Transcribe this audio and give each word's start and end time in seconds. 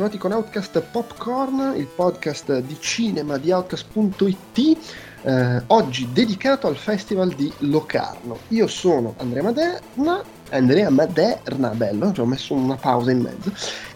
Ciao 0.00 0.08
a 0.08 0.12
tutti 0.12 0.28
ben 0.28 0.40
ritrovati 0.40 0.52
con 0.52 0.60
Outcast 0.62 0.80
Popcorn, 0.90 1.74
il 1.76 1.84
podcast 1.84 2.60
di 2.60 2.80
cinema 2.80 3.36
di 3.36 3.50
Outcast.it, 3.50 4.78
eh, 5.24 5.62
oggi 5.66 6.08
dedicato 6.10 6.66
al 6.66 6.76
festival 6.76 7.34
di 7.34 7.52
Locarno. 7.58 8.38
Io 8.48 8.66
sono 8.66 9.14
Andrea 9.18 9.42
Maderna, 9.42 10.22
Andrea 10.48 10.88
Maderna, 10.88 11.68
bello, 11.74 12.12
ci 12.12 12.20
ho 12.20 12.24
messo 12.24 12.54
una 12.54 12.76
pausa 12.76 13.10
in 13.10 13.20
mezzo, 13.20 13.52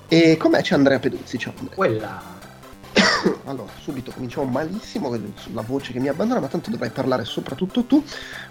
e 0.06 0.36
con 0.36 0.50
me 0.50 0.60
c'è 0.60 0.74
Andrea 0.74 0.98
Peduzzi, 0.98 1.38
ciao 1.38 1.54
Andrea. 1.56 1.74
Quella 1.74 2.33
allora, 3.44 3.70
subito 3.80 4.12
cominciamo 4.12 4.46
malissimo 4.46 5.12
sulla 5.36 5.62
voce 5.62 5.92
che 5.92 5.98
mi 5.98 6.08
abbandona, 6.08 6.40
ma 6.40 6.46
tanto 6.46 6.70
dovrai 6.70 6.90
parlare 6.90 7.24
soprattutto 7.24 7.84
tu 7.84 8.02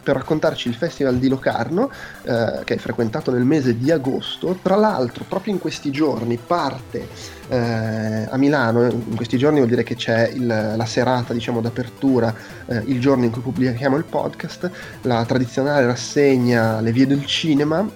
per 0.02 0.16
raccontarci 0.16 0.68
il 0.68 0.76
Festival 0.76 1.18
di 1.18 1.28
Locarno, 1.28 1.90
eh, 2.24 2.62
che 2.64 2.74
hai 2.74 2.80
frequentato 2.80 3.32
nel 3.32 3.44
mese 3.44 3.78
di 3.78 3.92
agosto. 3.92 4.58
Tra 4.62 4.76
l'altro, 4.76 5.26
proprio 5.28 5.54
in 5.54 5.60
questi 5.60 5.92
giorni 5.92 6.38
parte 6.38 7.08
eh, 7.48 8.28
a 8.30 8.38
Milano, 8.38 8.84
in 8.84 9.16
questi 9.16 9.38
giorni 9.38 9.58
vuol 9.58 9.70
dire 9.70 9.84
che 9.84 9.96
c'è 9.96 10.30
il, 10.30 10.46
la 10.46 10.86
serata, 10.86 11.34
diciamo, 11.34 11.62
d'apertura, 11.62 12.34
eh, 12.66 12.84
il 12.86 13.00
giorno 13.00 13.24
in 13.26 13.32
cui 13.32 13.42
pubblichiamo 13.42 13.96
il 13.98 14.06
podcast, 14.06 14.70
la 15.02 15.24
tradizionale 15.26 15.86
rassegna 15.86 16.82
Le 16.82 16.92
Vie 16.92 17.08
del 17.08 17.26
Cinema, 17.26 17.88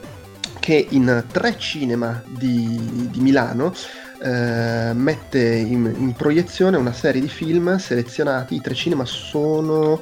che 0.60 0.88
in 0.90 1.24
tre 1.32 1.58
cinema 1.58 2.22
di, 2.26 3.10
di 3.10 3.22
Milano 3.22 3.74
eh, 4.20 4.92
mette 4.94 5.40
in, 5.40 5.94
in, 5.98 6.14
proiezione 6.14 6.78
una 6.78 6.94
serie 6.94 7.22
di 7.22 7.30
film 7.30 7.78
selezionati. 7.78 8.56
I 8.56 8.62
tre 8.62 8.74
cinema 8.74 9.06
sono 9.06 10.02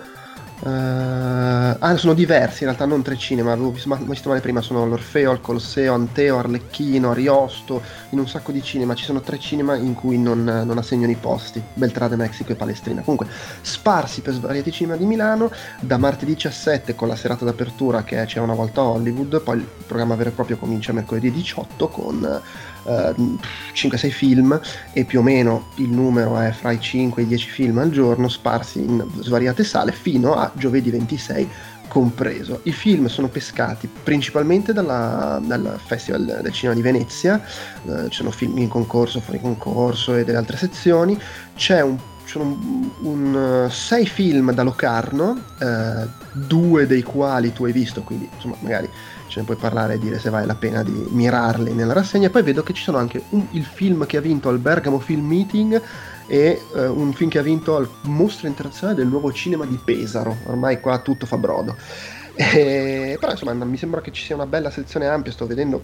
Uh, 0.58 1.76
ah, 1.78 1.98
sono 1.98 2.14
diversi 2.14 2.64
in 2.64 2.70
realtà, 2.70 2.86
non 2.86 3.02
tre 3.02 3.18
cinema, 3.18 3.52
avevo 3.52 3.72
visto, 3.72 3.94
visto 4.06 4.30
male 4.30 4.40
prima, 4.40 4.62
sono 4.62 4.86
l'Orfeo, 4.86 5.34
il 5.34 5.42
Colosseo, 5.42 5.94
Anteo, 5.94 6.38
Arlecchino, 6.38 7.12
Ariosto, 7.12 7.82
in 8.12 8.20
un 8.20 8.28
sacco 8.28 8.54
di 8.54 8.64
cinema, 8.64 8.96
ci 8.96 9.04
sono 9.04 9.20
tre 9.20 9.38
cinema 9.38 9.76
in 9.76 9.94
cui 9.94 10.18
non, 10.18 10.44
non 10.44 10.78
assegnano 10.78 11.12
i 11.12 11.18
posti, 11.18 11.62
Beltrade, 11.74 12.16
Mexico 12.16 12.54
e 12.54 12.56
Palestrina. 12.56 13.02
Comunque, 13.02 13.28
sparsi 13.62 14.22
per 14.22 14.34
svariati 14.34 14.72
cinema 14.72 14.96
di 14.96 15.06
Milano, 15.06 15.52
da 15.82 15.98
martedì 15.98 16.34
17 16.36 16.96
con 16.96 17.10
la 17.10 17.18
serata 17.18 17.44
d'apertura 17.44 18.04
che 18.04 18.24
c'è 18.26 18.40
una 18.40 18.56
volta 18.56 18.80
a 18.80 18.86
Hollywood, 18.86 19.42
poi 19.42 19.58
il 19.58 19.68
programma 19.86 20.16
vero 20.16 20.30
e 20.30 20.34
proprio 20.34 20.58
comincia 20.58 20.94
mercoledì 20.94 21.32
18 21.32 21.88
con... 21.90 22.42
Uh, 22.86 23.40
5-6 23.74 24.10
film 24.12 24.62
e 24.94 25.06
più 25.06 25.20
o 25.20 25.24
meno 25.24 25.70
il 25.78 25.90
numero 25.90 26.38
è 26.40 26.52
fra 26.52 26.72
i 26.72 26.80
5 26.80 27.22
e 27.22 27.26
i 27.26 27.28
10 27.28 27.50
film 27.50 27.80
al 27.80 27.90
giorno 27.90 28.28
sparsi 28.28 28.80
in 28.80 29.04
svariate 29.22 29.64
sale 29.64 29.92
fino 29.92 30.36
a 30.36 30.52
giovedì 30.54 30.92
26 30.92 31.50
compreso. 31.88 32.60
I 32.64 32.72
film 32.72 33.08
sono 33.08 33.28
pescati 33.28 33.88
principalmente 33.88 34.74
dalla, 34.74 35.42
dal 35.44 35.80
Festival 35.84 36.40
del 36.42 36.52
Cinema 36.52 36.76
di 36.76 36.82
Venezia, 36.82 37.42
eh, 37.86 38.10
ci 38.10 38.18
sono 38.18 38.32
film 38.32 38.58
in 38.58 38.68
concorso, 38.68 39.20
fuori 39.20 39.40
concorso 39.40 40.16
e 40.16 40.24
delle 40.24 40.38
altre 40.38 40.58
sezioni, 40.58 41.20
c'è 41.56 41.82
un 41.82 41.98
sono 42.26 42.46
un, 42.46 42.90
un, 43.02 43.68
sei 43.70 44.06
film 44.06 44.52
da 44.52 44.64
Locarno, 44.64 45.40
eh, 45.60 46.08
due 46.34 46.88
dei 46.88 47.04
quali 47.04 47.54
tu 47.54 47.66
hai 47.66 47.72
visto, 47.72 48.02
quindi 48.02 48.28
insomma 48.34 48.56
magari 48.60 48.90
ce 49.28 49.40
ne 49.40 49.46
puoi 49.46 49.58
parlare 49.58 49.96
e 49.96 50.00
dire 50.00 50.20
se 50.20 50.30
vale 50.30 50.46
la 50.46 50.56
pena 50.56 50.84
di 50.84 51.06
mirarli 51.10 51.74
nella 51.74 51.94
rassegna. 51.94 52.30
Poi 52.30 52.44
vedo 52.44 52.64
che 52.64 52.74
ci 52.74 52.84
sono 52.84 52.98
anche 52.98 53.24
un, 53.30 53.46
il 53.52 53.64
film 53.64 54.06
che 54.06 54.18
ha 54.18 54.22
vinto 54.22 54.50
al 54.50 54.60
Bergamo 54.60 55.00
Film 55.00 55.26
Meeting 55.26 55.82
e 56.28 56.62
uh, 56.74 56.80
un 56.80 57.14
film 57.14 57.30
che 57.30 57.40
ha 57.40 57.44
vinto 57.44 57.76
al 57.76 57.88
Mostra 58.02 58.48
Internazionale 58.48 58.98
del 58.98 59.08
Nuovo 59.08 59.32
Cinema 59.32 59.66
di 59.66 59.80
Pesaro, 59.84 60.38
ormai 60.46 60.80
qua 60.80 61.00
tutto 61.00 61.26
fa 61.26 61.38
brodo. 61.38 61.76
E, 62.38 63.16
però 63.18 63.32
insomma 63.32 63.54
mi 63.54 63.78
sembra 63.78 64.02
che 64.02 64.12
ci 64.12 64.22
sia 64.22 64.36
una 64.36 64.46
bella 64.46 64.70
sezione 64.70 65.08
ampia, 65.08 65.32
sto 65.32 65.48
vedendo 65.48 65.82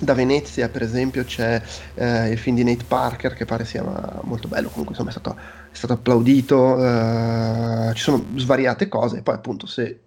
da 0.00 0.14
Venezia 0.14 0.68
per 0.68 0.82
esempio 0.82 1.24
c'è 1.24 1.60
eh, 1.94 2.30
il 2.30 2.38
film 2.38 2.56
di 2.56 2.64
Nate 2.64 2.84
Parker 2.86 3.34
che 3.34 3.44
pare 3.44 3.64
sia 3.64 3.82
molto 4.22 4.48
bello, 4.48 4.68
comunque 4.68 4.94
insomma 4.94 5.10
è 5.10 5.12
stato, 5.12 5.36
è 5.36 5.74
stato 5.76 5.92
applaudito, 5.92 6.84
eh, 6.84 7.92
ci 7.94 8.02
sono 8.02 8.24
svariate 8.36 8.88
cose, 8.88 9.22
poi 9.22 9.34
appunto 9.34 9.66
se 9.66 10.00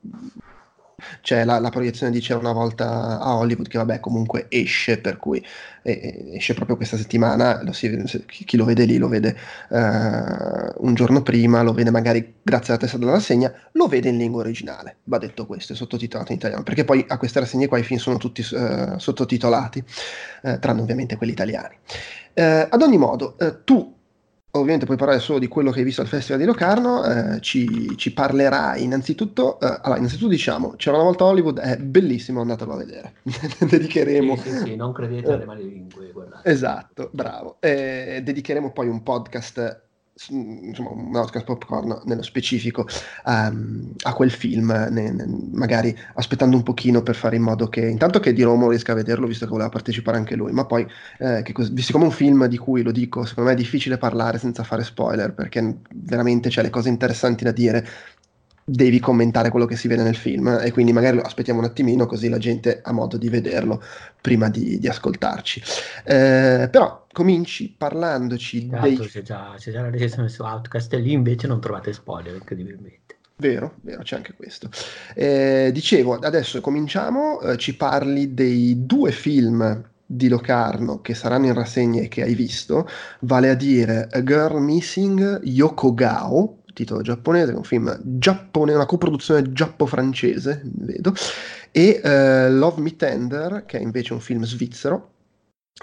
c'è 1.21 1.43
la, 1.45 1.59
la, 1.59 1.69
proiezione 1.69 2.11
di 2.11 2.19
C'è 2.19 2.33
una 2.33 2.53
volta 2.53 3.19
a 3.19 3.35
Hollywood 3.35 3.67
che 3.67 3.77
vabbè 3.77 3.99
comunque 3.99 4.47
esce 4.49 4.99
per 4.99 5.17
cui 5.17 5.45
eh, 5.83 6.31
esce 6.33 6.55
proprio 6.55 6.75
questa 6.75 6.97
settimana 6.97 7.61
lo 7.61 7.71
si, 7.71 8.23
chi 8.25 8.57
lo 8.57 8.65
vede 8.65 8.85
lì 8.85 8.97
lo 8.97 9.07
vede 9.07 9.37
eh, 9.69 10.73
un 10.77 10.93
giorno 10.95 11.21
prima 11.21 11.61
lo 11.61 11.73
vede 11.73 11.91
magari 11.91 12.37
grazie 12.41 12.73
alla 12.73 12.81
testa 12.81 12.97
della 12.97 13.11
rassegna 13.11 13.53
lo 13.73 13.87
vede 13.87 14.09
in 14.09 14.17
lingua 14.17 14.41
originale 14.41 14.97
va 15.03 15.19
detto 15.19 15.45
questo 15.45 15.73
è 15.73 15.75
sottotitolato 15.75 16.31
in 16.31 16.39
italiano 16.39 16.63
perché 16.63 16.83
poi 16.83 17.05
a 17.07 17.17
queste 17.19 17.41
rassegne 17.41 17.67
qua 17.67 17.77
i 17.77 17.83
film 17.83 17.99
sono 17.99 18.17
tutti 18.17 18.41
eh, 18.41 18.93
sottotitolati 18.97 19.83
eh, 20.41 20.59
tranne 20.59 20.81
ovviamente 20.81 21.15
quelli 21.15 21.33
italiani. 21.33 21.75
Eh, 22.33 22.67
ad 22.69 22.81
ogni 22.81 22.97
modo 22.97 23.37
eh, 23.39 23.63
tu 23.63 23.95
ovviamente 24.57 24.85
puoi 24.85 24.97
parlare 24.97 25.19
solo 25.19 25.39
di 25.39 25.47
quello 25.47 25.71
che 25.71 25.79
hai 25.79 25.85
visto 25.85 26.01
al 26.01 26.07
Festival 26.07 26.39
di 26.39 26.45
Locarno, 26.45 27.03
eh, 27.05 27.41
ci, 27.41 27.95
ci, 27.97 28.13
parlerai 28.13 28.83
innanzitutto, 28.83 29.59
eh, 29.59 29.65
allora 29.65 29.97
innanzitutto 29.97 30.29
diciamo, 30.29 30.73
c'era 30.77 30.95
una 30.97 31.05
volta 31.05 31.25
Hollywood, 31.25 31.59
è 31.59 31.77
bellissimo, 31.77 32.41
andatelo 32.41 32.73
a 32.73 32.77
vedere, 32.77 33.13
dedicheremo... 33.59 34.35
Sì, 34.37 34.49
sì, 34.49 34.57
sì, 34.57 34.75
non 34.75 34.91
credete 34.91 35.31
alle 35.31 35.45
male 35.45 35.63
lingue, 35.63 36.11
guardate. 36.11 36.49
Esatto, 36.49 37.09
bravo, 37.11 37.57
eh, 37.59 38.21
dedicheremo 38.23 38.71
poi 38.71 38.87
un 38.87 39.03
podcast 39.03 39.85
insomma, 40.29 40.89
un 40.91 41.11
podcast 41.11 41.45
popcorn 41.45 42.01
nello 42.05 42.23
specifico 42.23 42.87
um, 43.25 43.93
a 44.03 44.13
quel 44.13 44.31
film, 44.31 44.67
ne, 44.89 45.11
ne, 45.11 45.25
magari 45.51 45.95
aspettando 46.15 46.55
un 46.55 46.63
pochino 46.63 47.01
per 47.03 47.15
fare 47.15 47.35
in 47.35 47.43
modo 47.43 47.67
che 47.69 47.81
intanto 47.81 48.19
che 48.19 48.33
Di 48.33 48.41
Romo 48.41 48.69
riesca 48.69 48.93
a 48.93 48.95
vederlo, 48.95 49.27
visto 49.27 49.45
che 49.45 49.51
voleva 49.51 49.69
partecipare 49.69 50.17
anche 50.17 50.35
lui, 50.35 50.51
ma 50.51 50.65
poi 50.65 50.87
eh, 51.19 51.41
che 51.43 51.53
cos- 51.53 51.71
visto 51.71 51.93
come 51.93 52.05
un 52.05 52.11
film 52.11 52.45
di 52.47 52.57
cui 52.57 52.81
lo 52.81 52.91
dico, 52.91 53.25
secondo 53.25 53.49
me 53.49 53.55
è 53.55 53.59
difficile 53.59 53.97
parlare 53.97 54.39
senza 54.39 54.63
fare 54.63 54.83
spoiler, 54.83 55.33
perché 55.33 55.77
veramente 55.93 56.49
c'è 56.49 56.61
le 56.61 56.69
cose 56.69 56.89
interessanti 56.89 57.43
da 57.43 57.51
dire 57.51 57.85
devi 58.69 58.99
commentare 58.99 59.49
quello 59.49 59.65
che 59.65 59.77
si 59.77 59.87
vede 59.87 60.03
nel 60.03 60.17
film 60.17 60.59
e 60.61 60.71
quindi 60.71 60.91
magari 60.91 61.15
lo 61.15 61.23
aspettiamo 61.23 61.59
un 61.59 61.65
attimino 61.65 62.05
così 62.05 62.27
la 62.27 62.37
gente 62.37 62.81
ha 62.83 62.91
modo 62.91 63.15
di 63.15 63.29
vederlo 63.29 63.81
prima 64.19 64.49
di, 64.49 64.77
di 64.77 64.89
ascoltarci. 64.89 65.61
Eh, 66.03 66.67
però 66.69 67.05
cominci 67.13 67.73
parlandoci 67.77 68.65
esatto, 68.65 68.81
dei... 68.81 68.97
C'è 68.97 69.21
già, 69.21 69.53
c'è 69.57 69.71
già 69.71 69.81
la 69.81 69.89
recensione 69.89 70.27
su 70.27 70.43
Outcast 70.43 70.93
e 70.93 70.97
lì 70.97 71.13
invece 71.13 71.47
non 71.47 71.61
trovate 71.61 71.93
spoiler 71.93 72.33
incredibilmente. 72.33 73.15
Vero, 73.37 73.75
vero, 73.83 74.01
c'è 74.01 74.17
anche 74.17 74.33
questo. 74.33 74.69
Eh, 75.15 75.69
dicevo, 75.71 76.15
adesso 76.15 76.59
cominciamo, 76.59 77.39
eh, 77.39 77.55
ci 77.55 77.73
parli 77.77 78.33
dei 78.33 78.85
due 78.85 79.13
film 79.13 79.81
di 80.05 80.27
Locarno 80.27 80.99
che 80.99 81.13
saranno 81.13 81.45
in 81.45 81.53
rassegna 81.53 82.01
e 82.01 82.09
che 82.09 82.23
hai 82.23 82.33
visto, 82.33 82.85
vale 83.21 83.49
a 83.49 83.53
dire 83.53 84.09
A 84.11 84.23
Girl 84.23 84.59
Missing 84.59 85.41
Yoko 85.43 85.93
Gao, 85.93 86.56
titolo 86.77 87.01
giapponese, 87.01 87.53
un 87.53 87.63
film 87.63 87.99
giapponese, 88.03 88.77
una 88.77 88.85
coproduzione 88.85 89.51
giappo-francese, 89.51 90.61
vedo, 90.63 91.11
e 91.71 91.99
uh, 92.03 92.53
Love 92.53 92.81
Me 92.81 92.95
Tender, 92.95 93.63
che 93.65 93.79
è 93.79 93.81
invece 93.81 94.13
un 94.13 94.19
film 94.19 94.43
svizzero, 94.43 95.13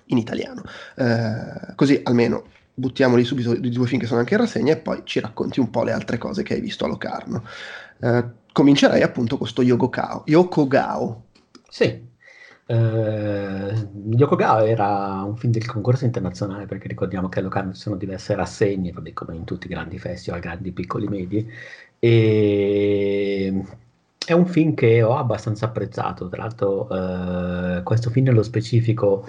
in 0.07 0.19
italiano. 0.19 0.63
Uh, 0.95 1.75
così 1.75 2.01
almeno 2.05 2.45
buttiamoli 2.75 3.25
subito 3.25 3.55
i 3.55 3.71
due 3.71 3.87
film 3.89 4.01
che 4.01 4.07
sono 4.07 4.21
anche 4.21 4.35
in 4.35 4.41
rassegna 4.41 4.73
e 4.73 4.77
poi 4.77 5.03
ci 5.05 5.19
racconti 5.19 5.59
un 5.59 5.71
po' 5.71 5.83
le 5.83 5.93
altre 5.93 6.17
cose 6.17 6.45
che 6.45 6.55
hai 6.55 6.61
visto 6.61 6.85
a 6.85 6.89
Locarno. 6.89 7.43
Uh, 7.99 8.31
comincerei 8.53 9.03
appunto 9.03 9.31
con 9.37 9.49
questo 9.49 9.63
Yoko 9.63 9.91
Yokogao. 10.27 11.25
Sì, 11.69 12.07
Uh, 12.67 13.91
Yokogawa 14.17 14.67
era 14.67 15.23
un 15.23 15.37
film 15.37 15.53
del 15.53 15.67
concorso 15.67 16.07
internazionale 16.07 16.65
perché 16.65 16.89
ricordiamo 16.89 17.29
che 17.29 17.41
a 17.41 17.43
Locarno 17.43 17.75
ci 17.75 17.81
sono 17.81 17.97
diverse 17.97 18.35
rassegne, 18.35 18.91
vabbè, 18.93 19.13
come 19.13 19.37
in 19.37 19.45
tutti 19.45 19.67
i 19.67 19.69
grandi 19.69 19.99
festival, 19.99 20.41
grandi, 20.41 20.73
piccoli, 20.73 21.07
medi, 21.07 21.47
e 21.99 23.63
è 24.27 24.33
un 24.33 24.47
film 24.47 24.75
che 24.75 25.03
ho 25.03 25.17
abbastanza 25.17 25.67
apprezzato. 25.67 26.29
Tra 26.29 26.43
l'altro, 26.43 26.87
uh, 26.89 27.83
questo 27.83 28.11
film 28.11 28.27
nello 28.27 28.43
specifico 28.43 29.27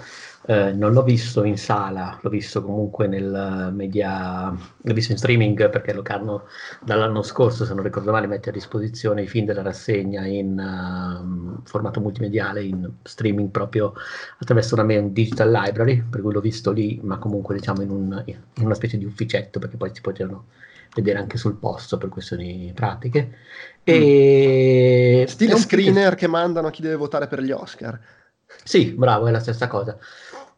eh, 0.48 0.72
non 0.72 0.92
l'ho 0.92 1.02
visto 1.02 1.42
in 1.42 1.58
sala, 1.58 2.18
l'ho 2.20 2.30
visto 2.30 2.62
comunque 2.62 3.08
nel 3.08 3.70
media, 3.74 4.48
l'ho 4.50 4.94
visto 4.94 5.10
in 5.12 5.18
streaming 5.18 5.70
perché 5.70 5.92
Locarno 5.92 6.44
dall'anno 6.84 7.22
scorso, 7.22 7.64
se 7.64 7.74
non 7.74 7.82
ricordo 7.82 8.12
male, 8.12 8.28
mette 8.28 8.50
a 8.50 8.52
disposizione 8.52 9.22
i 9.22 9.26
film 9.26 9.44
della 9.44 9.62
rassegna 9.62 10.24
in 10.24 10.56
uh, 10.56 11.62
formato 11.64 12.00
multimediale, 12.00 12.62
in 12.62 12.88
streaming 13.02 13.50
proprio 13.50 13.92
attraverso 14.38 14.80
una 14.80 15.00
digital 15.00 15.50
library, 15.50 16.02
per 16.08 16.20
cui 16.20 16.32
l'ho 16.32 16.40
visto 16.40 16.70
lì, 16.70 17.00
ma 17.02 17.18
comunque 17.18 17.56
diciamo 17.56 17.82
in, 17.82 17.90
un, 17.90 18.22
in 18.26 18.64
una 18.64 18.74
specie 18.74 18.98
di 18.98 19.04
ufficetto 19.04 19.58
perché 19.58 19.76
poi 19.76 19.90
si 19.92 20.00
potevano 20.00 20.46
vedere 20.96 21.18
anche 21.18 21.36
sul 21.36 21.56
posto 21.56 21.98
per 21.98 22.08
questioni 22.08 22.72
pratiche. 22.74 23.36
E... 23.84 25.20
Mm. 25.22 25.26
Stile 25.26 25.56
screener 25.56 26.14
che 26.14 26.26
mandano 26.26 26.68
a 26.68 26.70
chi 26.70 26.82
deve 26.82 26.96
votare 26.96 27.26
per 27.26 27.40
gli 27.40 27.52
Oscar. 27.52 27.98
Sì, 28.64 28.92
bravo, 28.92 29.26
è 29.26 29.30
la 29.30 29.40
stessa 29.40 29.68
cosa 29.68 29.96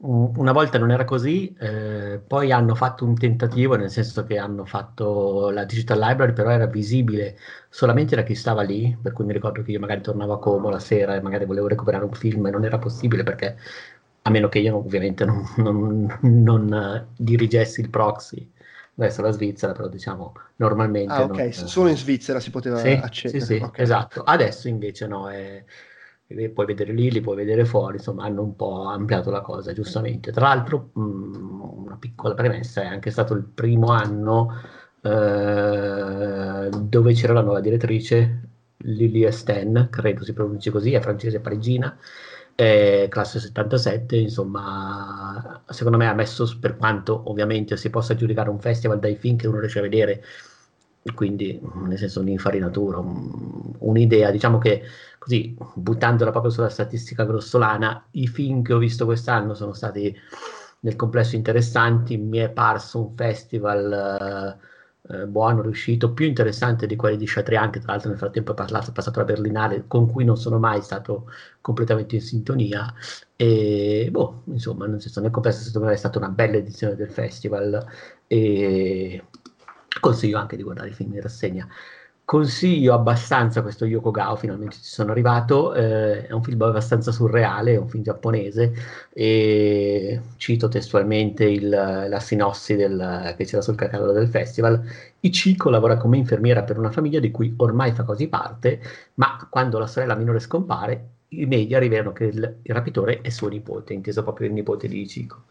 una 0.01 0.53
volta 0.53 0.79
non 0.79 0.93
era 0.93 1.05
così, 1.05 1.53
eh, 1.59 2.21
poi 2.25 2.53
hanno 2.53 2.75
fatto 2.77 3.05
un 3.05 3.17
tentativo, 3.17 3.75
nel 3.75 3.91
senso 3.91 4.25
che 4.25 4.39
hanno 4.39 4.65
fatto 4.65 5.51
la 5.51 5.65
digital 5.65 5.99
library, 5.99 6.33
però 6.33 6.51
era 6.51 6.67
visibile 6.67 7.37
solamente 7.69 8.15
da 8.15 8.23
chi 8.23 8.35
stava 8.37 8.63
lì, 8.63 8.97
per 9.01 9.13
cui 9.13 9.25
mi 9.25 9.33
ricordo 9.33 9.63
che 9.63 9.73
io 9.73 9.81
magari 9.81 10.01
tornavo 10.01 10.35
a 10.35 10.39
Como 10.39 10.71
la 10.71 10.79
sera 10.79 11.17
e 11.17 11.21
magari 11.21 11.47
volevo 11.47 11.67
recuperare 11.67 12.05
un 12.05 12.13
film 12.13 12.47
e 12.47 12.51
non 12.51 12.65
era 12.65 12.79
possibile 12.79 13.25
perché 13.25 13.57
a 14.23 14.31
meno 14.31 14.49
che 14.49 14.61
io 14.61 14.77
ovviamente 14.77 15.25
non, 15.25 15.43
non, 15.57 16.19
non 16.21 17.09
dirigessi 17.17 17.81
il 17.81 17.91
proxy 17.91 18.49
verso 18.99 19.23
la 19.23 19.31
Svizzera, 19.31 19.73
però 19.73 19.89
diciamo 19.89 20.35
normalmente... 20.57 21.13
Ah, 21.13 21.23
ok, 21.23 21.39
non, 21.39 21.53
solo 21.53 21.89
in 21.89 21.97
Svizzera 21.97 22.41
si 22.41 22.51
poteva 22.51 22.79
sì, 22.79 22.89
accedere. 22.89 23.41
Sì, 23.41 23.55
sì, 23.55 23.63
okay. 23.63 23.85
esatto. 23.85 24.23
Adesso 24.23 24.67
invece 24.67 25.07
no, 25.07 25.31
è, 25.31 25.65
puoi 26.53 26.67
vedere 26.67 26.93
lì, 26.93 27.11
li 27.11 27.21
puoi 27.21 27.37
vedere 27.37 27.65
fuori, 27.65 27.99
insomma 27.99 28.25
hanno 28.25 28.43
un 28.43 28.57
po' 28.57 28.83
ampliato 28.83 29.31
la 29.31 29.41
cosa, 29.41 29.73
giustamente. 29.73 30.33
Tra 30.33 30.49
l'altro, 30.49 30.91
mh, 30.95 31.01
mm, 31.01 31.61
una 31.61 31.97
piccola 31.97 32.35
premessa, 32.35 32.83
è 32.83 32.87
anche 32.87 33.11
stato 33.11 33.35
il 33.35 33.45
primo 33.45 33.93
anno 33.93 34.53
eh, 35.01 36.69
dove 36.77 37.13
c'era 37.13 37.33
la 37.33 37.43
nuova 37.43 37.61
direttrice, 37.61 38.41
Lily 38.79 39.25
Esten, 39.25 39.89
credo 39.91 40.25
si 40.25 40.33
pronunci 40.33 40.71
così, 40.71 40.93
è 40.93 41.01
francese 41.01 41.39
parigina, 41.39 41.97
eh, 42.61 43.07
classe 43.09 43.39
77, 43.39 44.17
insomma, 44.17 45.63
secondo 45.69 45.97
me 45.97 46.09
ha 46.09 46.13
messo, 46.13 46.59
per 46.59 46.77
quanto 46.77 47.31
ovviamente 47.31 47.77
si 47.77 47.89
possa 47.89 48.17
giudicare 48.17 48.51
un 48.51 48.59
festival 48.59 48.99
dai 48.99 49.15
film 49.15 49.37
che 49.37 49.47
uno 49.47 49.61
riesce 49.61 49.79
a 49.79 49.83
vedere, 49.83 50.25
quindi 51.15 51.61
nel 51.87 51.97
senso 51.99 52.21
un'infarinatura, 52.21 52.99
un, 52.99 53.75
un'idea, 53.79 54.33
diciamo 54.33 54.59
che 54.59 54.83
così, 55.19 55.57
buttandola 55.75 56.33
proprio 56.33 56.51
sulla 56.51 56.69
statistica 56.69 57.25
grossolana, 57.25 58.09
i 58.13 58.27
film 58.27 58.63
che 58.63 58.73
ho 58.73 58.79
visto 58.79 59.05
quest'anno 59.05 59.55
sono 59.55 59.73
stati 59.73 60.13
nel 60.81 60.97
complesso 60.97 61.37
interessanti, 61.37 62.17
mi 62.17 62.39
è 62.39 62.51
parso 62.51 63.07
un 63.07 63.15
festival... 63.15 64.59
Uh, 64.61 64.67
eh, 65.11 65.27
buono, 65.27 65.63
riuscito, 65.63 66.13
più 66.13 66.27
interessante 66.27 66.87
di 66.87 66.97
quelli 66.97 67.17
di 67.17 67.25
Chatrian, 67.27 67.71
che 67.71 67.81
tra 67.81 67.93
l'altro 67.93 68.11
nel 68.11 68.19
frattempo 68.19 68.53
è, 68.53 68.55
parlato, 68.55 68.91
è 68.91 68.93
passato 68.93 69.21
alla 69.21 69.29
Berlinale, 69.33 69.85
con 69.87 70.11
cui 70.11 70.25
non 70.25 70.37
sono 70.37 70.59
mai 70.59 70.83
stato 70.83 71.31
completamente 71.61 72.17
in 72.17 72.21
sintonia. 72.23 72.93
E 73.37 74.09
boh, 74.11 74.43
insomma, 74.47 74.87
nel 74.87 75.01
senso, 75.01 75.21
nel 75.21 75.31
complesso 75.31 75.63
secondo 75.63 75.89
me 75.89 75.95
è 75.95 75.97
stata 75.97 76.19
una 76.19 76.29
bella 76.29 76.57
edizione 76.57 76.95
del 76.95 77.11
festival 77.11 77.85
e 78.27 79.25
consiglio 80.01 80.39
anche 80.39 80.57
di 80.57 80.63
guardare 80.63 80.91
i 80.91 80.93
film 80.93 81.15
in 81.15 81.23
rassegna. 81.23 81.67
Consiglio 82.29 82.93
abbastanza 82.93 83.63
questo 83.63 83.87
Yoko 83.87 84.13
finalmente 84.37 84.77
ci 84.77 84.83
sono 84.83 85.13
arrivato, 85.13 85.73
eh, 85.73 86.27
è 86.27 86.33
un 86.33 86.43
film 86.43 86.61
abbastanza 86.61 87.11
surreale, 87.11 87.73
è 87.73 87.79
un 87.79 87.89
film 87.89 88.03
giapponese 88.03 88.75
e 89.15 90.21
cito 90.37 90.69
testualmente 90.69 91.45
il, 91.47 91.71
la 91.71 92.21
sinossi 92.21 92.77
del, 92.77 93.33
che 93.35 93.47
c'era 93.47 93.63
sul 93.63 93.77
catalogo 93.77 94.13
del 94.13 94.29
festival. 94.29 94.79
Ichiko 95.21 95.71
lavora 95.71 95.97
come 95.97 96.19
infermiera 96.19 96.65
per 96.65 96.77
una 96.77 96.91
famiglia 96.91 97.19
di 97.19 97.31
cui 97.31 97.55
ormai 97.57 97.93
fa 97.93 98.05
quasi 98.05 98.29
parte, 98.29 98.79
ma 99.15 99.47
quando 99.49 99.79
la 99.79 99.87
sorella 99.87 100.15
minore 100.15 100.41
scompare, 100.41 101.09
i 101.29 101.47
media 101.47 101.79
rivelano 101.79 102.13
che 102.13 102.25
il, 102.25 102.57
il 102.61 102.75
rapitore 102.75 103.23
è 103.23 103.31
suo 103.31 103.49
nipote, 103.49 103.95
inteso 103.95 104.23
proprio 104.23 104.49
il 104.49 104.53
nipote 104.53 104.87
di 104.87 105.01
Ichiko. 105.01 105.45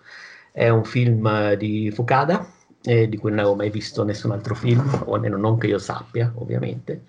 È 0.51 0.69
un 0.69 0.83
film 0.83 1.55
di 1.55 1.89
Fukada, 1.89 2.47
eh, 2.87 3.09
di 3.09 3.17
cui 3.17 3.31
non 3.31 3.39
avevo 3.39 3.55
mai 3.55 3.69
visto 3.69 4.03
nessun 4.03 4.31
altro 4.31 4.55
film, 4.55 5.03
o 5.05 5.13
almeno 5.13 5.35
non 5.37 5.57
che 5.57 5.67
io 5.67 5.77
sappia, 5.77 6.31
ovviamente. 6.35 7.03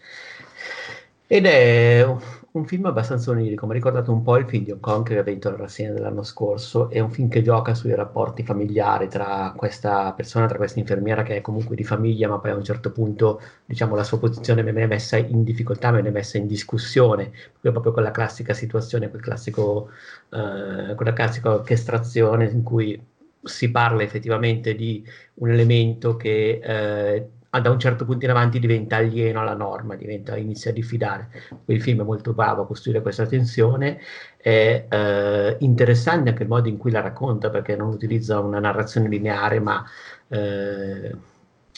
Ed 1.29 1.47
è 1.47 2.05
un 2.51 2.65
film 2.67 2.87
abbastanza 2.87 3.31
onirico, 3.31 3.67
mi 3.67 3.73
ha 3.73 3.75
ricordato 3.75 4.11
un 4.11 4.23
po' 4.23 4.37
il 4.39 4.47
film 4.47 4.65
di 4.65 4.73
Hong 4.73 4.81
Kong 4.81 5.07
che 5.07 5.19
ha 5.19 5.23
vinto 5.23 5.51
la 5.51 5.57
rassegna 5.57 5.93
dell'anno 5.93 6.23
scorso, 6.25 6.91
è 6.91 6.99
un 6.99 7.11
film 7.11 7.29
che 7.29 7.43
gioca 7.43 7.75
sui 7.75 7.95
rapporti 7.95 8.43
familiari 8.43 9.09
tra 9.09 9.53
questa 9.55 10.13
persona, 10.15 10.47
tra 10.47 10.57
questa 10.57 10.81
infermiera 10.81 11.23
che 11.23 11.37
è 11.37 11.41
comunque 11.41 11.77
di 11.77 11.85
famiglia, 11.85 12.29
ma 12.29 12.39
poi 12.39 12.51
a 12.51 12.57
un 12.57 12.65
certo 12.65 12.91
punto 12.91 13.41
diciamo 13.65 13.95
la 13.95 14.05
sua 14.05 14.19
posizione 14.19 14.63
viene 14.65 14.87
messa 14.87 15.17
in 15.17 15.45
difficoltà, 15.45 15.93
viene 15.93 16.11
messa 16.11 16.39
in 16.39 16.47
discussione, 16.47 17.31
proprio 17.61 17.93
quella 17.93 18.11
classica 18.11 18.55
situazione, 18.55 19.11
quel 19.11 19.23
classico, 19.23 19.91
eh, 20.31 20.95
quella 20.97 21.13
classica 21.13 21.53
orchestrazione 21.53 22.47
in 22.47 22.63
cui 22.63 23.01
si 23.49 23.71
parla 23.71 24.03
effettivamente 24.03 24.75
di 24.75 25.05
un 25.35 25.51
elemento 25.51 26.17
che 26.17 26.61
eh, 26.63 27.29
da 27.61 27.71
un 27.71 27.79
certo 27.79 28.05
punto 28.05 28.25
in 28.25 28.31
avanti 28.31 28.59
diventa 28.59 28.97
alieno 28.97 29.41
alla 29.41 29.55
norma, 29.55 29.97
diventa, 29.97 30.37
inizia 30.37 30.71
a 30.71 30.75
diffidare. 30.75 31.29
Il 31.67 31.81
film 31.83 32.01
è 32.03 32.05
molto 32.05 32.33
bravo 32.35 32.63
a 32.63 32.67
costruire 32.67 33.01
questa 33.01 33.27
tensione, 33.27 34.01
è 34.37 34.87
eh, 34.89 35.57
interessante 35.61 36.31
anche 36.31 36.43
il 36.43 36.49
modo 36.49 36.69
in 36.69 36.77
cui 36.77 36.91
la 36.91 37.01
racconta, 37.01 37.51
perché 37.51 37.75
non 37.77 37.89
utilizza 37.89 38.39
una 38.41 38.61
narrazione 38.61 39.09
lineare, 39.09 39.61
ma 39.61 39.85
eh, 40.29 41.15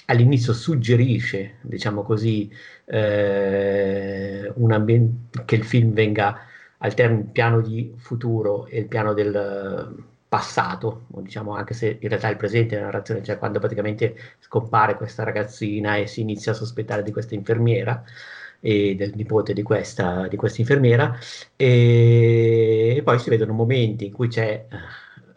all'inizio 0.06 0.52
suggerisce, 0.52 1.56
diciamo 1.62 2.02
così, 2.02 2.50
eh, 2.86 4.52
ambien- 4.70 5.28
che 5.44 5.54
il 5.54 5.64
film 5.64 5.92
venga 5.92 6.40
alterni 6.78 7.20
il 7.20 7.26
piano 7.26 7.60
di 7.60 7.92
futuro 7.96 8.66
e 8.66 8.78
il 8.80 8.86
piano 8.86 9.12
del 9.14 10.08
passato, 10.30 11.06
diciamo 11.08 11.56
anche 11.56 11.74
se 11.74 11.98
in 12.00 12.08
realtà 12.08 12.28
il 12.28 12.36
presente 12.36 12.76
della 12.76 12.86
narrazione, 12.86 13.20
cioè 13.24 13.36
quando 13.36 13.58
praticamente 13.58 14.14
scompare 14.38 14.96
questa 14.96 15.24
ragazzina 15.24 15.96
e 15.96 16.06
si 16.06 16.20
inizia 16.20 16.52
a 16.52 16.54
sospettare 16.54 17.02
di 17.02 17.10
questa 17.10 17.34
infermiera 17.34 18.04
e 18.60 18.94
del 18.94 19.12
nipote 19.16 19.52
di 19.52 19.62
questa, 19.64 20.28
di 20.28 20.36
questa 20.36 20.60
infermiera 20.60 21.18
e, 21.56 22.94
e 22.96 23.02
poi 23.02 23.18
si 23.18 23.28
vedono 23.28 23.54
momenti 23.54 24.06
in 24.06 24.12
cui 24.12 24.28
c'è 24.28 24.66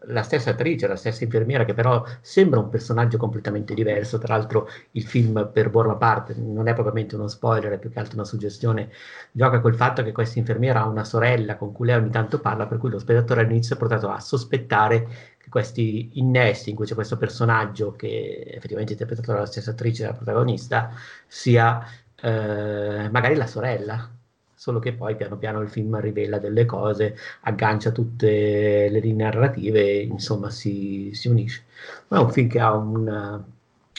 la 0.07 0.21
stessa 0.23 0.51
attrice, 0.51 0.87
la 0.87 0.95
stessa 0.95 1.23
infermiera, 1.23 1.65
che 1.65 1.73
però 1.73 2.03
sembra 2.21 2.59
un 2.59 2.69
personaggio 2.69 3.17
completamente 3.17 3.73
diverso. 3.73 4.17
Tra 4.17 4.35
l'altro, 4.35 4.67
il 4.91 5.03
film, 5.03 5.49
per 5.51 5.69
buona 5.69 5.95
parte, 5.95 6.35
non 6.35 6.67
è 6.67 6.73
propriamente 6.73 7.15
uno 7.15 7.27
spoiler, 7.27 7.73
è 7.73 7.79
più 7.79 7.91
che 7.91 7.99
altro 7.99 8.15
una 8.15 8.25
suggestione. 8.25 8.89
Gioca 9.31 9.59
col 9.59 9.75
fatto 9.75 10.03
che 10.03 10.11
questa 10.11 10.39
infermiera 10.39 10.81
ha 10.81 10.87
una 10.87 11.03
sorella 11.03 11.55
con 11.57 11.71
cui 11.71 11.87
lei 11.87 11.97
ogni 11.97 12.09
tanto 12.09 12.39
parla, 12.39 12.67
per 12.67 12.77
cui 12.77 12.89
lo 12.89 12.99
spettatore 12.99 13.41
all'inizio 13.41 13.75
è 13.75 13.77
portato 13.77 14.09
a 14.09 14.19
sospettare 14.19 15.07
che 15.37 15.49
questi 15.49 16.11
innesti 16.13 16.69
in 16.69 16.75
cui 16.75 16.85
c'è 16.85 16.95
questo 16.95 17.17
personaggio, 17.17 17.91
che 17.93 18.43
è 18.45 18.55
effettivamente 18.55 18.93
interpretato 18.93 19.31
dalla 19.33 19.45
stessa 19.45 19.71
attrice 19.71 20.03
della 20.03 20.15
protagonista, 20.15 20.91
sia 21.27 21.85
eh, 22.15 23.09
magari 23.11 23.35
la 23.35 23.47
sorella 23.47 24.09
solo 24.55 24.79
che 24.79 24.93
poi 24.93 25.15
piano 25.15 25.37
piano 25.37 25.61
il 25.61 25.69
film 25.69 25.99
rivela 25.99 26.39
delle 26.39 26.65
cose, 26.65 27.15
aggancia 27.41 27.91
tutte 27.91 28.89
le 28.89 28.99
linee 28.99 29.25
narrative 29.25 29.79
e 29.81 30.01
insomma 30.03 30.49
si, 30.49 31.11
si 31.13 31.27
unisce. 31.27 31.65
Ma 32.09 32.19
è 32.19 32.21
un 32.21 32.31
film 32.31 32.47
che 32.47 32.59
ha 32.59 32.73
un, 32.73 33.43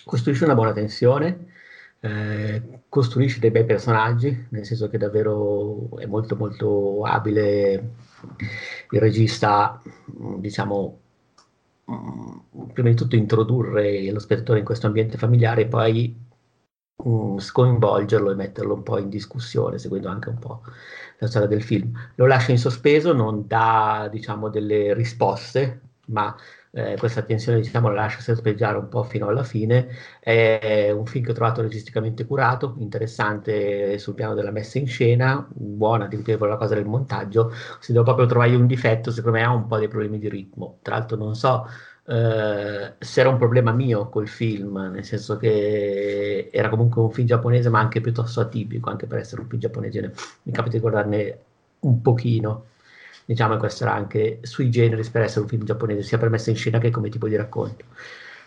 costruisce 0.05 0.45
una 0.45 0.55
buona 0.55 0.73
tensione, 0.73 1.53
eh, 2.01 2.63
costruisce 2.89 3.41
dei 3.41 3.51
bei 3.51 3.65
personaggi, 3.65 4.47
nel 4.51 4.65
senso 4.65 4.89
che 4.89 4.99
davvero 4.99 5.97
è 5.99 6.07
molto 6.07 6.37
molto 6.37 7.03
abile 7.05 7.93
il 8.91 9.01
regista, 9.01 9.81
diciamo, 10.39 11.01
prima 12.73 12.89
di 12.89 12.95
tutto 12.95 13.17
introdurre 13.17 14.11
lo 14.11 14.19
spettatore 14.19 14.61
in 14.61 14.65
questo 14.65 14.87
ambiente 14.87 15.19
familiare 15.19 15.63
e 15.63 15.67
poi 15.67 16.24
um, 16.97 17.39
sconvolgerlo 17.39 18.31
e 18.31 18.35
metterlo 18.35 18.75
un 18.75 18.83
po' 18.83 18.99
in 18.99 19.09
discussione, 19.09 19.79
seguendo 19.79 20.09
anche 20.09 20.29
un 20.29 20.39
po' 20.39 20.63
la 21.19 21.27
storia 21.27 21.49
del 21.49 21.63
film. 21.63 21.93
Lo 22.17 22.27
lascia 22.27 22.53
in 22.53 22.59
sospeso, 22.59 23.13
non 23.13 23.47
dà 23.47 24.09
diciamo 24.11 24.49
delle 24.49 24.95
risposte, 24.95 25.81
ma 26.07 26.35
eh, 26.73 26.97
questa 26.99 27.23
tensione 27.23 27.61
diciamo, 27.61 27.89
la 27.89 28.03
lascia 28.03 28.21
serpeggiare 28.21 28.77
un 28.79 28.89
po' 28.89 29.05
fino 29.05 29.29
alla 29.29 29.45
fine. 29.45 29.89
È 30.21 30.91
un 30.91 31.07
film 31.07 31.25
che 31.25 31.31
ho 31.31 31.35
trovato 31.35 31.63
registicamente 31.63 32.27
curato, 32.27 32.75
interessante 32.79 33.99
sul 33.99 34.15
piano 34.15 34.35
della 34.35 34.51
messa 34.51 34.79
in 34.79 34.87
scena, 34.87 35.47
buona 35.51 36.07
di 36.09 36.17
per 36.19 36.41
la 36.41 36.57
cosa 36.57 36.75
del 36.75 36.87
montaggio. 36.87 37.53
Se 37.81 37.93
devo 37.93 38.05
proprio 38.05 38.27
trovare 38.27 38.55
un 38.55 38.67
difetto, 38.67 39.11
secondo 39.11 39.39
me 39.39 39.45
ha 39.45 39.53
un 39.53 39.67
po' 39.67 39.79
dei 39.79 39.89
problemi 39.89 40.19
di 40.19 40.29
ritmo. 40.29 40.79
Tra 40.83 40.97
l'altro 40.97 41.17
non 41.17 41.35
so 41.35 41.67
eh, 42.07 42.95
se 42.99 43.21
era 43.21 43.29
un 43.31 43.39
problema 43.39 43.73
mio 43.73 44.09
col 44.09 44.29
film, 44.29 44.91
nel 44.93 45.05
senso 45.05 45.37
che 45.37 46.51
era 46.53 46.69
comunque 46.69 47.01
un 47.03 47.11
film 47.11 47.27
giapponese, 47.27 47.69
ma 47.71 47.81
anche 47.81 48.01
piuttosto 48.01 48.41
atipico, 48.41 48.91
anche 48.91 49.07
per 49.07 49.19
essere 49.19 49.41
un 49.41 49.49
film 49.49 49.61
giapponese. 49.61 50.13
Mi 50.43 50.53
capita 50.53 50.77
di 50.77 50.81
guardarne 50.81 51.39
un 51.81 52.01
pochino. 52.03 52.67
Diciamo 53.27 53.55
che 53.55 53.61
questo 53.61 53.85
era 53.85 53.95
anche 53.95 54.41
sui 54.43 54.71
generis 54.71 55.09
per 55.09 55.23
essere 55.23 55.41
un 55.43 55.49
film 55.49 55.65
giapponese, 55.65 56.03
sia 56.03 56.19
per 56.19 56.29
messa 56.29 56.51
in 56.51 56.57
scena 56.57 56.79
che 56.79 56.91
come 56.91 57.09
tipo 57.09 57.27
di 57.29 57.37
racconto. 57.37 57.85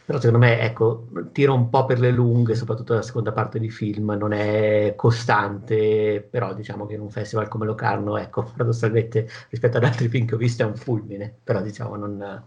Però 0.05 0.19
secondo 0.19 0.45
me, 0.45 0.61
ecco, 0.61 1.07
tira 1.33 1.51
un 1.51 1.69
po' 1.69 1.85
per 1.85 1.99
le 1.99 2.11
lunghe, 2.11 2.55
soprattutto 2.55 2.93
la 2.93 3.01
seconda 3.01 3.33
parte 3.33 3.59
di 3.59 3.69
film, 3.69 4.15
non 4.17 4.31
è 4.31 4.93
costante, 4.95 6.25
però 6.29 6.53
diciamo 6.53 6.85
che 6.85 6.93
in 6.93 7.01
un 7.01 7.09
festival 7.09 7.49
come 7.49 7.65
Locarno, 7.65 8.17
ecco, 8.17 8.43
paradossalmente 8.55 9.27
rispetto 9.49 9.77
ad 9.77 9.83
altri 9.83 10.07
film 10.07 10.25
che 10.25 10.35
ho 10.35 10.37
visto 10.37 10.63
è 10.63 10.65
un 10.65 10.75
fulmine, 10.75 11.35
però 11.43 11.61
diciamo 11.61 11.97
non 11.97 12.41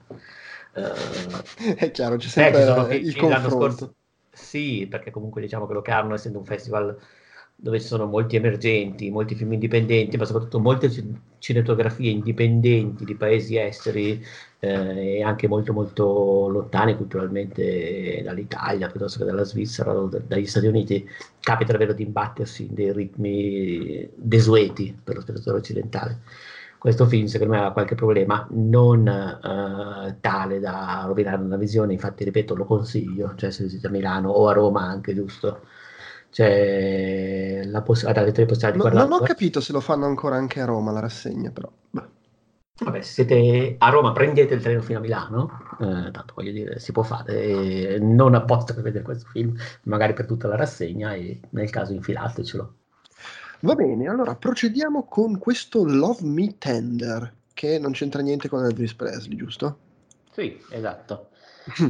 Uh, 0.75 1.75
è 1.77 1.91
chiaro, 1.91 2.17
c'è 2.17 2.29
sempre 2.29 2.91
eh, 2.91 2.97
il 2.97 3.17
confronto. 3.17 3.51
Scorso, 3.51 3.95
sì, 4.31 4.87
perché 4.89 5.11
comunque 5.11 5.41
diciamo 5.41 5.67
che 5.67 5.73
Locarno, 5.73 6.15
essendo 6.15 6.39
un 6.39 6.45
festival 6.45 6.97
dove 7.63 7.79
ci 7.79 7.87
sono 7.87 8.07
molti 8.07 8.37
emergenti, 8.37 9.11
molti 9.11 9.35
film 9.35 9.53
indipendenti, 9.53 10.17
ma 10.17 10.25
soprattutto 10.25 10.61
molte 10.61 10.91
cinematografie 11.39 12.11
indipendenti 12.11 13.05
di 13.05 13.15
paesi 13.15 13.59
esteri 13.59 14.25
eh, 14.61 15.19
e 15.19 15.23
anche 15.23 15.47
molto 15.47 15.73
molto 15.75 16.49
lontane 16.49 16.97
culturalmente 16.97 18.23
dall'Italia 18.25 18.89
piuttosto 18.89 19.19
che 19.19 19.25
dalla 19.27 19.45
Svizzera 19.45 19.95
o 19.95 20.09
dagli 20.09 20.47
Stati 20.47 20.67
Uniti, 20.67 21.07
capita 21.41 21.73
davvero 21.73 21.93
di 21.93 22.03
imbattersi 22.05 22.67
in 22.67 22.75
dei 22.75 22.93
ritmi 22.93 24.09
desueti 24.15 24.99
per 25.03 25.17
lo 25.17 25.21
spettatore 25.21 25.59
occidentale. 25.59 26.21
Questo 26.81 27.05
film 27.05 27.27
secondo 27.27 27.53
me 27.53 27.61
ha 27.61 27.73
qualche 27.73 27.95
problema, 27.95 28.47
non 28.53 29.01
uh, 29.01 30.17
tale 30.19 30.61
da 30.61 31.05
rovinare 31.07 31.43
una 31.43 31.59
visione, 31.59 31.93
infatti 31.93 32.25
ripeto 32.25 32.55
lo 32.55 32.65
consiglio, 32.65 33.35
cioè 33.37 33.51
se 33.51 33.69
siete 33.69 33.87
a 33.87 33.91
Milano 33.91 34.31
o 34.31 34.49
a 34.49 34.55
Roma 34.55 34.81
anche, 34.81 35.15
giusto? 35.15 35.61
C'è 36.31 37.65
la 37.67 37.83
possibilità 37.83 38.71
di 38.71 38.79
guardare. 38.79 39.07
Non 39.07 39.13
ho 39.13 39.23
capito 39.23 39.61
se 39.61 39.73
lo 39.73 39.81
fanno 39.81 40.07
ancora 40.07 40.37
anche 40.37 40.63
a 40.63 40.65
Roma 40.65 40.91
la 40.91 41.01
rassegna, 41.01 41.51
però. 41.51 41.71
Beh. 41.91 42.09
Vabbè, 42.83 43.03
se 43.03 43.13
siete 43.13 43.75
a 43.77 43.91
Roma, 43.91 44.13
prendete 44.13 44.55
il 44.55 44.63
treno 44.63 44.81
fino 44.81 45.01
a 45.01 45.03
Milano, 45.03 45.51
eh, 45.81 46.11
tanto 46.11 46.33
voglio 46.35 46.53
dire, 46.53 46.79
si 46.79 46.93
può 46.93 47.03
fare, 47.03 47.43
eh, 47.43 47.99
non 48.01 48.35
apposta 48.35 48.73
per 48.73 48.85
vedere 48.85 49.05
questo 49.05 49.29
film, 49.29 49.55
magari 49.83 50.15
per 50.15 50.25
tutta 50.25 50.49
la 50.49 50.57
rassegna 50.57 51.13
e 51.13 51.41
nel 51.51 51.69
caso 51.69 51.93
infilatecelo. 51.93 52.75
Va 53.63 53.75
bene, 53.75 54.09
allora 54.09 54.35
procediamo 54.37 55.05
con 55.05 55.39
questo 55.39 55.85
Love 55.85 56.25
Me 56.25 56.57
Tender, 56.57 57.35
che 57.53 57.79
non 57.79 57.93
c'entra 57.93 58.23
niente 58.23 58.49
con 58.49 58.65
Elvis 58.65 58.95
Presley, 58.95 59.37
giusto? 59.37 59.79
Sì, 60.31 60.59
esatto. 60.71 61.29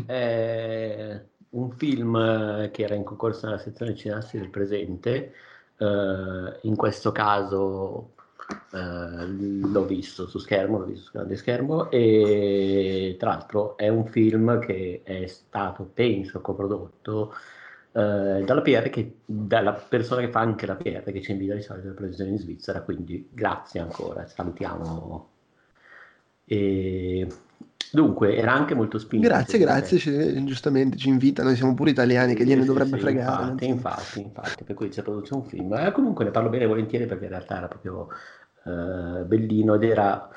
È 0.05 1.23
un 1.51 1.71
film 1.71 2.71
che 2.73 2.83
era 2.83 2.97
in 2.97 3.05
concorso 3.05 3.47
nella 3.47 3.59
sezione 3.59 3.95
Cinassi 3.95 4.37
del 4.37 4.51
presente, 4.51 5.33
eh, 5.77 6.59
in 6.63 6.75
questo 6.75 7.13
caso 7.13 8.15
eh, 8.73 9.27
l'ho 9.27 9.85
visto 9.85 10.27
su 10.27 10.39
schermo, 10.39 10.79
l'ho 10.79 10.87
visto 10.87 11.05
su 11.05 11.13
grande 11.13 11.37
schermo 11.37 11.89
e 11.89 13.15
tra 13.17 13.31
l'altro 13.31 13.77
è 13.77 13.87
un 13.87 14.07
film 14.07 14.59
che 14.59 15.03
è 15.05 15.27
stato, 15.29 15.89
penso, 15.95 16.41
coprodotto 16.41 17.33
eh, 17.93 18.43
dalla 18.45 18.63
PR 18.63 18.91
che, 18.91 19.19
dalla 19.25 19.73
persona 19.73 20.21
che 20.21 20.31
fa 20.31 20.41
anche 20.41 20.67
la 20.67 20.77
PR 20.77 21.05
che 21.05 21.23
ci 21.23 21.33
invita 21.33 21.55
di 21.55 21.63
solito 21.63 21.87
alla 21.87 21.97
produzione 21.97 22.31
in 22.31 22.39
Svizzera, 22.39 22.83
quindi 22.83 23.29
grazie 23.33 23.81
ancora, 23.81 24.27
salutiamo. 24.27 25.29
E 26.45 27.27
Dunque, 27.93 28.37
era 28.37 28.53
anche 28.53 28.75
molto 28.75 28.99
spinto. 28.99 29.27
Grazie, 29.27 29.59
grazie, 29.59 29.99
ci, 29.99 30.45
giustamente 30.45 30.97
ci 30.97 31.09
invita, 31.09 31.43
noi 31.43 31.57
siamo 31.57 31.75
pure 31.75 31.91
italiani, 31.91 32.35
che 32.35 32.45
gliene 32.45 32.61
sì, 32.61 32.69
dovrebbe 32.69 32.97
sì, 32.97 33.03
fregare. 33.03 33.43
Infatti, 33.43 33.67
infatti, 33.67 34.21
infatti, 34.21 34.65
per 34.65 34.77
cui 34.77 34.93
si 34.93 35.03
produce 35.03 35.35
un 35.35 35.45
film. 35.45 35.73
Eh, 35.75 35.91
comunque 35.91 36.25
ne 36.25 36.31
parlo 36.31 36.51
bene 36.51 36.67
volentieri 36.67 37.07
perché 37.07 37.25
in 37.25 37.31
realtà 37.31 37.57
era 37.57 37.67
proprio 37.67 38.09
eh, 38.65 39.25
bellino 39.25 39.75
ed 39.75 39.83
era 39.83 40.29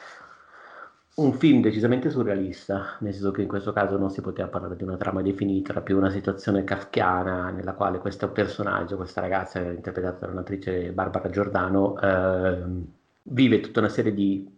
un 1.16 1.34
film 1.34 1.62
decisamente 1.62 2.10
surrealista, 2.10 2.98
nel 3.00 3.14
senso 3.14 3.32
che 3.32 3.44
in 3.44 3.48
questo 3.48 3.72
caso 3.72 3.98
non 3.98 4.10
si 4.10 4.22
poteva 4.22 4.48
parlare 4.48 4.76
di 4.76 4.84
una 4.84 4.98
trama 4.98 5.22
definita, 5.22 5.72
era 5.72 5.82
più 5.82 5.96
una 5.96 6.10
situazione 6.10 6.64
kafkiana 6.64 7.52
nella 7.52 7.74
quale 7.74 8.00
questo 8.00 8.30
personaggio, 8.30 8.96
questa 8.96 9.22
ragazza 9.22 9.60
interpretata 9.60 10.26
dall'attrice 10.26 10.92
Barbara 10.92 11.30
Giordano, 11.30 12.00
eh, 12.00 12.64
vive 13.24 13.60
tutta 13.60 13.80
una 13.80 13.90
serie 13.90 14.14
di 14.14 14.50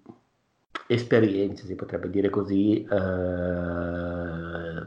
esperienze, 0.88 1.65
si 1.65 1.75
potrebbe 1.75 2.09
dire 2.09 2.29
così, 2.29 2.85
eh, 2.85 4.85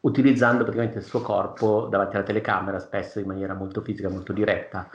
utilizzando 0.00 0.62
praticamente 0.62 0.98
il 0.98 1.04
suo 1.04 1.20
corpo 1.20 1.86
davanti 1.88 2.16
alla 2.16 2.24
telecamera, 2.24 2.80
spesso 2.80 3.20
in 3.20 3.26
maniera 3.26 3.54
molto 3.54 3.80
fisica, 3.80 4.08
molto 4.08 4.32
diretta. 4.32 4.88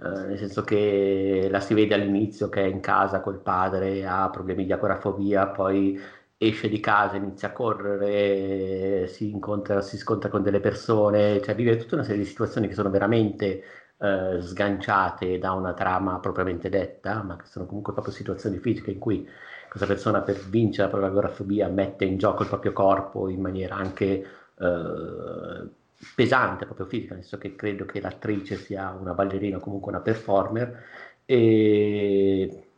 Eh, 0.00 0.26
nel 0.26 0.38
senso 0.38 0.62
che 0.62 1.48
la 1.50 1.58
si 1.60 1.74
vede 1.74 1.94
all'inizio 1.94 2.48
che 2.48 2.62
è 2.62 2.66
in 2.66 2.80
casa 2.80 3.20
col 3.20 3.40
padre, 3.40 4.06
ha 4.06 4.30
problemi 4.30 4.64
di 4.64 4.72
agorafobia, 4.72 5.48
poi 5.48 5.98
esce 6.36 6.68
di 6.68 6.78
casa, 6.78 7.16
inizia 7.16 7.48
a 7.48 7.52
correre, 7.52 9.08
si, 9.08 9.30
incontra, 9.30 9.80
si 9.80 9.96
scontra 9.96 10.28
con 10.28 10.42
delle 10.42 10.60
persone, 10.60 11.42
cioè 11.42 11.54
vive 11.56 11.76
tutta 11.76 11.96
una 11.96 12.04
serie 12.04 12.22
di 12.22 12.28
situazioni 12.28 12.68
che 12.68 12.74
sono 12.74 12.90
veramente 12.90 13.62
eh, 13.98 14.38
sganciate 14.40 15.38
da 15.38 15.52
una 15.52 15.74
trama 15.74 16.20
propriamente 16.20 16.68
detta, 16.68 17.22
ma 17.24 17.36
che 17.36 17.46
sono 17.46 17.66
comunque 17.66 17.92
proprio 17.92 18.14
situazioni 18.14 18.58
fisiche 18.58 18.92
in 18.92 18.98
cui 19.00 19.28
questa 19.68 19.86
persona 19.86 20.22
per 20.22 20.36
vincere 20.48 20.84
la 20.84 20.88
propria 20.90 21.10
agorafobia 21.10 21.68
mette 21.68 22.04
in 22.04 22.18
gioco 22.18 22.42
il 22.42 22.48
proprio 22.48 22.72
corpo 22.72 23.28
in 23.28 23.40
maniera 23.40 23.74
anche 23.74 24.24
eh, 24.58 25.68
pesante, 26.14 26.64
proprio 26.64 26.86
fisica, 26.86 27.14
nel 27.14 27.22
senso 27.22 27.38
che 27.38 27.56
credo 27.56 27.84
che 27.84 28.00
l'attrice 28.00 28.56
sia 28.56 28.90
una 28.92 29.14
ballerina 29.14 29.56
o 29.56 29.60
comunque 29.60 29.90
una 29.92 30.00
performer 30.00 30.84
e 31.24 32.70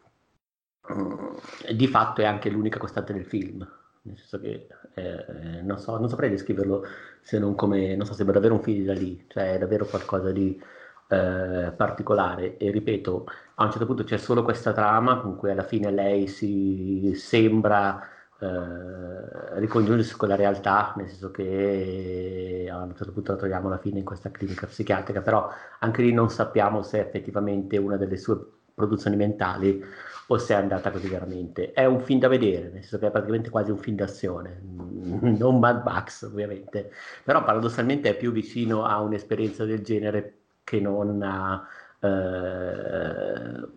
mm, 0.93 1.37
di 1.75 1.87
fatto 1.87 2.21
è 2.23 2.25
anche 2.25 2.51
l'unica 2.51 2.79
costante 2.79 3.13
del 3.13 3.25
film, 3.27 3.67
nel 4.03 4.17
senso 4.17 4.41
che 4.41 4.67
eh, 4.95 5.61
non, 5.63 5.79
so, 5.79 5.99
non 5.99 6.09
saprei 6.09 6.31
descriverlo 6.31 6.85
se 7.21 7.39
non 7.39 7.55
come, 7.55 7.95
non 7.97 8.07
so, 8.07 8.15
sembra 8.15 8.35
davvero 8.35 8.55
un 8.55 8.63
film 8.63 8.85
da 8.87 8.95
lì, 8.95 9.25
cioè 9.29 9.55
è 9.55 9.59
davvero 9.59 9.85
qualcosa 9.87 10.33
di 10.33 10.61
eh, 11.09 11.73
particolare. 11.77 12.57
E 12.57 12.71
ripeto, 12.71 13.27
a 13.57 13.65
un 13.65 13.71
certo 13.71 13.87
punto 13.87 14.05
c'è 14.05 14.17
solo 14.17 14.43
questa 14.43 14.73
trama 14.73 15.21
con 15.21 15.37
cui 15.37 15.51
alla 15.51 15.63
fine 15.65 15.91
lei 15.91 16.27
si 16.29 17.13
sembra 17.15 18.01
eh, 18.41 19.59
ricongiungersi 19.59 20.17
con 20.17 20.29
la 20.29 20.37
realtà, 20.37 20.95
nel 20.97 21.09
senso 21.09 21.31
che 21.31 22.69
a 22.71 22.79
un 22.79 22.97
certo 22.97 23.13
punto 23.13 23.33
la 23.33 23.39
troviamo 23.39 23.69
alla 23.69 23.79
fine 23.79 23.99
in 23.99 24.05
questa 24.05 24.31
clinica 24.31 24.67
psichiatrica, 24.67 25.21
però 25.21 25.51
anche 25.81 26.03
lì 26.03 26.13
non 26.13 26.31
sappiamo 26.31 26.83
se 26.83 26.99
è 26.99 27.07
effettivamente 27.07 27.77
una 27.77 27.97
delle 27.97 28.17
sue 28.17 28.39
produzioni 28.75 29.17
mentali 29.17 29.85
o 30.27 30.39
se 30.39 30.55
è 30.55 30.57
andata 30.57 30.91
così 30.91 31.09
veramente. 31.09 31.73
È 31.73 31.85
un 31.85 32.01
film 32.01 32.21
da 32.21 32.29
vedere, 32.29 32.71
nel 32.71 32.81
senso 32.81 32.99
che 32.99 33.09
è 33.09 33.11
praticamente 33.11 33.51
quasi 33.51 33.71
un 33.73 33.79
film 33.79 33.97
d'azione, 33.97 34.59
non 34.63 35.59
Mad 35.59 35.83
Max 35.85 36.23
ovviamente, 36.23 36.91
però 37.23 37.45
paradossalmente 37.45 38.11
è 38.11 38.17
più 38.17 38.33
vicino 38.33 38.85
a 38.85 39.01
un'esperienza 39.01 39.65
del 39.65 39.83
genere 39.83 40.35
che 40.65 40.81
non 40.81 41.21
a 41.23 41.67
eh, 42.01 43.69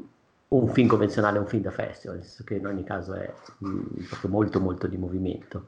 un 0.58 0.68
film 0.70 0.88
convenzionale, 0.88 1.40
un 1.40 1.48
film 1.48 1.64
da 1.64 1.72
festival, 1.72 2.18
nel 2.18 2.26
senso 2.26 2.44
che 2.44 2.56
in 2.56 2.66
ogni 2.66 2.84
caso 2.84 3.14
è 3.14 3.32
mh, 3.60 3.68
mm, 3.68 4.30
molto 4.30 4.60
molto 4.60 4.88
di 4.88 4.98
movimento. 4.98 5.68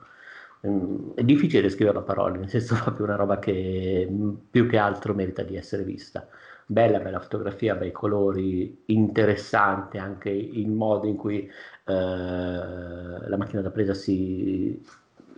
Mm, 0.68 1.12
è 1.16 1.24
difficile 1.24 1.70
scriverlo 1.70 2.00
a 2.02 2.04
parole, 2.04 2.38
nel 2.40 2.50
senso 2.50 2.76
proprio 2.82 3.06
una 3.06 3.16
roba 3.16 3.40
che 3.40 4.08
mh, 4.10 4.14
mm, 4.14 4.34
più 4.52 4.68
che 4.68 4.78
altro 4.78 5.14
merita 5.14 5.44
di 5.44 5.56
essere 5.56 5.84
vista. 5.84 6.28
Bella, 6.68 7.00
bella 7.00 7.20
fotografia, 7.20 7.76
bei 7.76 7.92
colori, 7.92 8.84
interessante 8.88 10.00
anche 10.00 10.30
il 10.30 10.68
modo 10.70 11.08
in 11.08 11.16
cui 11.16 11.48
eh, 11.86 11.94
la 11.94 13.38
macchina 13.38 13.62
da 13.62 13.70
presa 13.70 13.94
si, 13.94 14.84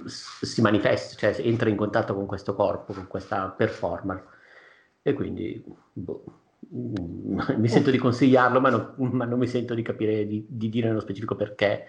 si 0.05 0.61
manifesta, 0.61 1.15
cioè 1.17 1.45
entra 1.45 1.69
in 1.69 1.75
contatto 1.75 2.15
con 2.15 2.25
questo 2.25 2.55
corpo, 2.55 2.93
con 2.93 3.07
questa 3.07 3.49
performance 3.49 4.23
e 5.01 5.13
quindi 5.13 5.63
boh, 5.93 6.23
mi 6.69 7.67
sento 7.67 7.91
di 7.91 7.97
consigliarlo, 7.97 8.59
ma 8.59 8.69
non, 8.69 8.93
ma 9.11 9.25
non 9.25 9.39
mi 9.39 9.47
sento 9.47 9.73
di 9.73 9.81
capire, 9.81 10.25
di, 10.25 10.45
di, 10.49 10.69
dire 10.69 10.87
nello 10.87 10.99
specifico 10.99 11.35
perché 11.35 11.85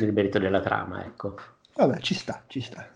nel 0.00 0.12
merito 0.12 0.38
della 0.38 0.60
trama, 0.60 1.04
ecco. 1.04 1.36
Vabbè, 1.76 1.98
ci 1.98 2.14
sta, 2.14 2.44
ci 2.46 2.60
sta. 2.60 2.88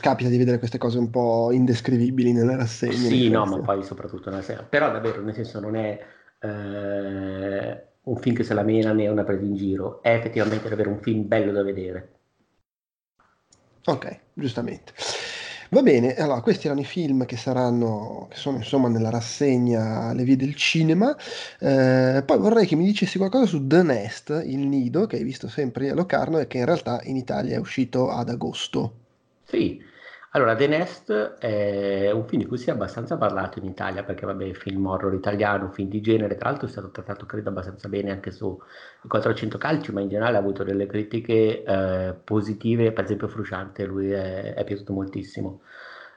Capita 0.00 0.28
di 0.28 0.36
vedere 0.36 0.58
queste 0.58 0.76
cose 0.76 0.98
un 0.98 1.08
po' 1.08 1.52
indescrivibili 1.52 2.32
nelle 2.32 2.56
rassegne. 2.56 2.94
Sì, 2.94 3.30
no, 3.30 3.46
ma 3.46 3.60
poi 3.60 3.82
soprattutto 3.82 4.28
nella 4.28 4.42
serie. 4.42 4.66
Però 4.68 4.90
davvero, 4.90 5.22
nel 5.22 5.34
senso, 5.34 5.58
non 5.58 5.74
è 5.74 5.98
eh, 6.38 7.84
un 8.02 8.16
film 8.16 8.34
che 8.34 8.42
se 8.42 8.52
la 8.52 8.62
mena 8.62 8.92
né 8.92 9.08
una 9.08 9.24
presa 9.24 9.44
in 9.44 9.54
giro, 9.54 10.02
è 10.02 10.12
effettivamente 10.12 10.68
davvero 10.68 10.90
un 10.90 11.00
film 11.00 11.26
bello 11.26 11.52
da 11.52 11.62
vedere. 11.62 12.08
Ok, 13.86 14.18
giustamente. 14.34 14.92
Va 15.72 15.82
bene, 15.82 16.14
allora 16.16 16.40
questi 16.40 16.66
erano 16.66 16.80
i 16.80 16.84
film 16.84 17.24
che 17.26 17.36
saranno, 17.36 18.26
che 18.28 18.36
sono 18.36 18.56
insomma 18.58 18.88
nella 18.88 19.08
rassegna 19.10 20.12
Le 20.12 20.24
vie 20.24 20.36
del 20.36 20.54
cinema. 20.56 21.16
Eh, 21.60 22.22
poi 22.26 22.38
vorrei 22.38 22.66
che 22.66 22.74
mi 22.76 22.84
dicessi 22.84 23.18
qualcosa 23.18 23.46
su 23.46 23.66
The 23.66 23.82
Nest, 23.82 24.42
il 24.46 24.66
nido, 24.66 25.06
che 25.06 25.16
hai 25.16 25.22
visto 25.24 25.48
sempre 25.48 25.90
a 25.90 25.94
Locarno 25.94 26.38
e 26.38 26.46
che 26.48 26.58
in 26.58 26.64
realtà 26.64 27.00
in 27.04 27.16
Italia 27.16 27.54
è 27.56 27.58
uscito 27.58 28.10
ad 28.10 28.28
agosto. 28.30 28.94
Sì, 29.44 29.80
allora, 30.32 30.54
The 30.54 30.66
Nest 30.68 31.12
è 31.38 32.10
un 32.12 32.24
film 32.26 32.42
di 32.42 32.46
cui 32.48 32.56
si 32.56 32.70
è 32.70 32.72
abbastanza 32.72 33.16
parlato 33.16 33.58
in 33.58 33.64
Italia 33.64 34.04
perché, 34.04 34.26
vabbè, 34.26 34.52
film 34.52 34.86
horror 34.86 35.12
italiano, 35.14 35.70
film 35.72 35.88
di 35.88 36.00
genere, 36.00 36.36
tra 36.36 36.50
l'altro 36.50 36.68
è 36.68 36.70
stato 36.70 36.90
trattato, 36.90 37.26
credo, 37.26 37.48
abbastanza 37.48 37.88
bene 37.88 38.12
anche 38.12 38.30
su 38.30 38.56
400 39.08 39.58
calci, 39.58 39.92
ma 39.92 40.00
in 40.00 40.08
generale 40.08 40.36
ha 40.36 40.40
avuto 40.40 40.62
delle 40.62 40.86
critiche 40.86 41.64
eh, 41.64 42.14
positive, 42.22 42.92
per 42.92 43.04
esempio 43.04 43.26
Frusciante, 43.26 43.84
lui 43.86 44.10
è, 44.12 44.54
è 44.54 44.64
piaciuto 44.64 44.92
moltissimo. 44.92 45.62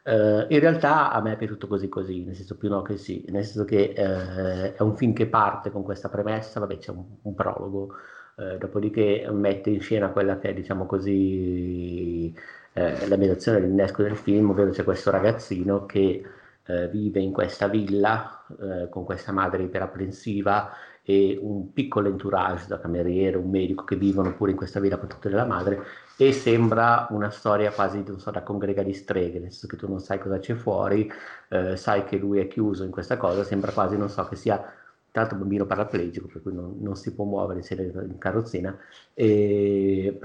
Uh, 0.05 0.45
in 0.49 0.59
realtà 0.59 1.11
a 1.11 1.21
me 1.21 1.31
è 1.33 1.37
piaciuto 1.37 1.65
così 1.67 1.87
così, 1.87 2.23
nel 2.25 2.35
senso 2.35 2.57
più 2.57 2.67
no 2.67 2.81
che 2.81 2.97
sì, 2.97 3.23
nel 3.29 3.45
senso 3.45 3.63
che 3.63 3.93
uh, 3.95 4.75
è 4.77 4.81
un 4.81 4.97
film 4.97 5.13
che 5.13 5.27
parte 5.27 5.71
con 5.71 5.81
questa 5.83 6.09
premessa, 6.09 6.59
vabbè 6.59 6.77
c'è 6.77 6.91
un, 6.91 7.05
un 7.21 7.33
prologo, 7.33 7.95
uh, 8.35 8.57
dopodiché 8.57 9.25
mette 9.31 9.69
in 9.69 9.79
scena 9.79 10.09
quella 10.09 10.37
che 10.39 10.49
è 10.49 10.53
diciamo 10.53 10.85
così 10.85 12.35
eh, 12.73 13.07
la 13.07 13.17
mediazione 13.17 13.59
dell'innesco 13.59 14.03
del 14.03 14.15
film, 14.15 14.49
ovvero 14.49 14.71
c'è 14.71 14.83
questo 14.83 15.11
ragazzino 15.11 15.85
che 15.85 16.23
eh, 16.65 16.87
vive 16.89 17.19
in 17.19 17.31
questa 17.31 17.67
villa 17.67 18.45
eh, 18.59 18.89
con 18.89 19.03
questa 19.03 19.31
madre 19.31 19.63
iperapprensiva 19.63 20.71
e 21.05 21.37
un 21.41 21.73
piccolo 21.73 22.07
entourage 22.07 22.67
da 22.67 22.79
cameriere, 22.79 23.37
un 23.37 23.49
medico 23.49 23.83
che 23.83 23.97
vivono 23.97 24.33
pure 24.35 24.51
in 24.51 24.57
questa 24.57 24.79
villa 24.79 24.97
con 24.97 25.09
tutte 25.09 25.29
la 25.29 25.45
madre 25.45 25.83
e 26.15 26.31
sembra 26.31 27.07
una 27.09 27.29
storia 27.29 27.71
quasi 27.71 28.03
so, 28.17 28.31
da 28.31 28.41
congrega 28.41 28.83
di 28.83 28.93
streghe, 28.93 29.39
nel 29.39 29.51
senso 29.51 29.67
che 29.67 29.75
tu 29.75 29.87
non 29.89 29.99
sai 29.99 30.19
cosa 30.19 30.39
c'è 30.39 30.53
fuori, 30.53 31.11
eh, 31.49 31.75
sai 31.75 32.05
che 32.05 32.17
lui 32.17 32.39
è 32.39 32.47
chiuso 32.47 32.83
in 32.83 32.91
questa 32.91 33.17
cosa, 33.17 33.43
sembra 33.43 33.71
quasi, 33.71 33.97
non 33.97 34.09
so, 34.09 34.25
che 34.27 34.35
sia 34.35 34.63
l'altro 35.11 35.37
bambino 35.37 35.65
paraplegico, 35.65 36.27
per 36.27 36.41
cui 36.41 36.53
non, 36.53 36.77
non 36.79 36.95
si 36.95 37.13
può 37.13 37.25
muovere 37.25 37.61
in 37.69 38.17
carrozzina, 38.17 38.75
e 39.13 40.19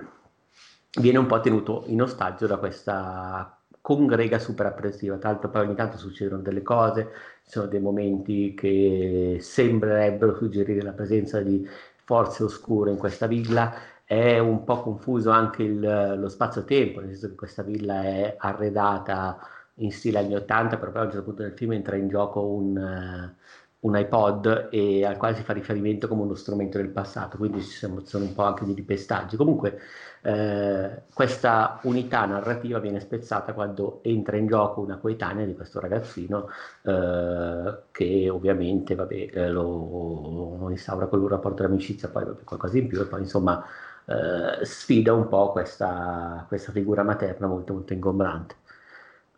viene 1.01 1.19
un 1.19 1.27
po' 1.27 1.41
tenuto 1.41 1.85
in 1.87 2.03
ostaggio 2.03 2.47
da 2.47 2.57
questa 2.57 3.59
congrega 3.81 4.39
super 4.39 4.67
appressiva. 4.67 5.17
Tra 5.17 5.31
l'altro 5.31 5.51
poi 5.51 5.67
ogni 5.67 5.75
tanto 5.75 5.97
succedono 5.97 6.43
delle 6.43 6.63
cose, 6.63 7.09
ci 7.45 7.51
sono 7.51 7.67
dei 7.67 7.81
momenti 7.81 8.55
che 8.55 9.39
sembrerebbero 9.41 10.37
suggerire 10.37 10.83
la 10.83 10.93
presenza 10.93 11.41
di 11.41 11.67
forze 12.05 12.43
oscure 12.43 12.91
in 12.91 12.97
questa 12.97 13.27
villa, 13.27 13.75
è 14.05 14.39
un 14.39 14.65
po' 14.65 14.81
confuso 14.81 15.31
anche 15.31 15.63
il, 15.63 16.17
lo 16.19 16.29
spazio-tempo, 16.29 17.01
nel 17.01 17.11
senso 17.11 17.29
che 17.29 17.35
questa 17.35 17.63
villa 17.63 18.03
è 18.03 18.35
arredata 18.39 19.39
in 19.77 19.93
stile 19.93 20.19
anni 20.19 20.35
80, 20.35 20.79
però 20.79 20.91
poi 20.91 21.03
a 21.03 21.05
un 21.05 21.11
certo 21.11 21.27
punto 21.27 21.43
del 21.43 21.53
film 21.53 21.73
entra 21.73 21.97
in 21.97 22.09
gioco 22.09 22.43
un, 22.47 23.35
un 23.81 23.97
iPod 23.97 24.69
e 24.73 25.05
al 25.05 25.17
quale 25.17 25.37
si 25.37 25.43
fa 25.43 25.53
riferimento 25.53 26.09
come 26.09 26.23
uno 26.23 26.35
strumento 26.35 26.79
del 26.79 26.89
passato, 26.89 27.37
quindi 27.37 27.63
ci 27.63 27.77
sono, 27.77 28.01
sono 28.05 28.25
un 28.25 28.35
po' 28.35 28.43
anche 28.43 28.65
di 28.65 28.73
ripestaggi. 28.75 29.37
Comunque 29.37 29.79
eh, 30.23 31.03
questa 31.13 31.79
unità 31.83 32.25
narrativa 32.27 32.79
viene 32.79 33.01
spezzata 33.01 33.53
quando 33.53 34.01
entra 34.03 34.37
in 34.37 34.47
gioco 34.47 34.81
una 34.81 34.97
coetanea 34.97 35.45
di 35.47 35.55
questo 35.55 35.81
ragazzino 35.81 36.49
eh, 36.83 37.79
che 37.91 38.29
ovviamente 38.31 38.95
vabbè, 38.95 39.31
eh, 39.33 39.49
lo, 39.49 40.57
lo 40.59 40.71
instaura 40.71 41.07
con 41.07 41.21
un 41.21 41.29
rapporto 41.29 41.65
di 41.65 41.73
amicizia, 41.73 42.09
poi 42.09 42.25
vabbè, 42.25 42.45
qualcosa 42.45 42.79
in 42.79 42.89
più 42.89 43.01
e 43.01 43.05
poi 43.07 43.21
insomma 43.21 43.65
eh, 44.07 44.65
sfida 44.65 45.13
un 45.13 45.29
po' 45.29 45.53
questa, 45.53 46.45
questa 46.49 46.73
figura 46.73 47.03
materna 47.03 47.47
molto 47.47 47.75
molto 47.75 47.93
ingombrante. 47.93 48.57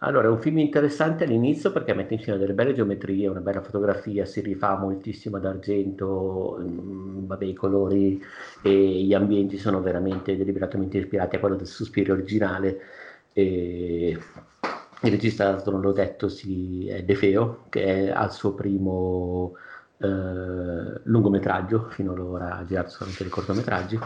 Allora, 0.03 0.29
è 0.29 0.31
un 0.31 0.41
film 0.41 0.59
interessante 0.59 1.25
all'inizio 1.25 1.73
perché 1.73 1.93
mette 1.93 2.15
insieme 2.15 2.39
delle 2.39 2.55
belle 2.55 2.73
geometrie, 2.73 3.29
una 3.29 3.41
bella 3.41 3.61
fotografia, 3.61 4.25
si 4.25 4.41
rifà 4.41 4.79
moltissimo 4.79 5.37
ad 5.37 5.45
argento, 5.45 6.57
mm, 6.59 7.27
vabbè, 7.27 7.45
i 7.45 7.53
colori 7.53 8.23
e 8.63 8.71
gli 8.71 9.13
ambienti 9.13 9.59
sono 9.59 9.83
veramente 9.83 10.39
deliberatamente 10.39 10.97
ispirati 10.99 11.37
a 11.37 11.39
quello 11.39 11.57
del 11.57 11.67
sospiro 11.67 12.15
originale. 12.15 12.81
E 13.35 14.19
il 15.03 15.11
regista, 15.11 15.63
non 15.67 15.83
l'ho 15.83 15.93
detto, 15.93 16.29
si, 16.29 16.89
è 16.89 17.03
De 17.05 17.15
Feo, 17.15 17.65
che 17.69 17.85
è 17.85 18.11
al 18.11 18.33
suo 18.33 18.55
primo 18.55 19.55
eh, 19.99 21.01
lungometraggio, 21.05 21.89
fino 21.91 22.13
ad 22.13 22.19
ora 22.21 22.57
ha 22.57 22.65
girato 22.65 22.89
solamente 22.89 23.23
dei 23.23 23.33
cortometraggi 23.33 23.99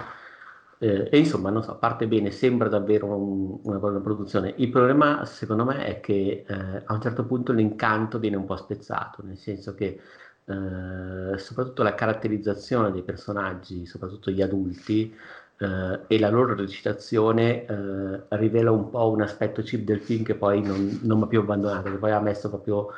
eh, 0.79 1.09
e 1.11 1.19
insomma, 1.19 1.51
non 1.51 1.63
so, 1.63 1.77
parte 1.77 2.07
bene, 2.07 2.31
sembra 2.31 2.69
davvero 2.69 3.07
un, 3.07 3.59
una 3.63 3.79
buona 3.79 4.01
produzione. 4.01 4.55
Il 4.57 4.71
problema, 4.71 5.25
secondo 5.25 5.65
me, 5.65 5.85
è 5.85 6.01
che 6.01 6.45
eh, 6.47 6.83
a 6.85 6.93
un 6.93 7.01
certo 7.01 7.25
punto 7.25 7.53
l'incanto 7.53 8.19
viene 8.19 8.37
un 8.37 8.45
po' 8.45 8.57
spezzato, 8.57 9.23
nel 9.25 9.39
senso 9.39 9.75
che 9.75 10.01
eh, 10.47 11.39
soprattutto 11.39 11.83
la 11.83 11.95
caratterizzazione 11.95 12.91
dei 12.93 13.03
personaggi, 13.03 13.87
soprattutto 13.87 14.31
gli 14.31 14.43
adulti, 14.43 15.15
eh, 15.59 16.01
e 16.07 16.19
la 16.19 16.29
loro 16.31 16.55
recitazione 16.55 17.65
eh, 17.65 18.23
rivela 18.31 18.71
un 18.71 18.91
po' 18.91 19.11
un 19.11 19.23
aspetto 19.23 19.63
chip 19.63 19.85
del 19.85 20.01
film 20.01 20.25
che 20.25 20.35
poi 20.35 20.61
non, 20.63 20.99
non 21.03 21.19
mi 21.19 21.25
ha 21.25 21.27
più 21.29 21.41
abbandonato, 21.41 21.91
che 21.91 21.97
poi 21.97 22.11
ha 22.11 22.21
messo 22.21 22.49
proprio 22.49 22.89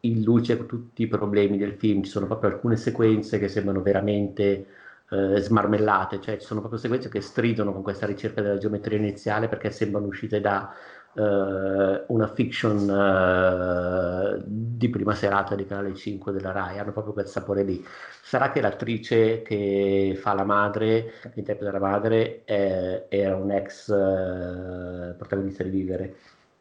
in 0.00 0.22
luce 0.22 0.66
tutti 0.66 1.02
i 1.02 1.06
problemi 1.08 1.56
del 1.58 1.74
film. 1.74 2.02
Ci 2.02 2.10
sono 2.10 2.26
proprio 2.26 2.50
alcune 2.50 2.76
sequenze 2.76 3.38
che 3.38 3.48
sembrano 3.48 3.82
veramente 3.82 4.66
eh, 5.10 5.40
smarmellate, 5.40 6.20
cioè 6.20 6.38
ci 6.38 6.46
sono 6.46 6.60
proprio 6.60 6.80
sequenze 6.80 7.08
che 7.08 7.20
stridono 7.20 7.72
con 7.72 7.82
questa 7.82 8.06
ricerca 8.06 8.40
della 8.40 8.58
geometria 8.58 8.98
iniziale 8.98 9.48
perché 9.48 9.70
sembrano 9.70 10.06
uscite 10.06 10.40
da 10.40 10.72
eh, 11.14 12.04
una 12.06 12.28
fiction 12.28 12.88
eh, 12.88 14.42
di 14.46 14.88
prima 14.88 15.14
serata 15.14 15.54
di 15.54 15.66
Canale 15.66 15.94
5 15.94 16.32
della 16.32 16.52
RAI, 16.52 16.78
hanno 16.78 16.92
proprio 16.92 17.12
quel 17.12 17.26
sapore 17.26 17.64
lì. 17.64 17.84
Sarà 18.22 18.52
che 18.52 18.60
l'attrice 18.60 19.42
che 19.42 20.16
fa 20.20 20.34
la 20.34 20.44
madre, 20.44 21.12
che 21.20 21.38
interpreta 21.40 21.72
la 21.72 21.80
madre, 21.80 22.42
era 22.44 23.36
un 23.36 23.50
ex 23.50 23.88
eh, 23.90 25.14
protagonista 25.16 25.64
di 25.64 25.70
Vivere, 25.70 26.14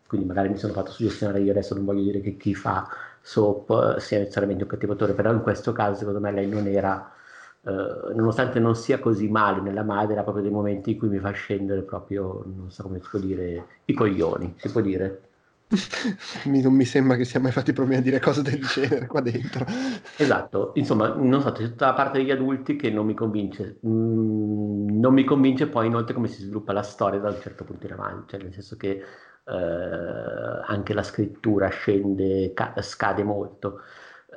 quindi 0.07 0.25
magari 0.25 0.49
mi 0.49 0.57
sono 0.57 0.73
fatto 0.73 0.91
suggestionare 0.91 1.39
io 1.41 1.51
adesso 1.51 1.75
non 1.75 1.85
voglio 1.85 2.01
dire 2.01 2.19
che 2.21 2.35
chi 2.35 2.55
fa 2.55 2.87
soap 3.21 3.97
sia 3.97 4.17
necessariamente 4.17 4.63
un 4.63 4.69
cattivo 4.69 4.93
attore, 4.93 5.13
però 5.13 5.31
in 5.31 5.41
questo 5.41 5.71
caso 5.71 5.99
secondo 5.99 6.19
me 6.19 6.31
lei 6.31 6.47
non 6.47 6.65
era 6.65 7.11
Uh, 7.61 8.13
nonostante 8.15 8.59
non 8.59 8.73
sia 8.75 8.99
così 8.99 9.27
male 9.29 9.61
nella 9.61 9.83
madre, 9.83 10.17
ha 10.17 10.23
proprio 10.23 10.43
dei 10.43 10.51
momenti 10.51 10.91
in 10.91 10.97
cui 10.97 11.09
mi 11.09 11.19
fa 11.19 11.31
scendere 11.31 11.81
proprio, 11.83 12.43
non 12.45 12.71
so 12.71 12.83
come 12.83 12.99
si 13.01 13.07
può 13.09 13.19
dire, 13.19 13.67
i 13.85 13.93
coglioni, 13.93 14.55
si 14.57 14.69
può 14.71 14.81
dire. 14.81 15.21
non 16.45 16.73
mi 16.73 16.85
sembra 16.85 17.15
che 17.15 17.25
sia 17.25 17.39
mai 17.39 17.51
fatti 17.51 17.73
problemi 17.73 17.99
a 17.99 18.03
dire 18.03 18.19
cose 18.19 18.41
del 18.41 18.65
genere 18.65 19.07
qua 19.07 19.21
dentro. 19.21 19.65
Esatto, 20.21 20.71
insomma, 20.75 21.13
non 21.15 21.41
so, 21.41 21.51
c'è 21.53 21.63
tutta 21.63 21.85
la 21.87 21.93
parte 21.93 22.17
degli 22.17 22.31
adulti 22.31 22.75
che 22.75 22.89
non 22.89 23.05
mi 23.05 23.13
convince. 23.13 23.79
Mm, 23.87 24.99
non 24.99 25.13
mi 25.13 25.23
convince 25.23 25.67
poi 25.67 25.87
inoltre 25.87 26.13
come 26.13 26.27
si 26.27 26.41
sviluppa 26.41 26.73
la 26.73 26.81
storia 26.83 27.19
da 27.21 27.29
un 27.29 27.39
certo 27.39 27.63
punto 27.63 27.85
in 27.85 27.93
avanti, 27.93 28.31
cioè 28.31 28.41
nel 28.41 28.51
senso 28.51 28.75
che 28.75 29.01
eh, 29.45 29.53
anche 30.65 30.93
la 30.93 31.03
scrittura 31.03 31.69
scende, 31.69 32.51
ca- 32.53 32.73
scade 32.81 33.23
molto. 33.23 33.79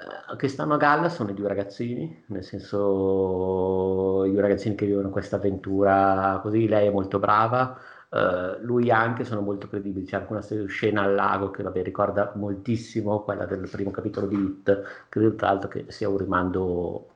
Eh, 0.03 0.37
che 0.37 0.49
stanno 0.49 0.75
a 0.75 0.77
galla 0.77 1.09
sono 1.09 1.31
i 1.31 1.35
due 1.35 1.49
ragazzini, 1.49 2.25
nel 2.27 2.43
senso 2.45 4.25
i 4.25 4.31
due 4.31 4.41
ragazzini 4.41 4.75
che 4.75 4.87
vivono 4.87 5.11
questa 5.11 5.37
avventura 5.37 6.41
così, 6.43 6.67
lei 6.67 6.89
è 6.89 6.91
molto 6.91 7.19
brava, 7.19 7.79
uh, 8.09 8.59
lui 8.65 8.91
anche 8.91 9.25
sono 9.25 9.41
molto 9.41 9.69
credibili, 9.69 10.07
c'è 10.07 10.17
anche 10.17 10.33
una 10.33 10.67
scena 10.67 11.03
al 11.03 11.15
lago 11.15 11.51
che 11.51 11.63
vabbè, 11.63 11.83
ricorda 11.83 12.33
moltissimo 12.35 13.23
quella 13.23 13.45
del 13.47 13.69
primo 13.69 13.91
capitolo 13.91 14.27
di 14.27 14.37
Hit, 14.37 15.07
credo 15.09 15.35
tra 15.37 15.49
l'altro 15.49 15.69
che 15.69 15.85
sia 15.89 16.09
un 16.09 16.17
rimando 16.17 17.09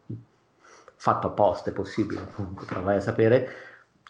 fatto 0.97 1.27
apposta, 1.29 1.71
è 1.71 1.73
possibile, 1.73 2.29
comunque, 2.35 2.67
però 2.67 2.83
vai 2.83 2.97
a 2.97 3.01
sapere, 3.01 3.49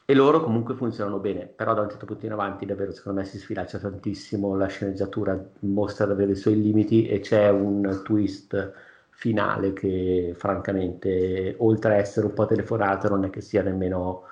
e 0.08 0.14
loro 0.14 0.40
comunque 0.40 0.74
funzionano 0.74 1.18
bene, 1.18 1.46
però 1.46 1.74
da 1.74 1.80
un 1.80 1.90
certo 1.90 2.06
punto 2.06 2.26
in 2.26 2.32
avanti 2.32 2.64
davvero 2.64 2.92
secondo 2.92 3.20
me 3.20 3.26
si 3.26 3.38
sfilaccia 3.38 3.78
tantissimo, 3.78 4.54
la 4.56 4.68
sceneggiatura 4.68 5.36
mostra 5.60 6.06
davvero 6.06 6.30
i 6.30 6.36
suoi 6.36 6.62
limiti 6.62 7.08
e 7.08 7.18
c'è 7.18 7.50
un 7.50 8.02
twist 8.04 8.72
finale 9.10 9.72
che 9.72 10.32
francamente 10.36 11.56
oltre 11.58 11.94
a 11.94 11.96
essere 11.96 12.26
un 12.26 12.34
po' 12.34 12.46
telefonato 12.46 13.08
non 13.08 13.24
è 13.24 13.30
che 13.30 13.40
sia 13.40 13.62
nemmeno 13.62 14.22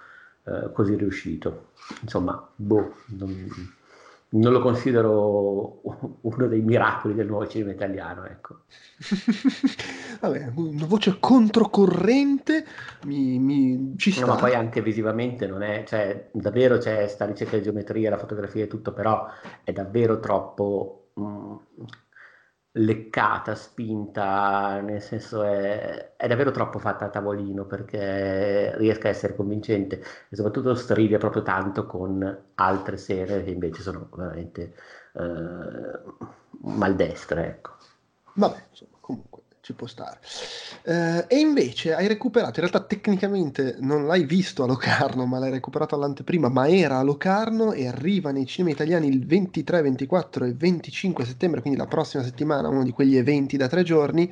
eh, 0.45 0.71
così 0.73 0.95
riuscito. 0.95 1.71
Insomma, 2.03 2.49
boh, 2.55 2.95
non, 3.07 3.51
non 4.35 4.53
lo 4.53 4.61
considero 4.61 5.81
uno 6.23 6.47
dei 6.47 6.61
miracoli 6.61 7.15
del 7.15 7.27
nuovo 7.27 7.47
cinema 7.47 7.73
italiano, 7.73 8.25
ecco. 8.25 8.61
Vabbè, 10.21 10.53
una 10.55 10.87
voce 10.87 11.17
controcorrente 11.21 12.65
mi, 13.05 13.39
mi 13.39 13.95
ci 13.97 14.11
sta. 14.11 14.27
No, 14.27 14.35
ma 14.35 14.39
poi 14.39 14.55
anche 14.55 14.83
visivamente 14.83 15.47
non 15.47 15.63
è, 15.63 15.85
cioè, 15.87 16.31
davvero 16.33 16.79
c'è 16.79 17.07
sta 17.09 17.27
ricerca 17.27 17.57
di 17.57 17.63
geometria, 17.63 18.11
la 18.11 18.19
fotografia 18.19 18.65
e 18.65 18.69
tutto, 18.69 18.93
però 18.93 19.27
è 19.63 19.73
davvero 19.73 20.21
troppo 20.21 21.11
mh, 21.15 21.23
mm, 21.23 21.57
leccata, 22.77 23.55
spinta, 23.55 24.81
nel 24.81 25.01
senso 25.01 25.43
è, 25.45 26.15
è, 26.17 26.27
davvero 26.27 26.51
troppo 26.51 26.79
fatta 26.79 27.05
a 27.05 27.09
tavolino 27.09 27.65
perché 27.67 28.77
riesca 28.77 29.09
a 29.09 29.11
essere 29.11 29.37
convincente 29.37 30.03
e 30.29 30.35
soprattutto 30.37 30.75
stride 30.75 31.19
proprio 31.19 31.43
tanto 31.43 31.87
con 31.87 32.45
altre 32.55 32.97
serie 32.97 33.45
che 33.45 33.51
invece 33.51 33.83
sono 33.83 34.09
veramente 34.13 34.75
eh, 35.13 36.01
maldestre. 36.63 37.47
Ecco. 37.47 37.71
Vabbè, 38.35 38.65
insomma, 38.71 38.94
ci 39.65 39.73
può 39.73 39.87
stare. 39.87 40.19
Eh, 40.83 41.25
e 41.27 41.39
invece 41.39 41.95
hai 41.95 42.07
recuperato, 42.07 42.61
in 42.61 42.69
realtà 42.69 42.81
tecnicamente 42.81 43.77
non 43.81 44.07
l'hai 44.07 44.25
visto 44.25 44.63
a 44.63 44.67
Locarno, 44.67 45.25
ma 45.25 45.39
l'hai 45.39 45.51
recuperato 45.51 45.95
all'anteprima, 45.95 46.51
ma 46.51 46.69
era 46.69 46.99
a 46.99 47.03
Locarno 47.03 47.73
e 47.73 47.89
arriva 47.89 48.31
nei 48.31 48.45
cinema 48.45 48.75
italiani 48.75 49.09
il 49.09 49.25
23, 49.25 49.81
24 49.81 50.45
e 50.45 50.53
25 50.53 51.25
settembre, 51.25 51.63
quindi 51.63 51.79
la 51.79 51.87
prossima 51.87 52.23
settimana, 52.23 52.69
uno 52.69 52.85
di 52.85 52.91
quegli 52.91 53.17
eventi 53.17 53.57
da 53.57 53.67
tre 53.67 53.83
giorni. 53.83 54.31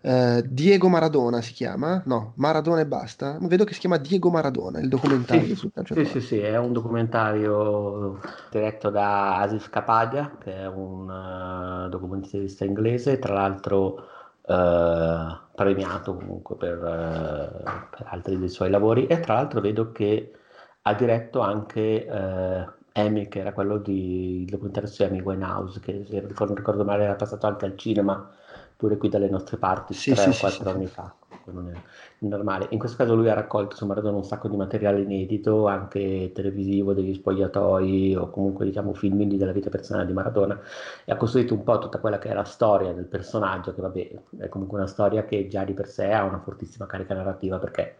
Uh, 0.00 0.42
Diego 0.46 0.88
Maradona 0.88 1.40
si 1.40 1.52
chiama? 1.52 2.00
No, 2.06 2.32
Maradona 2.36 2.78
e 2.78 2.86
basta. 2.86 3.36
Vedo 3.40 3.64
che 3.64 3.74
si 3.74 3.80
chiama 3.80 3.96
Diego 3.96 4.30
Maradona, 4.30 4.78
il 4.78 4.88
documentario 4.88 5.44
sì, 5.44 5.54
sul 5.56 5.72
calcio. 5.74 5.94
Sì, 5.94 6.04
sì, 6.04 6.20
sì, 6.20 6.38
è 6.38 6.56
un 6.56 6.72
documentario 6.72 8.20
diretto 8.48 8.90
da 8.90 9.38
Asif 9.38 9.70
Kapadia, 9.70 10.36
che 10.40 10.54
è 10.54 10.68
un 10.68 11.08
uh, 11.08 11.88
documentarista 11.88 12.64
inglese, 12.64 13.18
tra 13.18 13.34
l'altro 13.34 14.16
premiato 15.54 16.14
comunque 16.14 16.56
per, 16.56 16.78
per, 16.78 18.06
altri 18.06 18.38
dei 18.38 18.48
suoi 18.48 18.70
lavori 18.70 19.06
e 19.06 19.20
tra 19.20 19.34
l'altro 19.34 19.60
vedo 19.60 19.92
che 19.92 20.32
ha 20.82 20.94
diretto 20.94 21.40
anche 21.40 22.06
Amy, 22.92 23.28
che 23.28 23.40
era 23.40 23.52
quello 23.52 23.78
di, 23.78 24.42
il 24.42 24.48
documentario 24.48 24.88
su 24.88 25.02
Amy 25.02 25.20
Winehouse, 25.20 25.80
che 25.80 26.04
se 26.08 26.20
non 26.20 26.54
ricordo 26.54 26.84
male 26.84 27.04
era 27.04 27.14
passato 27.14 27.46
anche 27.46 27.66
al 27.66 27.76
cinema 27.76 28.30
pure 28.76 28.96
qui 28.96 29.08
dalle 29.08 29.28
nostre 29.28 29.56
parti 29.56 29.92
Sì, 29.92 30.14
tre 30.14 30.22
sì, 30.22 30.28
o 30.28 30.48
quattro 30.48 30.70
sì, 30.70 30.76
anni 30.76 30.86
sì. 30.86 30.94
Fa. 31.52 31.60
Non 31.60 31.70
è 31.70 31.74
normale. 32.20 32.66
In 32.70 32.78
questo 32.78 32.96
caso 32.96 33.14
lui 33.14 33.28
ha 33.28 33.34
raccolto 33.34 33.76
su 33.76 33.86
Maradona 33.86 34.16
un 34.16 34.24
sacco 34.24 34.48
di 34.48 34.56
materiale 34.56 35.00
inedito, 35.00 35.66
anche 35.66 36.30
televisivo, 36.34 36.92
degli 36.92 37.14
spogliatoi 37.14 38.16
o 38.16 38.30
comunque 38.30 38.64
diciamo 38.64 38.92
filmini 38.94 39.36
della 39.36 39.52
vita 39.52 39.70
personale 39.70 40.06
di 40.06 40.12
Maradona 40.12 40.60
e 41.04 41.12
ha 41.12 41.16
costruito 41.16 41.54
un 41.54 41.62
po' 41.62 41.78
tutta 41.78 41.98
quella 41.98 42.18
che 42.18 42.30
è 42.30 42.34
la 42.34 42.44
storia 42.44 42.92
del 42.92 43.04
personaggio, 43.06 43.74
che 43.74 43.80
vabbè 43.80 44.10
è 44.38 44.48
comunque 44.48 44.78
una 44.78 44.86
storia 44.86 45.24
che 45.24 45.48
già 45.48 45.64
di 45.64 45.72
per 45.72 45.88
sé 45.88 46.10
ha 46.12 46.24
una 46.24 46.38
fortissima 46.40 46.86
carica 46.86 47.14
narrativa 47.14 47.58
perché 47.58 47.96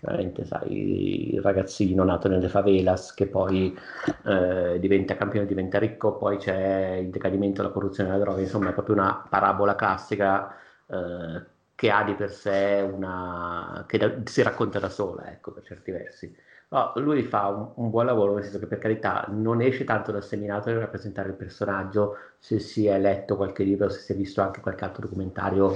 veramente 0.00 0.44
sai 0.44 1.34
il 1.34 1.42
ragazzino 1.42 2.04
nato 2.04 2.28
nelle 2.28 2.48
favelas 2.48 3.12
che 3.14 3.26
poi 3.26 3.76
eh, 4.24 4.78
diventa 4.80 5.16
campione, 5.16 5.46
diventa 5.46 5.78
ricco, 5.78 6.16
poi 6.16 6.38
c'è 6.38 6.96
il 7.02 7.10
decadimento, 7.10 7.62
la 7.62 7.68
corruzione 7.68 8.10
la 8.10 8.18
droga, 8.18 8.40
insomma 8.40 8.70
è 8.70 8.72
proprio 8.72 8.94
una 8.94 9.24
parabola 9.28 9.74
classica 9.74 10.54
eh, 10.86 11.42
che 11.80 11.90
ha 11.90 12.04
di 12.04 12.14
per 12.14 12.30
sé 12.30 12.86
una... 12.92 13.84
che 13.88 13.96
da- 13.96 14.12
si 14.24 14.42
racconta 14.42 14.78
da 14.78 14.90
sola, 14.90 15.30
ecco, 15.30 15.50
per 15.50 15.62
certi 15.62 15.90
versi. 15.90 16.36
No, 16.68 16.92
lui 16.96 17.22
fa 17.22 17.48
un, 17.48 17.72
un 17.76 17.88
buon 17.88 18.04
lavoro, 18.04 18.34
nel 18.34 18.42
senso 18.42 18.58
che 18.58 18.66
per 18.66 18.76
carità 18.78 19.24
non 19.30 19.62
esce 19.62 19.84
tanto 19.84 20.12
dal 20.12 20.22
seminato 20.22 20.68
nel 20.68 20.78
rappresentare 20.78 21.30
il 21.30 21.36
personaggio, 21.36 22.16
se 22.38 22.58
si 22.58 22.86
è 22.86 22.98
letto 23.00 23.34
qualche 23.36 23.64
libro, 23.64 23.88
se 23.88 24.00
si 24.00 24.12
è 24.12 24.14
visto 24.14 24.42
anche 24.42 24.60
qualche 24.60 24.84
altro 24.84 25.00
documentario, 25.00 25.74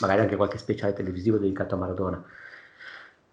magari 0.00 0.20
anche 0.20 0.36
qualche 0.36 0.58
speciale 0.58 0.92
televisivo 0.92 1.38
dedicato 1.38 1.76
a 1.76 1.78
Maradona. 1.78 2.22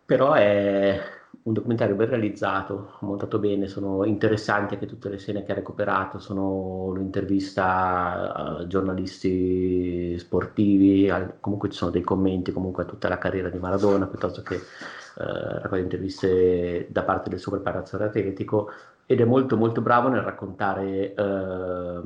Però 0.05 0.33
è 0.33 1.01
un 1.45 1.53
documentario 1.53 1.95
ben 1.95 2.09
realizzato, 2.09 2.93
montato 3.01 3.37
bene, 3.37 3.67
sono 3.67 4.03
interessanti 4.03 4.73
anche 4.73 4.87
tutte 4.87 5.09
le 5.09 5.17
scene 5.19 5.43
che 5.43 5.51
ha 5.51 5.55
recuperato, 5.55 6.17
sono 6.17 6.85
un'intervista 6.85 8.33
a 8.33 8.67
giornalisti 8.67 10.17
sportivi, 10.17 11.07
al- 11.07 11.35
comunque 11.39 11.69
ci 11.69 11.77
sono 11.77 11.91
dei 11.91 12.01
commenti 12.01 12.51
comunque 12.51 12.83
a 12.83 12.87
tutta 12.87 13.09
la 13.09 13.19
carriera 13.19 13.49
di 13.49 13.59
Maradona, 13.59 14.07
piuttosto 14.07 14.41
che 14.41 14.55
eh, 14.55 15.79
interviste 15.79 16.87
da 16.89 17.03
parte 17.03 17.29
del 17.29 17.39
suo 17.39 17.51
preparatore 17.51 18.05
atletico 18.05 18.71
ed 19.05 19.21
è 19.21 19.25
molto 19.25 19.55
molto 19.55 19.81
bravo 19.81 20.07
nel 20.07 20.21
raccontare 20.21 21.13
eh, 21.13 22.01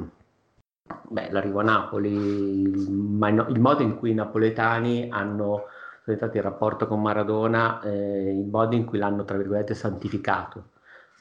beh, 1.08 1.32
l'arrivo 1.32 1.60
a 1.62 1.64
Napoli, 1.64 2.12
il, 2.12 3.46
il 3.48 3.60
modo 3.60 3.84
in 3.84 3.96
cui 3.96 4.12
i 4.12 4.16
napoletani 4.16 5.08
hanno 5.10 5.64
presentato 6.10 6.38
il 6.38 6.44
rapporto 6.44 6.88
con 6.88 7.02
Maradona, 7.02 7.82
eh, 7.82 8.32
il 8.32 8.48
modo 8.48 8.76
in 8.76 8.86
cui 8.86 8.98
l'hanno, 8.98 9.24
tra 9.26 9.38
virgolette, 9.38 9.76
santificato, 9.76 10.70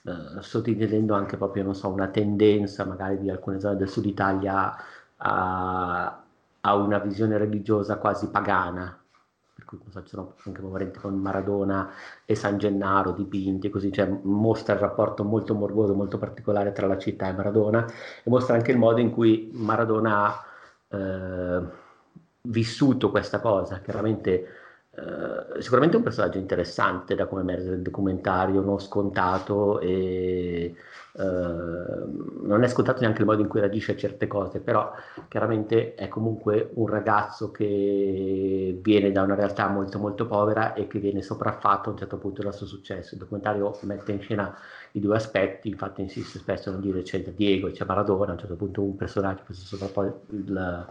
eh, 0.05 0.41
sottintendendo 0.41 1.15
anche 1.15 1.37
proprio, 1.37 1.63
non 1.63 1.75
so, 1.75 1.89
una 1.89 2.09
tendenza 2.09 2.87
magari 2.87 3.19
di 3.19 3.29
alcune 3.29 3.61
zone 3.61 3.77
del 3.77 3.89
sud 3.89 4.07
Italia 4.07 4.75
a, 5.17 6.23
a 6.61 6.75
una 6.75 6.99
visione 6.99 7.37
religiosa 7.37 7.99
quasi 7.99 8.31
pagana, 8.31 8.99
per 9.55 9.65
cui 9.67 9.79
so, 9.91 10.03
ci 10.03 10.09
sono 10.09 10.35
anche 10.47 10.63
momenti 10.63 10.99
con 10.99 11.15
Maradona 11.17 11.91
e 12.25 12.35
San 12.35 12.57
Gennaro 12.57 13.13
dipinti, 13.13 13.69
così, 13.69 13.93
cioè 13.93 14.09
mostra 14.23 14.73
il 14.75 14.81
rapporto 14.81 15.23
molto 15.23 15.55
morboso, 15.55 15.95
molto 15.95 16.17
particolare 16.17 16.73
tra 16.73 16.87
la 16.87 16.97
città 16.97 17.29
e 17.29 17.33
Maradona, 17.33 17.85
e 18.25 18.31
mostra 18.31 18.55
anche 18.55 18.71
il 18.71 18.79
modo 18.79 19.01
in 19.01 19.11
cui 19.11 19.51
Maradona 19.53 20.25
ha 20.25 20.45
eh, 20.97 21.87
vissuto 22.41 23.11
questa 23.11 23.41
cosa, 23.41 23.81
chiaramente 23.81 24.47
eh, 24.99 25.63
sicuramente 25.63 25.97
un 25.97 26.03
personaggio 26.03 26.39
interessante 26.39 27.15
da 27.15 27.27
come 27.27 27.43
emerge 27.43 27.71
nel 27.71 27.83
documentario, 27.83 28.61
non 28.61 28.81
scontato 28.81 29.79
e 29.79 30.75
eh, 31.13 31.23
non 32.43 32.63
è 32.63 32.69
scontato 32.69 33.01
neanche 33.01 33.21
il 33.21 33.27
modo 33.27 33.43
in 33.43 33.49
cui 33.49 33.61
reagisce 33.61 33.93
a 33.93 33.97
certe 33.97 34.27
cose, 34.27 34.59
però 34.59 34.93
chiaramente 35.29 35.95
è 35.95 36.09
comunque 36.09 36.71
un 36.75 36.89
ragazzo 36.89 37.53
che 37.53 38.79
viene 38.83 39.13
da 39.13 39.23
una 39.23 39.37
realtà 39.37 39.69
molto 39.69 39.99
molto 39.99 40.27
povera 40.27 40.75
e 40.75 40.89
che 40.89 40.99
viene 40.99 41.23
sopraffatto 41.23 41.91
a 41.91 41.93
un 41.93 41.99
certo 41.99 42.19
punto 42.19 42.43
dal 42.43 42.55
suo 42.55 42.67
successo. 42.67 43.15
Il 43.15 43.21
documentario 43.21 43.79
mette 43.83 44.13
in 44.13 44.21
scena 44.21 44.57
i 44.93 45.01
due 45.01 45.17
aspetti, 45.17 45.69
infatti 45.69 46.01
insiste 46.01 46.39
spesso 46.39 46.71
non 46.73 46.81
dire 46.81 47.03
c'è 47.03 47.21
Diego 47.23 47.69
e 47.69 47.73
c'è 47.73 47.85
Maradona, 47.85 48.31
a 48.31 48.33
un 48.33 48.39
certo 48.39 48.57
punto 48.57 48.83
un 48.83 48.97
personaggio, 48.97 49.43
questo 49.45 49.65
sovrappo 49.65 50.23
il, 50.31 50.87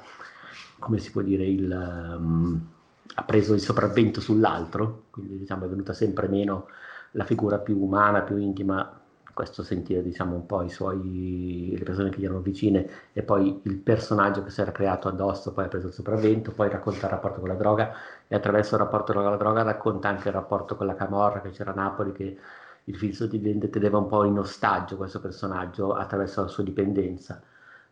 come 0.80 0.98
si 1.00 1.12
può 1.12 1.22
dire, 1.22 1.46
il... 1.46 2.15
Um, 2.17 2.76
ha 3.15 3.24
preso 3.24 3.54
il 3.54 3.62
sopravvento 3.62 4.22
sull'altro, 4.22 5.06
quindi 5.12 5.38
diciamo 5.38 5.65
è 5.65 5.67
venuta 5.67 5.93
sempre 5.93 6.28
meno 6.28 6.67
la 7.12 7.24
figura 7.24 7.60
più 7.60 7.82
umana, 7.82 8.22
più 8.22 8.38
intima, 8.38 9.02
questo 9.34 9.62
sentire 9.62 10.02
diciamo 10.02 10.36
un 10.36 10.48
po' 10.48 10.67
suoi, 10.67 11.76
le 11.78 11.84
persone 11.84 12.10
che 12.10 12.20
gli 12.20 12.26
erano 12.26 12.39
vicine 12.39 12.89
e 13.13 13.22
poi 13.22 13.60
il 13.63 13.76
personaggio 13.78 14.43
che 14.43 14.50
si 14.50 14.62
era 14.62 14.72
creato 14.72 15.08
addosso 15.08 15.54
poi 15.54 15.65
ha 15.65 15.67
preso 15.67 15.88
il 15.88 15.93
sopravvento, 15.93 16.52
poi 16.52 16.70
racconta 16.70 17.06
il 17.06 17.12
rapporto 17.12 17.39
con 17.39 17.50
la 17.50 17.56
droga 17.56 17.93
e 18.28 18.36
attraverso 18.36 18.74
il 18.76 18.82
rapporto 18.82 19.13
con 19.13 19.24
la 19.24 19.36
droga 19.36 19.62
racconta 19.62 20.10
anche 20.10 20.30
il 20.30 20.34
rapporto 20.34 20.76
con 20.76 20.88
la 20.88 20.96
camorra 20.96 21.41
che 21.41 21.52
c'era 21.52 21.72
a 21.72 21.76
Napoli 21.76 22.12
che 22.13 22.38
il 22.86 22.96
film 22.98 23.13
di 23.28 23.70
teneva 23.70 23.98
un 24.00 24.08
po' 24.08 24.24
in 24.24 24.39
ostaggio 24.39 24.98
questo 24.98 25.20
personaggio 25.20 25.93
attraverso 25.93 26.41
la 26.41 26.48
sua 26.48 26.63
dipendenza. 26.63 27.39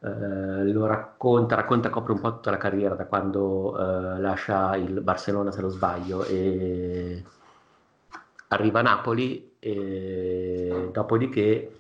Uh, 0.05 0.61
lo 0.71 0.85
racconta, 0.85 1.55
racconta, 1.55 1.89
copre 1.89 2.13
un 2.13 2.19
po' 2.19 2.35
tutta 2.35 2.51
la 2.51 2.57
carriera 2.57 2.93
da 2.93 3.07
quando 3.07 3.71
uh, 3.71 4.19
lascia 4.19 4.75
il 4.75 5.01
Barcellona 5.01 5.51
se 5.51 5.61
non 5.61 5.71
sbaglio 5.71 6.23
e 6.25 7.23
arriva 8.49 8.81
a 8.81 8.83
Napoli 8.83 9.55
e 9.57 10.89
dopodiché 10.91 11.79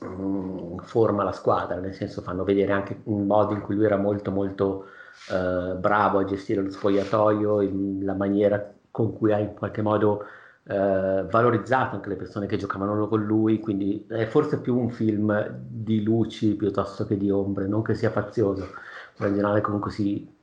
um, 0.00 0.78
forma 0.80 1.22
la 1.24 1.32
squadra, 1.32 1.78
nel 1.78 1.94
senso 1.94 2.20
fanno 2.20 2.44
vedere 2.44 2.72
anche 2.72 3.00
un 3.04 3.24
modo 3.24 3.54
in 3.54 3.62
cui 3.62 3.76
lui 3.76 3.86
era 3.86 3.96
molto 3.96 4.30
molto 4.30 4.84
uh, 5.30 5.74
bravo 5.78 6.18
a 6.18 6.24
gestire 6.24 6.60
lo 6.60 6.70
spogliatoio, 6.70 7.62
in, 7.62 8.04
la 8.04 8.14
maniera 8.14 8.74
con 8.90 9.16
cui 9.16 9.32
ha 9.32 9.38
in 9.38 9.54
qualche 9.54 9.80
modo 9.80 10.24
eh, 10.68 11.24
valorizzato 11.30 11.94
anche 11.94 12.08
le 12.08 12.16
persone 12.16 12.46
che 12.46 12.56
giocavano 12.56 13.06
con 13.06 13.24
lui, 13.24 13.60
quindi 13.60 14.04
è 14.08 14.26
forse 14.26 14.60
più 14.60 14.76
un 14.76 14.90
film 14.90 15.48
di 15.58 16.02
luci 16.02 16.54
piuttosto 16.54 17.06
che 17.06 17.16
di 17.16 17.30
ombre, 17.30 17.66
non 17.68 17.82
che 17.82 17.94
sia 17.94 18.10
fazioso, 18.10 18.70
ma 19.18 19.26
in 19.28 19.34
generale 19.34 19.60
comunque 19.60 19.92
si 19.92 20.34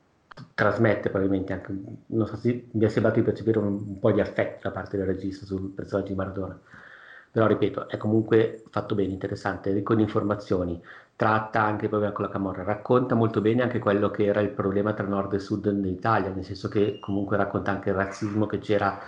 trasmette 0.54 1.10
probabilmente 1.10 1.54
anche, 1.54 1.76
non 2.08 2.26
so 2.26 2.38
se 2.38 2.68
mi 2.72 2.86
è 2.86 2.90
sembrato 2.90 3.20
di 3.20 3.26
percepire 3.26 3.60
un, 3.60 3.68
un 3.68 4.00
po' 4.00 4.12
di 4.12 4.22
affetto 4.22 4.68
da 4.68 4.72
parte 4.72 4.98
del 4.98 5.06
regista 5.06 5.46
sul 5.46 5.70
personaggio 5.70 6.08
di 6.08 6.16
Maradona. 6.16 6.58
Però 7.32 7.48
ripeto, 7.48 7.90
è 7.90 7.98
comunque 7.98 8.64
fatto 8.70 8.94
bene, 8.94 9.12
interessante, 9.12 9.72
ricco 9.74 9.96
di 9.96 10.04
informazioni, 10.04 10.80
tratta 11.16 11.64
anche 11.64 11.90
proprio 11.90 12.12
con 12.12 12.26
la 12.26 12.32
Camorra, 12.32 12.64
racconta 12.64 13.16
molto 13.16 13.42
bene 13.42 13.64
anche 13.64 13.80
quello 13.80 14.12
che 14.12 14.26
era 14.26 14.40
il 14.40 14.50
problema 14.50 14.94
tra 14.94 15.08
nord 15.08 15.34
e 15.34 15.40
sud 15.40 15.70
dell'Italia, 15.70 16.30
nel 16.30 16.46
senso 16.46 16.70
che 16.70 17.00
comunque 17.00 17.36
racconta 17.36 17.72
anche 17.72 17.90
il 17.90 17.96
razzismo 17.96 18.46
che 18.46 18.60
c'era 18.60 19.00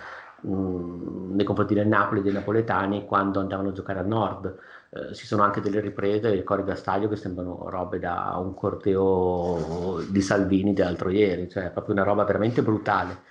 mh, 0.48 1.34
nei 1.34 1.44
confronti 1.44 1.74
del 1.74 1.86
Napoli 1.88 2.20
e 2.20 2.22
dei 2.22 2.32
napoletani 2.32 3.04
quando 3.04 3.40
andavano 3.40 3.70
a 3.70 3.72
giocare 3.72 3.98
al 4.00 4.06
nord. 4.06 4.58
Eh, 4.90 5.14
ci 5.14 5.26
sono 5.26 5.42
anche 5.42 5.60
delle 5.60 5.80
riprese 5.80 6.30
dei 6.30 6.42
cori 6.44 6.64
da 6.64 6.74
stadio 6.74 7.08
che 7.08 7.16
sembrano 7.16 7.68
robe 7.68 7.98
da 7.98 8.36
un 8.38 8.54
corteo 8.54 10.00
di 10.08 10.20
Salvini 10.22 10.72
dell'altro 10.72 11.10
ieri, 11.10 11.48
cioè 11.48 11.70
proprio 11.70 11.94
una 11.94 12.04
roba 12.04 12.24
veramente 12.24 12.62
brutale. 12.62 13.22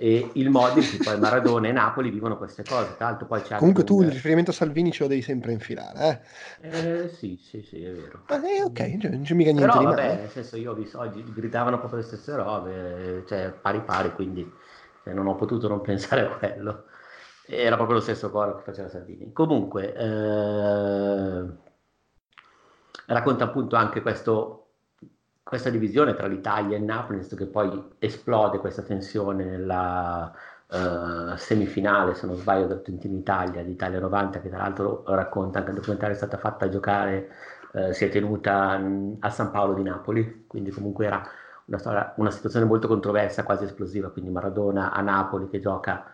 E 0.00 0.30
il 0.34 0.50
cui 0.52 0.96
poi 1.02 1.18
Maradona 1.18 1.68
e 1.68 1.72
Napoli 1.72 2.10
vivono 2.10 2.36
queste 2.38 2.62
cose. 2.62 2.94
Tra 2.96 3.06
l'altro 3.08 3.26
poi 3.26 3.42
c'è 3.42 3.56
Comunque 3.56 3.82
tu 3.84 3.96
un... 3.96 4.04
il 4.04 4.12
riferimento 4.12 4.50
a 4.50 4.54
Salvini 4.54 4.92
ce 4.92 5.02
lo 5.02 5.08
devi 5.08 5.22
sempre 5.22 5.52
infilare, 5.52 6.22
eh? 6.60 6.68
eh 6.68 7.08
sì, 7.08 7.36
sì, 7.42 7.62
sì, 7.62 7.82
è 7.82 7.92
vero. 7.92 8.24
Eh, 8.28 8.62
ok, 8.62 8.80
non 9.10 9.22
c'è 9.22 9.34
mica 9.34 9.50
niente 9.50 9.60
Però 9.66 9.78
di 9.78 9.84
vabbè, 9.84 10.06
male. 10.06 10.20
nel 10.20 10.28
senso 10.30 10.56
io 10.56 10.72
ho 10.72 10.74
visto 10.74 10.98
oggi 11.00 11.24
gridavano 11.32 11.78
proprio 11.78 12.00
le 12.00 12.04
stesse 12.06 12.34
robe, 12.36 13.24
cioè 13.26 13.50
pari 13.52 13.82
pari, 13.82 14.12
quindi 14.12 14.48
cioè, 15.08 15.14
non 15.14 15.26
ho 15.26 15.34
potuto 15.34 15.68
non 15.68 15.80
pensare 15.80 16.22
a 16.22 16.28
quello. 16.36 16.84
Era 17.46 17.76
proprio 17.76 17.96
lo 17.96 18.02
stesso 18.02 18.30
coro 18.30 18.56
che 18.56 18.62
faceva 18.62 18.88
Salvini. 18.88 19.32
Comunque, 19.32 19.94
eh, 19.94 21.44
racconta 23.06 23.44
appunto 23.44 23.76
anche 23.76 24.02
questo, 24.02 24.66
questa 25.42 25.70
divisione 25.70 26.14
tra 26.14 26.26
l'Italia 26.26 26.76
e 26.76 26.78
il 26.80 26.84
Napoli, 26.84 27.18
visto 27.18 27.36
che 27.36 27.46
poi 27.46 27.94
esplode 27.98 28.58
questa 28.58 28.82
tensione 28.82 29.44
nella 29.44 30.30
eh, 30.70 31.36
semifinale, 31.38 32.14
se 32.14 32.26
non 32.26 32.36
sbaglio, 32.36 32.66
d'Argentina-Italia, 32.66 33.62
d'Italia 33.64 34.00
90, 34.00 34.40
che 34.40 34.50
tra 34.50 34.58
l'altro 34.58 35.04
racconta 35.06 35.58
anche 35.60 35.70
il 35.70 35.76
documentario 35.76 36.14
è 36.14 36.18
stata 36.18 36.36
fatta 36.36 36.66
a 36.66 36.68
giocare, 36.68 37.30
eh, 37.72 37.94
si 37.94 38.04
è 38.04 38.10
tenuta 38.10 38.76
mh, 38.76 39.16
a 39.20 39.30
San 39.30 39.50
Paolo 39.50 39.72
di 39.72 39.82
Napoli, 39.82 40.44
quindi 40.46 40.70
comunque 40.70 41.06
era 41.06 41.26
una, 41.68 41.78
storia, 41.78 42.12
una 42.16 42.30
situazione 42.30 42.66
molto 42.66 42.88
controversa, 42.88 43.44
quasi 43.44 43.64
esplosiva, 43.64 44.10
quindi 44.10 44.30
Maradona 44.30 44.92
a 44.92 45.00
Napoli 45.00 45.48
che 45.48 45.60
gioca 45.60 46.10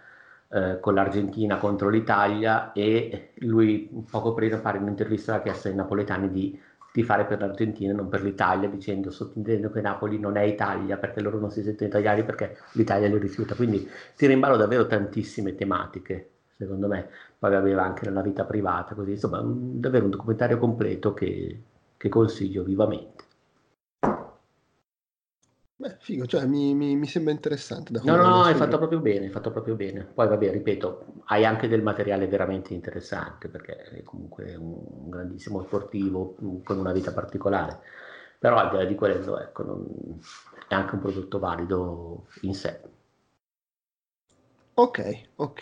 eh, 0.49 0.79
con 0.81 0.95
l'Argentina 0.95 1.59
contro 1.59 1.89
l'Italia 1.89 2.73
e 2.73 3.31
lui 3.37 3.89
poco 4.11 4.35
pare 4.35 4.77
in 4.77 4.83
un'intervista 4.83 5.35
ha 5.35 5.43
chiesto 5.43 5.69
ai 5.69 5.75
napoletani 5.75 6.31
di 6.31 6.61
tifare 6.93 7.25
per 7.25 7.41
l'Argentina 7.41 7.93
e 7.93 7.97
non 7.97 8.09
per 8.09 8.23
l'Italia 8.23 8.69
dicendo 8.69 9.11
sottintendendo 9.11 9.71
che 9.73 9.81
Napoli 9.81 10.19
non 10.19 10.37
è 10.37 10.43
Italia 10.43 10.97
perché 10.97 11.21
loro 11.21 11.39
non 11.39 11.51
si 11.51 11.63
sentono 11.63 11.89
italiani 11.89 12.23
perché 12.25 12.57
l'Italia 12.73 13.09
li 13.09 13.19
rifiuta. 13.19 13.55
Quindi 13.55 13.89
tira 14.15 14.33
in 14.33 14.41
ballo 14.41 14.57
davvero 14.57 14.87
tantissime 14.87 15.55
tematiche 15.55 16.31
secondo 16.57 16.87
me 16.87 17.09
poi 17.37 17.55
aveva 17.55 17.83
anche 17.83 18.05
nella 18.07 18.23
vita 18.23 18.45
privata 18.45 18.95
così 18.95 19.13
insomma 19.13 19.43
davvero 19.45 20.05
un 20.05 20.11
documentario 20.13 20.57
completo 20.59 21.13
che, 21.13 21.63
che 21.97 22.09
consiglio 22.09 22.63
vivamente 22.63 23.24
Beh, 25.77 25.97
figo, 26.01 26.27
cioè 26.27 26.47
mi, 26.47 26.75
mi, 26.75 26.97
mi 26.97 27.07
sembra 27.07 27.33
interessante. 27.33 27.93
Da 27.93 28.01
no, 28.05 28.17
no, 28.17 28.29
no, 28.29 28.43
hai 28.45 28.55
fatto 28.55 28.79
proprio 28.79 29.01
bene, 29.01 29.27
hai 29.27 29.31
fatto 29.31 29.51
proprio 29.51 29.75
bene. 29.75 30.05
Poi, 30.05 30.29
vabbè, 30.29 30.51
ripeto, 30.51 31.23
hai 31.27 31.45
anche 31.45 31.69
del 31.69 31.83
materiale 31.83 32.27
veramente 32.29 32.75
interessante, 32.75 33.49
perché 33.49 33.77
è 33.83 34.03
comunque 34.03 34.55
un 34.55 35.09
grandissimo 35.11 35.63
sportivo 35.63 36.37
con 36.65 36.79
una 36.79 36.93
vita 36.93 37.13
particolare. 37.13 37.81
Però 38.39 38.57
al 38.57 38.71
di 38.71 38.77
là 38.77 38.85
di 38.85 38.95
quello, 38.95 39.39
ecco, 39.41 39.63
non... 39.65 40.21
è 40.69 40.75
anche 40.75 40.95
un 40.95 41.01
prodotto 41.01 41.39
valido 41.39 42.27
in 42.43 42.55
sé. 42.55 42.81
Ok, 44.77 44.99
ok. 45.37 45.61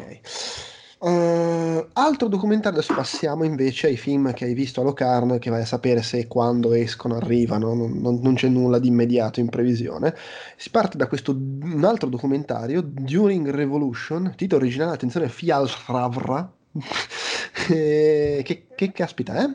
Uh, 1.03 1.85
altro 1.95 2.29
documentario, 2.29 2.79
adesso 2.79 2.95
passiamo 2.95 3.43
invece 3.43 3.89
ai 3.89 3.97
film 3.97 4.33
che 4.33 4.45
hai 4.45 4.55
visto 4.55 4.83
a 4.83 4.85
Locarno, 4.85 5.37
che 5.39 5.51
vai 5.51 5.63
a 5.63 5.67
sapere 5.67 6.01
se 6.01 6.29
quando 6.29 6.75
escono, 6.75 7.17
arrivano, 7.17 7.75
non, 7.75 7.99
non, 7.99 8.21
non, 8.23 8.35
c'è 8.35 8.47
nulla 8.47 8.79
di 8.79 8.87
immediato 8.87 9.41
in 9.41 9.49
previsione. 9.49 10.15
Si 10.57 10.71
parte 10.71 10.97
da 10.97 11.09
questo 11.09 11.33
un 11.33 11.83
altro 11.85 12.09
documentario, 12.09 12.83
During 12.83 13.51
Revolution, 13.51 14.33
titolo 14.37 14.63
originale, 14.63 14.93
attenzione, 14.93 15.29
Fial 15.29 15.69
Ravra. 15.89 16.49
che, 17.67 18.67
che 18.73 18.93
caspita, 18.93 19.43
eh? 19.43 19.55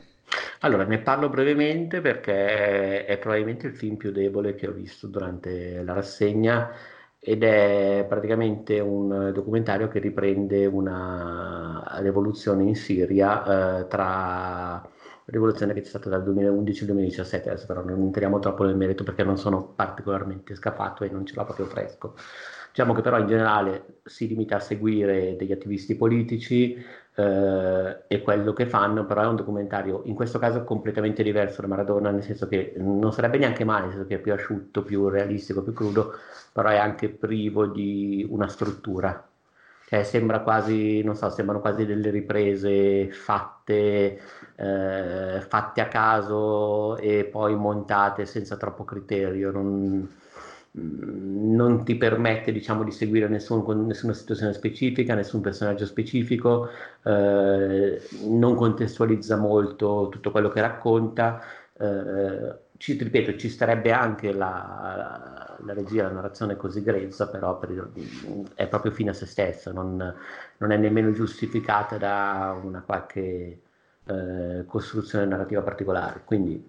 Allora, 0.59 0.83
ne 0.83 0.99
parlo 0.99 1.29
brevemente 1.29 2.01
perché 2.01 3.05
è 3.05 3.17
probabilmente 3.19 3.67
il 3.67 3.73
film 3.73 3.95
più 3.95 4.11
debole 4.11 4.53
che 4.55 4.67
ho 4.67 4.73
visto 4.73 5.07
durante 5.07 5.81
la 5.81 5.93
rassegna 5.93 6.69
ed 7.27 7.43
è 7.43 8.05
praticamente 8.07 8.79
un 8.79 9.31
documentario 9.33 9.89
che 9.89 9.99
riprende 9.99 10.65
una 10.65 11.83
rivoluzione 11.99 12.63
in 12.63 12.75
Siria 12.75 13.79
eh, 13.81 13.87
tra 13.87 14.81
rivoluzione 15.25 15.73
che 15.73 15.81
c'è 15.81 15.89
stata 15.89 16.07
dal 16.07 16.23
2011 16.23 16.79
al 16.81 16.85
2017, 16.85 17.49
adesso 17.49 17.65
però 17.65 17.83
non 17.83 17.99
entriamo 17.99 18.39
troppo 18.39 18.63
nel 18.63 18.77
merito 18.77 19.03
perché 19.03 19.23
non 19.23 19.37
sono 19.37 19.73
particolarmente 19.75 20.55
scafato 20.55 21.03
e 21.03 21.09
non 21.09 21.25
ce 21.25 21.35
l'ho 21.35 21.43
proprio 21.43 21.65
fresco. 21.65 22.15
Diciamo 22.77 22.93
che 22.93 23.01
però 23.01 23.17
in 23.17 23.25
generale 23.25 24.01
si 24.03 24.27
limita 24.27 24.57
a 24.57 24.59
seguire 24.59 25.35
degli 25.35 25.51
attivisti 25.51 25.95
politici 25.95 26.75
eh, 27.15 28.03
e 28.05 28.21
quello 28.21 28.53
che 28.53 28.67
fanno, 28.67 29.03
però 29.07 29.23
è 29.23 29.25
un 29.25 29.35
documentario 29.35 30.03
in 30.05 30.13
questo 30.13 30.37
caso 30.37 30.63
completamente 30.63 31.23
diverso 31.23 31.61
da 31.61 31.69
Maradona, 31.69 32.11
nel 32.11 32.21
senso 32.21 32.47
che 32.47 32.75
non 32.77 33.11
sarebbe 33.11 33.39
neanche 33.39 33.63
male, 33.63 33.85
nel 33.85 33.93
senso 33.93 34.07
che 34.07 34.15
è 34.17 34.19
più 34.19 34.31
asciutto, 34.31 34.83
più 34.83 35.09
realistico, 35.09 35.63
più 35.63 35.73
crudo, 35.73 36.13
però 36.53 36.69
è 36.69 36.77
anche 36.77 37.09
privo 37.09 37.65
di 37.65 38.23
una 38.29 38.47
struttura. 38.47 39.27
Cioè, 39.87 40.03
sembra 40.03 40.41
quasi, 40.41 41.01
non 41.01 41.15
so, 41.15 41.31
sembrano 41.31 41.61
quasi 41.61 41.83
delle 41.83 42.11
riprese 42.11 43.09
fatte, 43.11 44.19
eh, 44.55 45.41
fatte 45.47 45.81
a 45.81 45.87
caso 45.87 46.95
e 46.97 47.25
poi 47.25 47.55
montate 47.55 48.25
senza 48.27 48.55
troppo 48.55 48.83
criterio. 48.83 49.49
Non, 49.51 50.07
non 50.71 51.83
ti 51.83 51.95
permette 51.95 52.51
diciamo, 52.51 52.83
di 52.83 52.91
seguire 52.91 53.27
nessun, 53.27 53.85
nessuna 53.85 54.13
situazione 54.13 54.53
specifica, 54.53 55.15
nessun 55.15 55.41
personaggio 55.41 55.85
specifico, 55.85 56.69
eh, 57.03 58.01
non 58.27 58.55
contestualizza 58.55 59.37
molto 59.37 60.09
tutto 60.11 60.31
quello 60.31 60.49
che 60.49 60.61
racconta. 60.61 61.41
Eh, 61.73 62.65
ci, 62.77 62.93
ripeto, 62.93 63.37
ci 63.37 63.49
starebbe 63.49 63.91
anche 63.91 64.31
la, 64.31 64.93
la, 64.95 65.57
la, 65.65 65.73
regia, 65.73 66.03
la 66.03 66.11
narrazione 66.11 66.55
così 66.55 66.81
grezza, 66.83 67.27
però 67.27 67.57
per, 67.57 67.91
è 68.53 68.67
proprio 68.67 68.91
fine 68.91 69.09
a 69.09 69.13
se 69.13 69.25
stessa, 69.25 69.71
non, 69.71 70.13
non, 70.57 70.71
è 70.71 70.77
nemmeno 70.77 71.11
giustificata 71.11 71.97
da 71.97 72.59
una 72.63 72.81
qualche 72.81 73.61
eh, 74.05 74.63
costruzione 74.65 75.25
narrativa 75.25 75.61
particolare. 75.61 76.21
Quindi, 76.23 76.63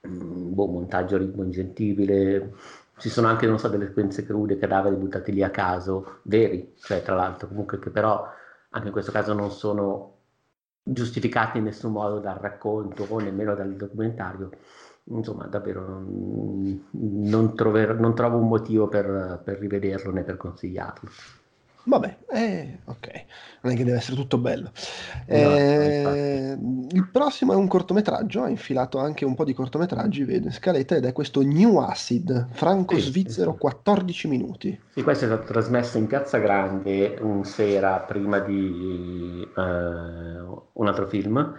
mh, 0.00 0.08
mm, 0.08 0.54
boh, 0.54 0.66
montaggio 0.66 1.18
ritmo 1.18 1.42
ingentibile, 1.44 2.54
ci 3.02 3.08
sono 3.08 3.26
anche, 3.26 3.48
non 3.48 3.58
so, 3.58 3.66
delle 3.66 3.86
sequenze 3.86 4.24
crude, 4.24 4.58
cadaveri 4.58 4.94
buttati 4.94 5.32
lì 5.32 5.42
a 5.42 5.50
caso, 5.50 6.20
veri, 6.22 6.72
cioè 6.78 7.02
tra 7.02 7.16
l'altro 7.16 7.48
comunque 7.48 7.80
che 7.80 7.90
però 7.90 8.24
anche 8.70 8.86
in 8.86 8.92
questo 8.92 9.10
caso 9.10 9.32
non 9.32 9.50
sono 9.50 10.18
giustificati 10.84 11.58
in 11.58 11.64
nessun 11.64 11.90
modo 11.90 12.20
dal 12.20 12.36
racconto 12.36 13.04
o 13.08 13.18
nemmeno 13.18 13.56
dal 13.56 13.74
documentario. 13.74 14.50
Insomma, 15.06 15.46
davvero 15.46 15.84
non, 15.84 16.88
non, 16.92 17.56
trover, 17.56 17.98
non 17.98 18.14
trovo 18.14 18.36
un 18.36 18.46
motivo 18.46 18.86
per, 18.86 19.40
per 19.42 19.58
rivederlo 19.58 20.12
né 20.12 20.22
per 20.22 20.36
consigliarlo. 20.36 21.10
Vabbè, 21.84 22.16
eh, 22.30 22.78
ok, 22.84 23.24
non 23.62 23.72
è 23.72 23.76
che 23.76 23.82
deve 23.82 23.96
essere 23.96 24.16
tutto 24.16 24.38
bello. 24.38 24.70
No, 25.26 25.34
eh, 25.34 26.56
il 26.90 27.08
prossimo 27.10 27.52
è 27.52 27.56
un 27.56 27.66
cortometraggio, 27.66 28.42
ha 28.42 28.48
infilato 28.48 28.98
anche 28.98 29.24
un 29.24 29.34
po' 29.34 29.44
di 29.44 29.52
cortometraggi, 29.52 30.22
vedo 30.22 30.46
in 30.46 30.52
scaletta, 30.52 30.94
ed 30.94 31.04
è 31.06 31.12
questo 31.12 31.42
New 31.42 31.78
Acid, 31.78 32.48
franco-svizzero, 32.52 33.54
14 33.54 34.28
minuti. 34.28 34.80
Sì, 34.90 35.02
questo 35.02 35.24
è 35.24 35.28
stato 35.28 35.44
trasmesso 35.44 35.98
in 35.98 36.06
Piazza 36.06 36.38
Grande 36.38 37.16
un 37.20 37.44
sera 37.44 37.98
prima 37.98 38.38
di 38.38 39.48
uh, 39.56 39.60
un 39.60 40.86
altro 40.86 41.06
film, 41.08 41.56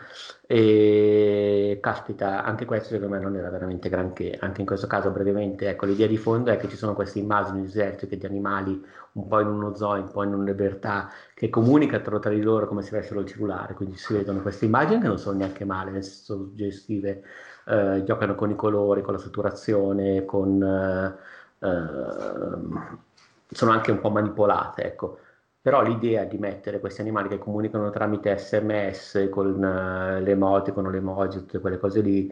e 0.47 1.79
caspita, 1.81 2.43
anche 2.43 2.63
questo 2.65 2.89
secondo 2.89 3.15
me 3.15 3.21
non 3.21 3.35
era 3.35 3.49
veramente 3.49 3.89
granché, 3.89 4.37
anche 4.39 4.61
in 4.61 4.67
questo 4.67 4.87
caso 4.87 5.09
brevemente, 5.09 5.67
ecco, 5.67 5.85
l'idea 5.85 6.07
di 6.07 6.17
fondo 6.17 6.51
è 6.51 6.57
che 6.57 6.69
ci 6.69 6.77
sono 6.77 6.93
queste 6.93 7.19
immagini 7.19 7.63
desertiche 7.63 8.17
di 8.17 8.25
animali 8.25 8.81
un 9.13 9.27
po' 9.27 9.39
in 9.39 9.47
uno 9.47 9.75
zoo, 9.75 9.93
un 9.93 10.09
po' 10.11 10.23
in 10.23 10.33
una 10.33 10.43
libertà, 10.43 11.09
che 11.33 11.49
comunicano 11.49 12.19
tra 12.19 12.29
di 12.31 12.41
loro 12.41 12.67
come 12.67 12.81
se 12.81 12.95
avessero 12.95 13.19
il 13.19 13.27
cellulare, 13.27 13.73
quindi 13.73 13.97
si 13.97 14.13
vedono 14.13 14.41
queste 14.41 14.65
immagini 14.65 15.01
che 15.01 15.07
non 15.07 15.19
sono 15.19 15.37
neanche 15.37 15.65
male, 15.65 15.91
nel 15.91 16.03
senso 16.03 16.35
suggestive, 16.35 17.23
eh, 17.65 18.03
giocano 18.03 18.35
con 18.35 18.49
i 18.49 18.55
colori, 18.55 19.01
con 19.01 19.13
la 19.13 19.19
saturazione, 19.19 20.25
con, 20.25 20.61
eh, 20.63 21.15
eh, 21.59 22.91
sono 23.47 23.71
anche 23.71 23.91
un 23.91 23.99
po' 23.99 24.09
manipolate, 24.09 24.83
ecco. 24.83 25.19
Però 25.61 25.81
l'idea 25.81 26.25
di 26.25 26.37
mettere 26.37 26.81
questi 26.81 26.99
animali 26.99 27.29
che 27.29 27.37
comunicano 27.37 27.89
tramite 27.89 28.37
sms 28.37 29.29
con 29.31 29.47
uh, 29.47 30.21
le 30.21 30.31
emoticon, 30.31 30.91
le 30.91 30.97
emoji, 30.97 31.37
tutte 31.37 31.59
quelle 31.59 31.77
cose 31.77 32.01
lì, 32.01 32.29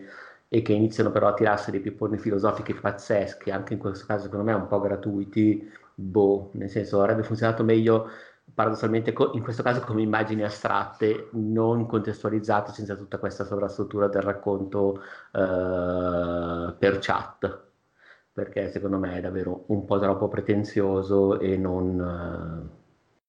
e 0.54 0.62
che 0.62 0.74
iniziano 0.74 1.12
però 1.12 1.30
a 1.30 1.34
tirarsi 1.34 1.72
dei 1.72 1.80
pipponi 1.80 2.18
filosofici 2.18 2.74
pazzeschi, 2.74 3.52
anche 3.52 3.72
in 3.74 3.80
questo 3.80 4.06
caso 4.06 4.24
secondo 4.24 4.44
me 4.44 4.52
un 4.52 4.68
po' 4.68 4.82
gratuiti, 4.82 5.72
boh, 5.96 6.50
nel 6.56 6.70
senso 6.70 7.00
avrebbe 7.00 7.24
funzionato 7.24 7.64
meglio 7.64 8.10
paradossalmente 8.54 9.14
in 9.34 9.42
questo 9.44 9.64
caso 9.64 9.80
come 9.80 10.02
immagini 10.02 10.44
astratte, 10.44 11.30
non 11.32 11.86
contestualizzate 11.86 12.74
senza 12.74 12.96
tutta 12.98 13.18
questa 13.18 13.46
sovrastruttura 13.46 14.10
del 14.10 14.24
racconto 14.24 15.02
uh, 15.32 16.76
per 16.78 16.98
chat, 17.00 17.62
perché 18.34 18.70
secondo 18.72 18.98
me 18.98 19.16
è 19.18 19.22
davvero 19.22 19.64
un 19.68 19.86
po' 19.86 20.00
troppo 20.00 20.28
pretenzioso 20.28 21.40
e 21.40 21.56
non... 21.56 22.70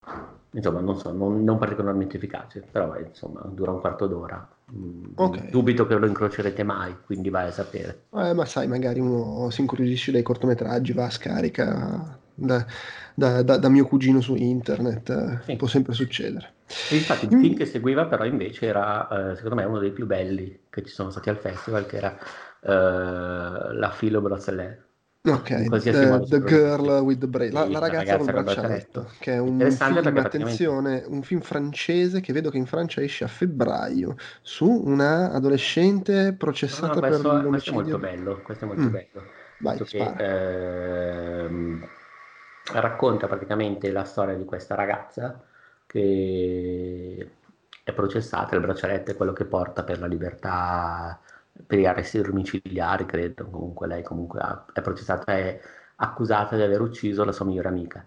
Uh, 0.04 0.10
insomma, 0.50 0.80
non 0.80 0.98
so, 0.98 1.12
non, 1.12 1.44
non, 1.44 1.56
particolarmente 1.58 2.16
efficace, 2.16 2.66
però 2.68 2.98
insomma, 2.98 3.42
dura 3.44 3.70
un 3.70 3.80
quarto 3.80 4.08
d'ora. 4.08 4.44
Mm, 4.74 5.04
okay. 5.14 5.50
Dubito 5.50 5.86
che 5.86 5.94
lo 5.94 6.06
incrocerete 6.06 6.62
mai, 6.62 6.94
quindi 7.04 7.28
vai 7.30 7.48
a 7.48 7.52
sapere. 7.52 8.04
Eh, 8.14 8.32
ma 8.32 8.44
sai, 8.44 8.68
magari 8.68 9.00
uno 9.00 9.50
si 9.50 9.60
incuriosisce 9.60 10.12
dai 10.12 10.22
cortometraggi, 10.22 10.92
va 10.92 11.06
a 11.06 11.10
scarica 11.10 12.18
da, 12.34 12.64
da, 13.14 13.42
da, 13.42 13.56
da 13.56 13.68
mio 13.68 13.86
cugino 13.86 14.20
su 14.20 14.34
internet, 14.34 15.42
sì. 15.44 15.56
può 15.56 15.66
sempre 15.66 15.92
succedere. 15.92 16.52
E 16.90 16.96
infatti 16.96 17.26
il 17.26 17.38
film 17.38 17.54
che 17.54 17.66
seguiva 17.66 18.06
però 18.06 18.24
invece 18.24 18.66
era, 18.66 19.08
eh, 19.08 19.36
secondo 19.36 19.56
me, 19.56 19.64
uno 19.64 19.78
dei 19.78 19.92
più 19.92 20.06
belli 20.06 20.60
che 20.70 20.82
ci 20.82 20.92
sono 20.92 21.10
stati 21.10 21.28
al 21.28 21.36
festival, 21.36 21.86
che 21.86 21.96
era 21.96 22.16
eh, 22.62 23.74
La 23.74 23.90
Filo 23.90 24.20
Brosselet 24.20 24.90
Ok, 25.24 25.68
the, 25.68 26.24
the 26.28 26.40
Girl 26.40 27.00
with 27.04 27.20
the 27.20 27.28
Bracelet, 27.28 27.54
la, 27.54 27.78
la, 27.78 27.78
ragazza, 27.78 28.16
ragazza 28.16 28.32
col 28.32 28.42
braccialetto, 28.42 29.10
che 29.20 29.34
è 29.34 29.38
un 29.38 29.70
film, 29.70 30.16
attenzione, 30.16 31.04
un 31.06 31.22
film 31.22 31.40
francese 31.40 32.20
che 32.20 32.32
vedo 32.32 32.50
che 32.50 32.56
in 32.56 32.66
Francia 32.66 33.00
esce 33.00 33.22
a 33.22 33.28
febbraio 33.28 34.16
su 34.40 34.68
una 34.68 35.30
adolescente 35.30 36.32
processata 36.32 36.94
no, 36.94 36.94
no, 36.94 37.00
questo, 37.00 37.30
per 37.30 37.42
l'omicidio. 37.44 37.50
Questo 37.50 37.70
è 37.70 37.72
molto 37.72 37.98
bello, 37.98 38.42
questo 38.42 38.64
è 38.64 38.66
molto 38.66 38.82
mm. 38.82 38.90
bello. 38.90 39.22
Vai, 39.58 39.78
che, 39.84 40.14
ehm, 41.44 41.88
racconta 42.72 43.28
praticamente 43.28 43.92
la 43.92 44.02
storia 44.02 44.34
di 44.34 44.44
questa 44.44 44.74
ragazza 44.74 45.40
che 45.86 47.30
è 47.84 47.92
processata, 47.92 48.56
il 48.56 48.60
braccialetto 48.60 49.12
è 49.12 49.16
quello 49.16 49.32
che 49.32 49.44
porta 49.44 49.84
per 49.84 50.00
la 50.00 50.06
libertà 50.06 51.20
per 51.66 51.78
gli 51.78 51.86
arresti 51.86 52.20
domiciliari, 52.20 53.06
credo, 53.06 53.48
comunque 53.50 53.86
lei 53.86 54.02
comunque 54.02 54.40
ha, 54.40 54.64
è 54.72 54.80
processata, 54.80 55.32
è 55.32 55.60
accusata 55.96 56.56
di 56.56 56.62
aver 56.62 56.80
ucciso 56.80 57.24
la 57.24 57.32
sua 57.32 57.44
migliore 57.44 57.68
amica. 57.68 58.04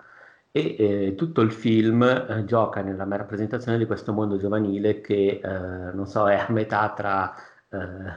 E 0.52 0.76
eh, 0.80 1.16
tutto 1.16 1.42
il 1.42 1.52
film 1.52 2.04
eh, 2.04 2.46
gioca 2.46 2.82
nella 2.82 3.06
rappresentazione 3.18 3.78
di 3.78 3.86
questo 3.86 4.14
mondo 4.14 4.38
giovanile 4.38 5.02
che, 5.02 5.42
eh, 5.44 5.50
non 5.94 6.08
so, 6.08 6.30
è 6.30 6.36
a 6.36 6.48
metà 6.50 6.94
tra 6.96 7.36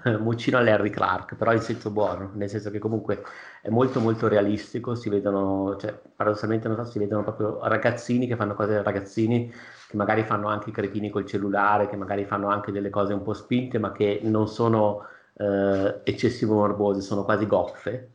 eh, 0.04 0.16
Muccino 0.18 0.58
e 0.58 0.64
Larry 0.64 0.90
Clark, 0.90 1.34
però 1.36 1.52
in 1.52 1.60
senso 1.60 1.90
buono, 1.90 2.30
nel 2.34 2.48
senso 2.48 2.70
che 2.70 2.78
comunque 2.78 3.22
è 3.60 3.68
molto 3.70 4.00
molto 4.00 4.28
realistico, 4.28 4.94
si 4.94 5.08
vedono, 5.08 5.76
cioè, 5.76 5.92
paradossalmente 6.14 6.68
non 6.68 6.76
so, 6.76 6.84
si 6.84 6.98
vedono 6.98 7.22
proprio 7.22 7.58
ragazzini 7.66 8.26
che 8.26 8.36
fanno 8.36 8.54
cose 8.54 8.74
da 8.74 8.82
ragazzini, 8.82 9.52
che 9.88 9.96
magari 9.96 10.22
fanno 10.24 10.48
anche 10.48 10.70
i 10.70 10.72
cretini 10.72 11.10
col 11.10 11.26
cellulare, 11.26 11.88
che 11.88 11.96
magari 11.96 12.24
fanno 12.24 12.48
anche 12.48 12.72
delle 12.72 12.90
cose 12.90 13.12
un 13.12 13.22
po' 13.22 13.34
spinte, 13.34 13.78
ma 13.78 13.92
che 13.92 14.20
non 14.22 14.46
sono 14.48 15.06
eh, 15.38 16.00
eccessivo 16.04 16.54
morbose, 16.54 17.00
sono 17.00 17.24
quasi 17.24 17.46
goffe. 17.46 18.12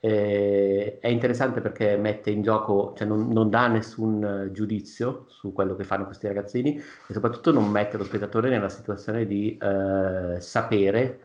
Eh, 0.00 0.98
è 1.00 1.08
interessante 1.08 1.60
perché 1.62 1.96
mette 1.96 2.30
in 2.30 2.42
gioco, 2.42 2.92
cioè 2.96 3.06
non, 3.06 3.28
non 3.28 3.48
dà 3.48 3.68
nessun 3.68 4.50
giudizio 4.52 5.24
su 5.28 5.52
quello 5.52 5.74
che 5.76 5.84
fanno 5.84 6.04
questi 6.04 6.26
ragazzini 6.26 6.76
e 6.76 7.12
soprattutto 7.12 7.52
non 7.52 7.70
mette 7.70 7.96
lo 7.96 8.04
spettatore 8.04 8.50
nella 8.50 8.68
situazione 8.68 9.26
di 9.26 9.56
eh, 9.56 10.40
sapere, 10.40 11.20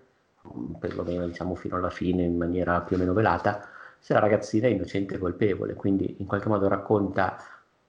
perlomeno 0.80 1.28
diciamo 1.28 1.56
fino 1.56 1.76
alla 1.76 1.90
fine 1.90 2.24
in 2.24 2.38
maniera 2.38 2.82
più 2.82 2.96
o 2.96 3.00
meno 3.00 3.14
velata, 3.14 3.68
se 4.00 4.14
la 4.14 4.20
ragazzina 4.20 4.68
è 4.68 4.70
innocente 4.70 5.16
o 5.16 5.20
colpevole, 5.20 5.74
quindi 5.74 6.16
in 6.20 6.26
qualche 6.26 6.48
modo 6.48 6.68
racconta 6.70 7.38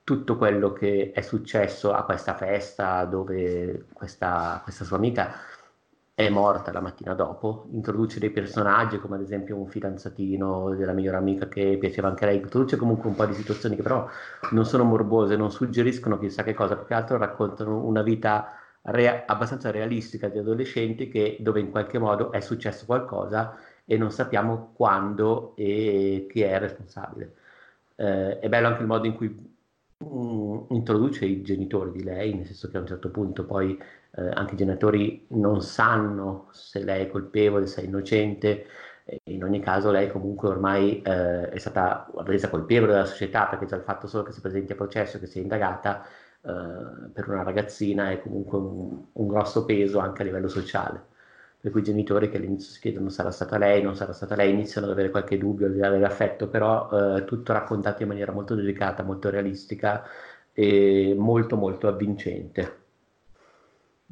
tutto 0.03 0.37
quello 0.37 0.73
che 0.73 1.13
è 1.15 1.21
successo 1.21 1.93
a 1.93 2.05
questa 2.05 2.35
festa 2.35 3.05
dove 3.05 3.87
questa, 3.93 4.61
questa 4.65 4.85
sua 4.85 4.97
amica 4.97 5.33
è 6.27 6.29
morta 6.29 6.73
la 6.73 6.81
mattina 6.81 7.15
dopo, 7.15 7.67
introduce 7.73 8.19
dei 8.21 8.31
personaggi 8.31 8.99
come 8.99 9.17
ad 9.17 9.23
esempio 9.23 9.57
un 9.57 9.67
fidanzatino 9.67 10.75
della 10.75 10.93
migliore 10.93 11.17
amica 11.17 11.49
che 11.49 11.79
piaceva 11.79 12.09
anche 12.09 12.25
a 12.25 12.29
lei, 12.29 12.37
introduce 12.37 12.77
comunque 12.77 13.09
un 13.09 13.15
po' 13.17 13.25
di 13.27 13.35
situazioni 13.35 13.77
che 13.77 13.83
però 13.83 14.07
non 14.51 14.65
sono 14.67 14.85
morbose, 14.85 15.37
non 15.37 15.51
suggeriscono 15.51 16.19
chissà 16.19 16.43
che 16.43 16.53
cosa, 16.55 16.77
più 16.77 16.87
che 16.87 16.95
altro 16.95 17.17
raccontano 17.17 17.85
una 17.85 18.03
vita 18.03 18.53
rea- 18.83 19.25
abbastanza 19.27 19.71
realistica 19.71 20.29
di 20.29 20.39
adolescenti 20.39 21.09
che, 21.09 21.39
dove 21.41 21.61
in 21.61 21.71
qualche 21.71 21.99
modo 21.99 22.33
è 22.33 22.41
successo 22.41 22.85
qualcosa 22.87 23.57
e 23.85 23.97
non 23.97 24.11
sappiamo 24.11 24.73
quando 24.75 25.55
e 25.57 26.27
chi 26.31 26.43
è 26.43 26.59
responsabile. 26.59 27.35
Eh, 27.97 28.39
è 28.39 28.49
bello 28.49 28.69
anche 28.69 28.81
il 28.83 28.87
modo 28.87 29.07
in 29.07 29.15
cui 29.15 29.57
um, 29.99 30.67
introduce 30.71 31.25
i 31.25 31.43
genitori 31.43 31.91
di 31.93 32.03
lei, 32.03 32.35
nel 32.35 32.47
senso 32.47 32.69
che 32.69 32.77
a 32.77 32.81
un 32.81 32.87
certo 32.87 33.11
punto 33.11 33.45
poi 33.45 33.79
eh, 34.17 34.29
anche 34.33 34.55
i 34.55 34.57
genitori 34.57 35.27
non 35.31 35.63
sanno 35.63 36.49
se 36.53 36.83
lei 36.85 37.05
è 37.07 37.09
colpevole, 37.11 37.67
se 37.67 37.83
è 37.83 37.85
innocente, 37.85 38.67
in 39.25 39.43
ogni 39.43 39.61
caso 39.61 39.91
lei 39.91 40.11
comunque 40.11 40.49
ormai 40.49 41.03
eh, 41.03 41.49
è 41.49 41.59
stata 41.59 42.09
resa 42.19 42.49
colpevole 42.49 42.93
dalla 42.93 43.05
società 43.07 43.47
perché 43.47 43.67
già 43.67 43.77
il 43.77 43.83
fatto 43.83 44.07
solo 44.07 44.23
che 44.23 44.33
si 44.33 44.41
presenti 44.41 44.73
a 44.73 44.77
processo, 44.77 45.19
che 45.19 45.27
sia 45.27 45.41
indagata 45.43 46.05
eh, 46.43 47.11
per 47.13 47.29
una 47.29 47.43
ragazzina 47.43 48.11
è 48.11 48.21
comunque 48.21 48.59
un, 48.59 49.05
un, 49.13 49.27
grosso 49.27 49.65
peso 49.65 49.99
anche 49.99 50.23
a 50.23 50.25
livello 50.25 50.49
sociale. 50.49 51.09
Per 51.61 51.71
cui 51.73 51.81
i 51.81 51.85
genitori 51.85 52.31
che 52.31 52.39
all'inizio 52.39 52.73
si 52.73 52.81
chiedono 52.81 53.11
sarà 53.11 53.31
stata 53.31 53.59
lei, 53.59 53.83
non 53.83 53.95
sarà 53.95 54.13
stata 54.15 54.35
lei, 54.35 54.51
iniziano 54.51 54.87
ad 54.87 54.93
avere 54.93 55.11
qualche 55.11 55.37
dubbio 55.37 55.67
al 55.67 55.73
di 55.73 55.79
là 55.79 55.91
dell'affetto, 55.91 56.49
però 56.49 57.17
eh, 57.17 57.25
tutto 57.25 57.53
raccontato 57.53 58.03
in 58.03 58.09
maniera 58.09 58.33
molto 58.33 58.55
delicata, 58.55 59.03
molto 59.03 59.29
realistica 59.29 60.03
e 60.53 61.15
molto 61.19 61.57
molto 61.57 61.89
avvincente. 61.89 62.79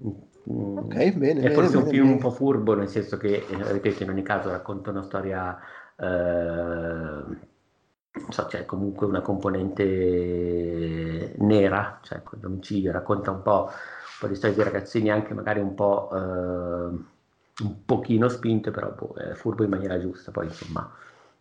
Ok, 0.01 1.13
bene. 1.15 1.41
È 1.43 1.51
forse 1.51 1.73
bene, 1.73 1.83
un 1.83 1.89
film 1.89 2.03
bene. 2.05 2.15
un 2.15 2.21
po' 2.21 2.31
furbo, 2.31 2.75
nel 2.75 2.89
senso 2.89 3.17
che, 3.17 3.45
eh, 3.49 3.73
ripeto, 3.73 4.05
in 4.05 4.11
ogni 4.11 4.23
caso 4.23 4.51
racconta 4.51 4.91
una 4.91 5.03
storia, 5.03 5.59
eh, 5.97 6.07
non 6.07 7.37
so, 8.31 8.47
c'è 8.47 8.65
comunque 8.65 9.07
una 9.07 9.21
componente 9.21 11.35
nera, 11.39 11.99
cioè 12.03 12.23
con 12.23 12.39
l'omicidio, 12.41 12.93
racconta 12.93 13.31
un 13.31 13.43
po', 13.43 13.65
un 13.65 13.71
po' 14.21 14.27
di 14.27 14.35
storie 14.35 14.57
di 14.57 14.63
ragazzini 14.63 15.11
anche 15.11 15.35
magari 15.35 15.61
un 15.61 15.75
po' 15.75 16.11
eh, 16.13 16.17
un 17.61 17.85
pochino 17.85 18.29
spinte, 18.29 18.71
però 18.71 18.93
boh, 18.93 19.15
è 19.15 19.35
furbo 19.35 19.65
in 19.65 19.71
maniera 19.71 19.99
giusta, 20.01 20.31
poi 20.31 20.47
insomma 20.47 20.91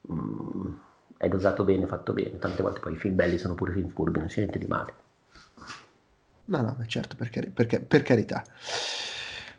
mh, 0.01 0.13
mm, 0.13 0.73
è 1.17 1.27
dosato 1.29 1.63
bene, 1.63 1.87
fatto 1.87 2.13
bene, 2.13 2.37
tante 2.39 2.61
volte 2.61 2.79
poi 2.79 2.93
i 2.93 2.97
film 2.97 3.15
belli 3.15 3.37
sono 3.37 3.55
pure 3.55 3.71
film 3.71 3.89
furbi, 3.89 4.19
non 4.19 4.27
c'è 4.27 4.39
niente 4.39 4.59
di 4.59 4.67
male. 4.67 4.93
No, 6.47 6.61
no, 6.61 6.75
certo, 6.87 7.15
per, 7.15 7.29
cari- 7.29 7.49
per, 7.49 7.67
per 7.85 8.01
carità. 8.03 8.43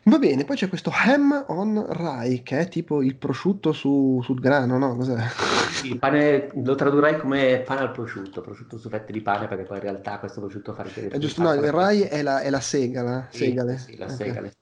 Va 0.03 0.17
bene, 0.17 0.43
poi 0.45 0.55
c'è 0.55 0.69
questo 0.69 0.91
ham 0.93 1.45
on 1.49 1.85
rye, 1.89 2.41
che 2.41 2.59
è 2.59 2.67
tipo 2.67 3.01
il 3.03 3.15
prosciutto 3.15 3.73
su, 3.73 4.19
sul 4.23 4.39
grano, 4.39 4.77
no? 4.77 4.95
Cos'è? 4.95 5.15
Il 5.83 5.97
pane 5.99 6.49
lo 6.63 6.75
tradurrei 6.75 7.17
come 7.19 7.61
pane 7.65 7.81
al 7.81 7.91
prosciutto, 7.91 8.41
prosciutto 8.41 8.77
su 8.77 8.89
fette 8.89 9.11
di 9.11 9.21
pane, 9.21 9.47
perché 9.47 9.63
poi 9.63 9.77
in 9.77 9.83
realtà 9.83 10.19
questo 10.19 10.41
prosciutto 10.41 10.73
fa 10.73 10.83
riferimento 10.83 11.17
È 11.17 11.19
giusto, 11.21 11.41
no, 11.41 11.53
il 11.53 11.71
rye 11.71 12.09
è 12.09 12.21
la, 12.21 12.41
è 12.41 12.49
la 12.49 12.59
segala, 12.59 13.27
Sì, 13.29 13.37
segale. 13.45 13.73
sì, 13.75 13.97
la 13.97 14.07
Ok. 14.07 14.15
segale. 14.15 14.53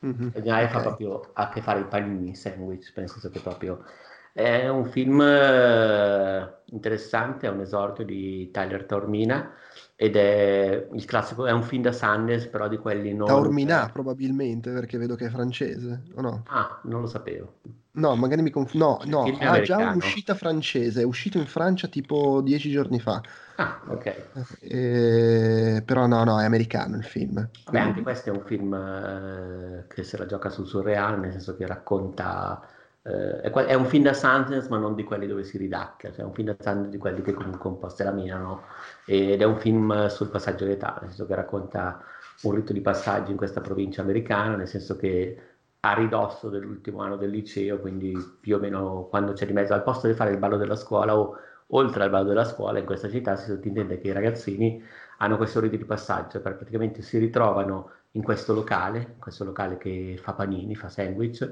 Mhm, 0.00 0.32
E 0.32 0.40
Gnai 0.42 0.68
fa 0.68 0.78
ok. 0.78 0.82
proprio 0.82 1.30
a 1.34 1.48
che 1.48 1.62
fare 1.62 1.80
i 1.80 1.84
panini, 1.86 2.34
sandwich, 2.34 2.92
nel 2.96 3.08
senso 3.08 3.30
che 3.30 3.40
proprio 3.40 3.84
è 4.32 4.68
un 4.68 4.84
film 4.86 5.20
eh, 5.22 6.54
interessante, 6.66 7.46
è 7.46 7.50
un 7.50 7.60
esordio 7.60 8.04
di 8.04 8.50
Tyler 8.52 8.84
Taormina 8.84 9.52
ed 10.00 10.14
è 10.14 10.88
il 10.92 11.04
classico, 11.06 11.44
è 11.44 11.50
un 11.50 11.64
film 11.64 11.82
da 11.82 11.90
Sundance, 11.90 12.46
però 12.50 12.68
di 12.68 12.76
quelli 12.76 13.12
non... 13.12 13.26
Taormina 13.26 13.90
probabilmente, 13.92 14.70
perché 14.70 14.96
vedo 14.96 15.16
che 15.16 15.26
è 15.26 15.28
francese, 15.28 16.04
o 16.14 16.20
no? 16.20 16.44
Ah, 16.46 16.80
non 16.84 17.00
lo 17.00 17.08
sapevo. 17.08 17.54
No, 17.92 18.14
magari 18.14 18.42
mi 18.42 18.50
confondo. 18.50 19.00
No, 19.06 19.26
Il 19.26 19.32
no, 19.40 19.50
ha 19.50 19.60
già 19.60 19.74
americano. 19.74 19.90
un'uscita 19.90 20.36
francese, 20.36 21.00
è 21.00 21.04
uscito 21.04 21.38
in 21.38 21.46
Francia 21.46 21.88
tipo 21.88 22.40
dieci 22.42 22.70
giorni 22.70 23.00
fa. 23.00 23.20
Ah, 23.56 23.82
ok. 23.88 24.26
Eh, 24.60 25.82
però 25.84 26.06
no, 26.06 26.22
no, 26.22 26.40
è 26.40 26.44
americano 26.44 26.94
il 26.94 27.02
film. 27.02 27.50
Vabbè, 27.64 27.78
anche 27.80 28.02
questo 28.02 28.28
è 28.28 28.32
un 28.32 28.42
film 28.42 28.72
eh, 28.74 29.86
che 29.88 30.04
se 30.04 30.16
la 30.16 30.26
gioca 30.26 30.48
sul 30.48 30.68
surreale, 30.68 31.16
nel 31.16 31.32
senso 31.32 31.56
che 31.56 31.66
racconta... 31.66 32.62
eh, 33.08 33.40
è, 33.40 33.74
un 33.74 33.86
film 33.86 34.04
da 34.04 34.12
Sundance, 34.12 34.68
ma 34.68 34.78
non 34.78 34.94
di 34.94 35.04
quelli 35.04 35.26
dove 35.26 35.44
si 35.44 35.56
ridacchia, 35.56 36.10
cioè 36.10 36.20
è 36.20 36.24
un 36.24 36.34
film 36.34 36.48
da 36.48 36.56
Sundance 36.58 36.90
di 36.90 36.98
quelli 36.98 37.22
che 37.22 37.32
comunque 37.32 37.70
un 37.70 37.78
po' 37.78 37.88
stramenano, 37.88 38.62
ed 39.06 39.40
è 39.40 39.44
un 39.44 39.58
film 39.58 40.06
sul 40.08 40.28
passaggio 40.28 40.64
d'età, 40.64 40.98
nel 41.00 41.08
senso 41.10 41.26
che 41.26 41.34
racconta 41.34 42.02
un 42.42 42.54
rito 42.54 42.72
di 42.72 42.80
passaggio 42.80 43.30
in 43.30 43.36
questa 43.36 43.60
provincia 43.60 44.02
americana, 44.02 44.56
nel 44.56 44.68
senso 44.68 44.96
che 44.96 45.40
a 45.80 45.94
ridosso 45.94 46.48
dell'ultimo 46.48 47.00
anno 47.00 47.16
del 47.16 47.30
liceo, 47.30 47.78
quindi 47.78 48.12
più 48.40 48.56
o 48.56 48.58
meno 48.58 49.06
quando 49.08 49.32
c'è 49.32 49.46
di 49.46 49.52
mezzo, 49.52 49.74
al 49.74 49.82
posto 49.82 50.06
di 50.06 50.14
fare 50.14 50.30
il 50.30 50.38
ballo 50.38 50.56
della 50.56 50.76
scuola 50.76 51.16
o 51.16 51.36
oltre 51.68 52.02
al 52.04 52.10
ballo 52.10 52.28
della 52.28 52.44
scuola, 52.44 52.78
in 52.78 52.84
questa 52.84 53.08
città 53.08 53.36
si 53.36 53.46
sottintende 53.50 54.00
che 54.00 54.08
i 54.08 54.12
ragazzini 54.12 54.82
hanno 55.18 55.36
questo 55.36 55.60
rito 55.60 55.76
di 55.76 55.84
passaggio, 55.84 56.40
per 56.40 56.56
praticamente 56.56 57.02
si 57.02 57.18
ritrovano 57.18 57.90
in 58.12 58.22
questo 58.22 58.54
locale, 58.54 59.16
questo 59.18 59.44
locale 59.44 59.76
che 59.78 60.18
fa 60.20 60.32
panini, 60.32 60.74
fa 60.74 60.88
sandwich, 60.88 61.48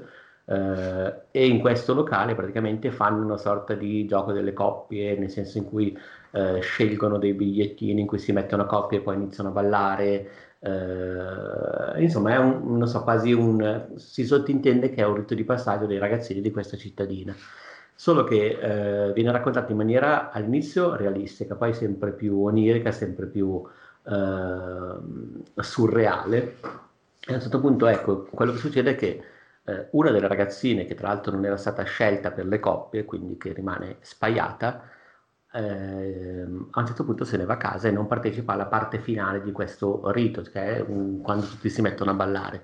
eh, 0.49 1.13
e 1.31 1.45
in 1.45 1.59
questo 1.59 1.93
locale 1.93 2.33
praticamente 2.33 2.89
fanno 2.91 3.23
una 3.23 3.37
sorta 3.37 3.73
di 3.73 4.05
gioco 4.05 4.31
delle 4.31 4.53
coppie, 4.53 5.17
nel 5.17 5.29
senso 5.29 5.57
in 5.57 5.65
cui 5.65 5.97
eh, 6.31 6.59
scelgono 6.61 7.17
dei 7.17 7.33
bigliettini 7.33 8.01
in 8.01 8.07
cui 8.07 8.19
si 8.19 8.31
mettono 8.31 8.63
a 8.63 8.65
coppie 8.65 8.99
e 8.99 9.01
poi 9.01 9.15
iniziano 9.15 9.49
a 9.49 9.51
ballare. 9.51 10.29
eh, 10.59 12.01
insomma, 12.01 12.33
è 12.33 12.37
un, 12.37 12.87
so, 12.87 13.03
quasi 13.03 13.33
un, 13.33 13.89
si 13.95 14.25
sottintende 14.25 14.89
che 14.89 15.01
è 15.01 15.05
un 15.05 15.15
rito 15.15 15.35
di 15.35 15.43
passaggio 15.43 15.85
dei 15.85 15.97
ragazzini 15.99 16.41
di 16.41 16.51
questa 16.51 16.77
cittadina. 16.77 17.35
Solo 17.93 18.23
che 18.23 19.07
eh, 19.09 19.13
viene 19.13 19.31
raccontato 19.31 19.71
in 19.71 19.77
maniera 19.77 20.31
all'inizio 20.31 20.95
realistica, 20.95 21.55
poi 21.55 21.73
sempre 21.73 22.11
più 22.11 22.43
onirica, 22.43 22.91
sempre 22.91 23.25
più 23.25 23.61
eh, 24.03 25.61
surreale. 25.61 26.55
E 27.27 27.33
a 27.33 27.35
un 27.35 27.41
certo 27.41 27.59
punto, 27.59 27.87
ecco, 27.87 28.27
quello 28.31 28.51
che 28.53 28.59
succede 28.59 28.91
è 28.91 28.95
che 28.95 29.23
eh, 29.67 29.87
una 29.91 30.11
delle 30.11 30.27
ragazzine, 30.27 30.85
che 30.85 30.95
tra 30.95 31.07
l'altro 31.09 31.31
non 31.33 31.45
era 31.45 31.57
stata 31.57 31.83
scelta 31.83 32.31
per 32.31 32.45
le 32.45 32.59
coppie, 32.59 33.05
quindi 33.05 33.37
che 33.37 33.53
rimane 33.53 33.97
spaiata, 34.01 34.83
ehm, 35.53 36.69
a 36.71 36.79
un 36.79 36.85
certo 36.87 37.03
punto 37.05 37.23
se 37.25 37.37
ne 37.37 37.45
va 37.45 37.53
a 37.53 37.57
casa 37.57 37.87
e 37.87 37.91
non 37.91 38.07
partecipa 38.07 38.53
alla 38.53 38.65
parte 38.67 38.99
finale 38.99 39.41
di 39.41 39.51
questo 39.51 40.11
rito, 40.11 40.41
che 40.41 40.77
è 40.77 40.79
un- 40.81 41.21
quando 41.21 41.45
tutti 41.47 41.69
si 41.69 41.81
mettono 41.81 42.11
a 42.11 42.13
ballare. 42.13 42.63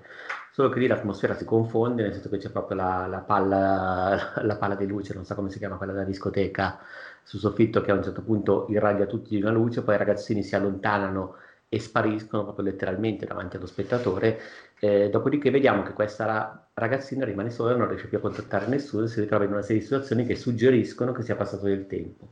Solo 0.50 0.68
che 0.68 0.78
lì 0.78 0.86
l'atmosfera 0.86 1.34
si 1.34 1.44
confonde, 1.44 2.02
nel 2.02 2.12
senso 2.12 2.28
che 2.28 2.38
c'è 2.38 2.50
proprio 2.50 2.76
la, 2.76 3.06
la 3.08 3.18
palla, 3.20 4.32
la 4.42 4.56
palla 4.56 4.74
di 4.76 4.86
luce, 4.86 5.12
non 5.14 5.24
so 5.24 5.34
come 5.34 5.50
si 5.50 5.58
chiama 5.58 5.76
quella 5.76 5.92
della 5.92 6.04
discoteca, 6.04 6.78
sul 7.22 7.40
soffitto 7.40 7.80
che 7.80 7.90
a 7.90 7.94
un 7.94 8.02
certo 8.02 8.22
punto 8.22 8.66
irradia 8.68 9.06
tutti 9.06 9.30
di 9.34 9.42
una 9.42 9.50
luce, 9.50 9.82
poi 9.82 9.94
i 9.94 9.98
ragazzini 9.98 10.42
si 10.42 10.54
allontanano 10.54 11.36
e 11.74 11.80
spariscono 11.80 12.44
proprio 12.44 12.66
letteralmente 12.66 13.26
davanti 13.26 13.56
allo 13.56 13.66
spettatore. 13.66 14.40
Eh, 14.78 15.10
dopodiché 15.10 15.50
vediamo 15.50 15.82
che 15.82 15.92
questa 15.92 16.24
ra- 16.24 16.68
ragazzina 16.74 17.24
rimane 17.24 17.50
sola, 17.50 17.74
non 17.74 17.88
riesce 17.88 18.06
più 18.06 18.18
a 18.18 18.20
contattare 18.20 18.66
nessuno, 18.66 19.06
si 19.06 19.20
ritrova 19.20 19.44
in 19.44 19.50
una 19.50 19.62
serie 19.62 19.78
di 19.78 19.84
situazioni 19.84 20.24
che 20.24 20.36
suggeriscono 20.36 21.12
che 21.12 21.22
sia 21.22 21.34
passato 21.36 21.64
del 21.64 21.86
tempo. 21.86 22.28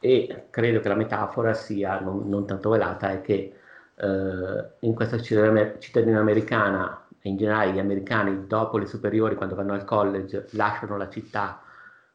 E 0.00 0.46
credo 0.50 0.80
che 0.80 0.88
la 0.88 0.94
metafora 0.94 1.52
sia 1.52 2.00
non, 2.00 2.28
non 2.28 2.46
tanto 2.46 2.70
velata, 2.70 3.10
è 3.10 3.20
che 3.20 3.54
eh, 3.96 4.64
in 4.80 4.94
questa 4.94 5.20
cittadina, 5.20 6.20
americana, 6.20 7.06
e 7.20 7.28
in 7.28 7.36
generale 7.36 7.72
gli 7.72 7.78
americani 7.78 8.46
dopo 8.46 8.78
le 8.78 8.86
superiori, 8.86 9.34
quando 9.34 9.54
vanno 9.54 9.74
al 9.74 9.84
college, 9.84 10.46
lasciano 10.52 10.96
la 10.96 11.10
città 11.10 11.60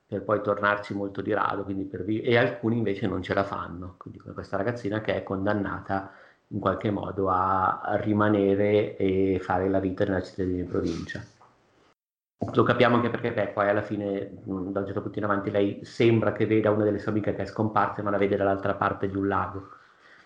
per 0.08 0.24
poi 0.24 0.42
tornarci 0.42 0.94
molto 0.94 1.22
di 1.22 1.34
rado, 1.34 1.64
vi- 1.64 2.22
e 2.22 2.38
alcuni 2.38 2.78
invece 2.78 3.08
non 3.08 3.22
ce 3.22 3.34
la 3.34 3.44
fanno, 3.44 3.96
quindi 3.98 4.20
questa 4.20 4.58
ragazzina 4.58 5.02
che 5.02 5.16
è 5.16 5.24
condannata 5.24 6.12
in 6.50 6.60
qualche 6.60 6.92
modo 6.92 7.30
a, 7.30 7.98
rimanere 8.02 8.96
e 8.98 9.40
fare 9.42 9.70
la 9.70 9.80
vita 9.80 10.06
nella 10.06 10.22
cittadina 10.22 10.62
di 10.62 10.70
provincia. 10.70 11.24
Lo 12.54 12.64
capiamo 12.64 12.96
anche 12.96 13.10
perché 13.10 13.34
beh, 13.34 13.48
poi 13.48 13.70
alla 13.70 13.82
fine, 13.82 14.40
mh, 14.44 14.72
da 14.72 14.80
un 14.82 14.86
certo 14.86 15.02
punto 15.02 15.18
in 15.18 15.26
avanti, 15.26 15.50
lei 15.50 15.80
sembra 15.84 16.32
che 16.34 16.46
veda 16.46 16.70
una 16.70 16.84
delle 16.84 17.00
sue 17.00 17.12
amiche 17.12 17.34
che 17.34 17.44
è 17.44 17.46
scomparsa, 17.46 18.04
ma 18.04 18.12
la 18.12 18.18
vede 18.18 18.36
dall'altra 18.36 18.76
parte 18.76 19.08
di 19.10 19.16
un 19.16 19.28
lago. 19.28 19.70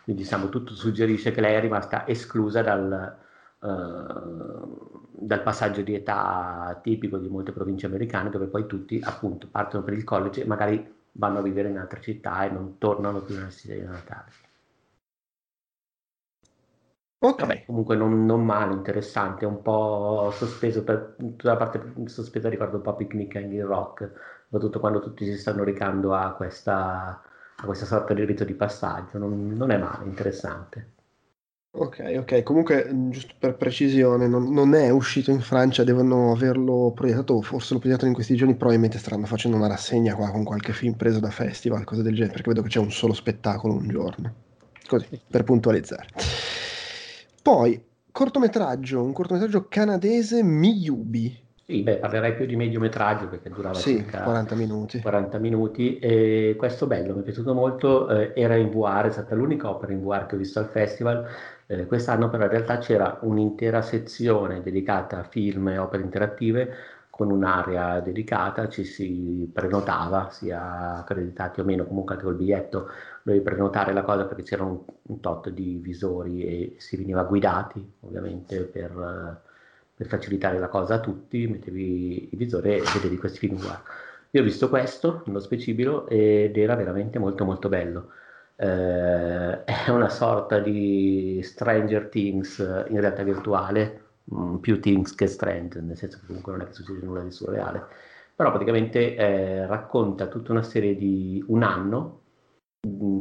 Quindi 0.03 0.24
diciamo, 0.24 0.49
tutto 0.49 0.74
suggerisce 0.74 1.32
che 1.32 1.41
lei 1.41 1.55
è 1.55 1.59
rimasta 1.61 2.07
esclusa 2.07 2.61
dal, 2.61 3.15
eh, 3.61 3.67
dal 5.11 5.41
passaggio 5.43 5.82
di 5.82 5.95
età 5.95 6.80
tipico 6.82 7.17
di 7.17 7.30
molte 7.30 7.51
province 7.51 7.86
americane, 7.86 8.30
dove 8.30 8.47
poi 8.47 8.65
tutti 8.65 8.99
appunto 9.01 9.47
partono 9.49 9.84
per 9.84 9.93
il 9.93 10.03
college 10.03 10.43
e 10.43 10.45
magari 10.45 10.97
vanno 11.13 11.39
a 11.39 11.41
vivere 11.41 11.70
in 11.70 11.78
altre 11.78 12.01
città 12.01 12.43
e 12.45 12.49
non 12.49 12.78
tornano 12.78 13.22
più 13.22 13.36
nella 13.36 13.49
città 13.49 13.74
di 13.74 13.82
Natale. 13.82 14.49
Ok. 17.22 17.39
Vabbè, 17.41 17.65
comunque 17.65 17.97
non, 17.97 18.26
non 18.26 18.45
male, 18.45 18.74
interessante, 18.74 19.45
un 19.45 19.61
po' 19.61 20.32
sospeso 20.34 20.86
per 20.86 21.15
tutta 21.17 21.49
la 21.49 21.57
parte 21.57 21.93
sospesa 22.05 22.47
ricordo 22.47 22.78
un 22.78 22.82
po' 22.82 22.95
Picnic 22.95 23.36
and 23.36 23.51
il 23.51 23.65
Rock, 23.65 24.09
soprattutto 24.45 24.80
quando 24.80 25.01
tutti 25.01 25.26
si 25.26 25.38
stanno 25.38 25.65
recando 25.65 26.13
a 26.13 26.32
questa, 26.32 27.22
a 27.57 27.65
questa 27.65 27.86
sorta 27.86 28.13
di 28.13 28.24
rito 28.24 28.45
di 28.45 28.53
passaggio, 28.53 29.17
non, 29.17 29.49
non 29.49 29.72
è 29.72 29.78
male, 29.78 30.05
interessante. 30.05 30.93
Ok, 31.72 32.15
ok, 32.20 32.41
comunque 32.43 32.89
giusto 33.09 33.34
per 33.38 33.55
precisione, 33.55 34.28
non, 34.28 34.51
non, 34.53 34.74
è 34.74 34.89
uscito 34.89 35.30
in 35.30 35.41
Francia, 35.41 35.84
devono 35.84 36.32
averlo 36.32 36.93
proiettato, 36.95 37.41
forse 37.41 37.74
lo 37.74 37.80
proiettato 37.80 38.07
in 38.07 38.13
questi 38.13 38.36
giorni, 38.36 38.55
probabilmente 38.55 38.97
staranno 38.97 39.26
facendo 39.26 39.57
una 39.57 39.67
rassegna 39.67 40.15
qua 40.15 40.32
con 40.32 40.45
qualche 40.45 40.72
film 40.72 40.93
preso 40.93 41.20
da 41.20 41.30
festival, 41.30 41.84
cose 41.84 42.01
del 42.01 42.15
genere, 42.15 42.32
perché 42.32 42.49
vedo 42.49 42.61
che 42.61 42.70
c'è 42.70 42.80
un 42.80 42.91
solo 42.91 43.13
spettacolo 43.13 43.74
un 43.74 43.89
giorno, 43.89 44.34
così, 44.88 45.20
per 45.30 45.43
puntualizzare. 45.43 46.07
Poi, 47.50 47.84
cortometraggio, 48.12 49.02
un 49.02 49.12
cortometraggio 49.12 49.66
canadese, 49.68 50.43
Miyubi. 50.43 51.36
Sì, 51.66 51.82
beh, 51.82 51.97
parlerai 51.97 52.36
più 52.36 52.45
di 52.45 52.56
mediometraggio 52.56 53.28
perché 53.28 53.50
durava 53.50 53.74
sì, 53.74 53.95
circa 53.95 54.22
40 54.22 54.54
minuti. 54.54 55.02
40 55.02 55.39
minuti 55.39 55.97
e 55.97 56.54
questo 56.56 56.86
bello, 56.86 57.16
mi 57.16 57.22
è 57.22 57.24
piaciuto 57.24 57.56
molto, 57.56 58.08
eh, 58.08 58.34
era 58.36 58.56
in 58.56 58.70
VR, 58.70 59.08
è 59.08 59.12
stata 59.12 59.34
l'unica 59.34 59.68
opera 59.68 59.91
in 59.91 60.04
VR 60.04 60.28
che 60.28 60.36
ho 60.36 60.38
visto 60.38 60.60
al 60.60 60.68
festival, 60.68 61.28
eh, 61.66 61.88
quest'anno 61.88 62.30
però 62.30 62.43
in 62.43 62.52
realtà 62.52 62.78
c'era 62.78 63.18
un'intera 63.22 63.82
sezione 63.82 64.62
dedicata 64.62 65.18
a 65.18 65.24
film 65.24 65.70
e 65.70 65.80
opere 65.80 66.04
interattive 66.04 66.76
con 67.20 67.32
un'area 67.32 68.00
dedicata, 68.00 68.70
ci 68.70 68.86
si 68.86 69.50
prenotava, 69.52 70.30
sia 70.32 71.00
accreditati 71.00 71.60
o 71.60 71.66
meno, 71.66 71.86
comunque 71.86 72.14
anche 72.14 72.26
col 72.26 72.36
biglietto 72.36 72.89
dovevi 73.24 73.43
prenotare 73.43 73.93
la 73.93 74.03
cosa 74.03 74.26
perché 74.26 74.43
c'era 74.43 74.63
un, 74.63 74.80
tot 75.20 75.49
di 75.49 75.80
visori 75.82 76.43
e 76.43 76.76
si 76.78 76.97
veniva 76.97 77.24
guidati 77.24 77.93
ovviamente 78.01 78.61
per 78.61 79.41
per 79.99 80.07
facilitare 80.07 80.57
la 80.59 80.70
cosa 80.70 80.93
a 80.93 80.99
tutti, 81.01 81.45
mettevi 81.45 82.30
il 82.32 82.38
visore 82.38 82.78
e 82.78 82.84
vedevi 82.93 83.17
questi 83.17 83.39
film 83.39 83.59
qua. 83.59 83.84
Io 84.30 84.39
ho 84.39 84.45
visto 84.45 84.70
questo, 84.70 85.24
nello 85.26 85.41
specifico, 85.41 86.07
ed 86.07 86.55
era 86.55 86.74
veramente 86.76 87.20
molto 87.20 87.43
molto 87.43 87.67
bello. 87.67 88.11
Eh, 88.55 89.63
è 89.65 89.89
una 89.89 90.07
sorta 90.07 90.59
di 90.59 91.41
Stranger 91.43 92.07
Things 92.07 92.59
in 92.88 93.01
realtà 93.01 93.24
virtuale, 93.24 94.03
mh, 94.24 94.41
mm, 94.41 94.55
più 94.59 94.80
Things 94.80 95.13
che 95.15 95.28
Strange, 95.28 95.82
nel 95.82 95.97
senso 95.97 96.20
che 96.22 96.28
comunque 96.28 96.53
non 96.53 96.61
è 96.61 96.65
che 96.67 96.74
succede 96.76 97.05
nulla 97.05 97.20
di 97.20 97.32
surreale, 97.32 97.84
però 98.34 98.51
praticamente 98.51 99.17
eh, 99.17 99.65
racconta 99.65 100.28
tutta 100.28 100.53
una 100.53 100.63
serie 100.63 100.95
di 100.95 101.43
un 101.47 101.61
anno. 101.63 102.18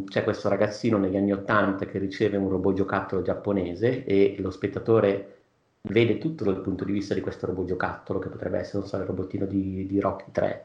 C'è 0.08 0.22
questo 0.22 0.48
ragazzino 0.48 0.98
negli 0.98 1.16
anni 1.16 1.32
Ottanta 1.32 1.84
che 1.84 1.98
riceve 1.98 2.36
un 2.36 2.48
robot 2.48 2.74
giocattolo 2.74 3.22
giapponese 3.22 4.04
e 4.04 4.36
lo 4.38 4.52
spettatore 4.52 5.34
vede 5.82 6.18
tutto 6.18 6.44
dal 6.44 6.60
punto 6.60 6.84
di 6.84 6.92
vista 6.92 7.12
di 7.12 7.20
questo 7.20 7.46
robot 7.46 7.66
giocattolo 7.66 8.20
che 8.20 8.28
potrebbe 8.28 8.58
essere, 8.58 8.78
non 8.78 8.86
so, 8.86 8.96
il 8.98 9.04
robottino 9.04 9.46
di, 9.46 9.84
di 9.86 9.98
Rocky 9.98 10.26
3, 10.30 10.64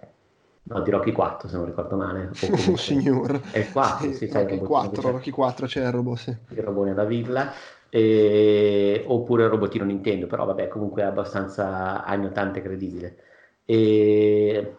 no, 0.64 0.82
di 0.82 0.92
Rocky 0.92 1.12
4 1.12 1.48
se 1.48 1.56
non 1.56 1.66
ricordo 1.66 1.96
male. 1.96 2.30
Oh, 2.30 2.78
signor. 2.78 3.42
È 3.52 3.58
il 3.58 3.72
4, 3.72 4.12
sì, 4.12 4.28
sì 4.28 4.32
Rocky, 4.32 4.60
4, 4.60 5.12
Rocky 5.12 5.32
4 5.32 5.66
c'è 5.66 5.86
il 5.86 5.92
robot, 5.92 6.18
sì. 6.18 6.38
Il 6.50 6.62
robot 6.62 6.86
nella 6.86 7.06
villa. 7.06 7.52
E... 7.90 9.04
oppure 9.08 9.44
il 9.44 9.50
robottino 9.50 9.86
Nintendo, 9.86 10.28
però 10.28 10.46
vabbè, 10.46 10.68
comunque 10.68 11.02
è 11.02 11.06
abbastanza 11.06 12.04
anni 12.04 12.26
80 12.28 12.62
credibile. 12.62 13.18
E 13.66 14.76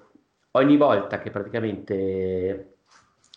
ogni 0.53 0.77
volta 0.77 1.19
che 1.19 1.31
praticamente 1.31 2.74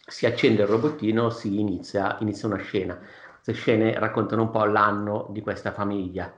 si 0.08 0.26
accende 0.26 0.62
il 0.64 0.68
robottino 0.68 1.30
si 1.30 1.60
inizia, 1.60 2.18
inizia 2.22 2.48
una 2.48 2.58
scena. 2.58 2.98
Queste 3.44 3.54
scene 3.54 4.00
raccontano 4.00 4.44
un 4.44 4.52
po' 4.52 4.66
l'anno 4.66 5.28
di 5.32 5.42
questa 5.42 5.72
famiglia 5.72 6.34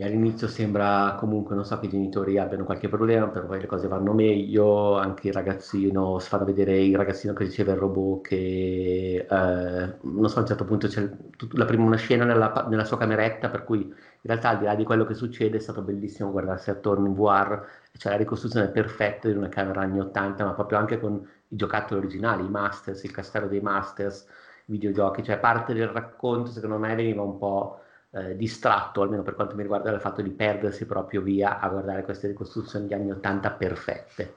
e 0.00 0.04
all'inizio 0.04 0.46
sembra 0.46 1.16
comunque, 1.18 1.56
non 1.56 1.64
so 1.64 1.76
che 1.80 1.86
i 1.86 1.88
genitori 1.88 2.38
abbiano 2.38 2.62
qualche 2.64 2.88
problema, 2.88 3.26
però 3.26 3.46
poi 3.46 3.60
le 3.60 3.66
cose 3.66 3.88
vanno 3.88 4.12
meglio, 4.12 4.96
anche 4.96 5.26
il 5.26 5.34
ragazzino, 5.34 6.20
si 6.20 6.28
fanno 6.28 6.44
vedere 6.44 6.78
il 6.80 6.96
ragazzino 6.96 7.32
che 7.32 7.42
riceve 7.42 7.72
il 7.72 7.78
robot 7.78 8.28
che, 8.28 9.26
eh, 9.28 9.96
non 10.02 10.28
so, 10.28 10.38
a 10.38 10.42
un 10.42 10.46
certo 10.46 10.64
punto 10.64 10.86
c'è 10.86 11.10
la 11.54 11.64
prima 11.64 11.82
una 11.84 11.96
scena 11.96 12.24
nella, 12.24 12.66
nella, 12.70 12.84
sua 12.84 12.96
cameretta, 12.96 13.48
per 13.48 13.64
cui 13.64 13.80
in 13.80 13.94
realtà 14.22 14.50
al 14.50 14.58
di 14.58 14.64
là 14.66 14.76
di 14.76 14.84
quello 14.84 15.04
che 15.04 15.14
succede 15.14 15.56
è 15.56 15.60
stato 15.60 15.82
bellissimo 15.82 16.30
guardarsi 16.30 16.70
attorno 16.70 17.08
in 17.08 17.14
VR, 17.14 17.60
c'è 17.96 18.10
la 18.10 18.16
ricostruzione 18.16 18.68
perfetta 18.68 19.26
di 19.26 19.34
una 19.34 19.48
camera 19.48 19.80
anni 19.80 19.98
80, 19.98 20.44
ma 20.44 20.52
proprio 20.52 20.78
anche 20.78 21.00
con 21.00 21.26
i 21.48 21.56
giocattoli 21.56 22.00
originali, 22.00 22.44
i 22.44 22.50
Masters, 22.50 23.02
il 23.04 23.10
castello 23.10 23.46
dei 23.46 23.60
Masters, 23.60 24.26
i 24.66 24.72
videogiochi, 24.72 25.22
cioè 25.22 25.38
parte 25.38 25.74
del 25.74 25.88
racconto 25.88 26.50
secondo 26.50 26.78
me 26.78 26.94
veniva 26.94 27.22
un 27.22 27.38
po' 27.38 27.80
eh, 28.10 28.36
distratto, 28.36 29.02
almeno 29.02 29.22
per 29.22 29.34
quanto 29.34 29.54
mi 29.54 29.62
riguarda, 29.62 29.90
dal 29.90 30.00
fatto 30.00 30.22
di 30.22 30.30
perdersi 30.30 30.86
proprio 30.86 31.22
via 31.22 31.58
a 31.58 31.68
guardare 31.68 32.04
queste 32.04 32.26
ricostruzioni 32.28 32.86
degli 32.86 32.98
anni 32.98 33.10
80 33.10 33.50
perfette. 33.52 34.34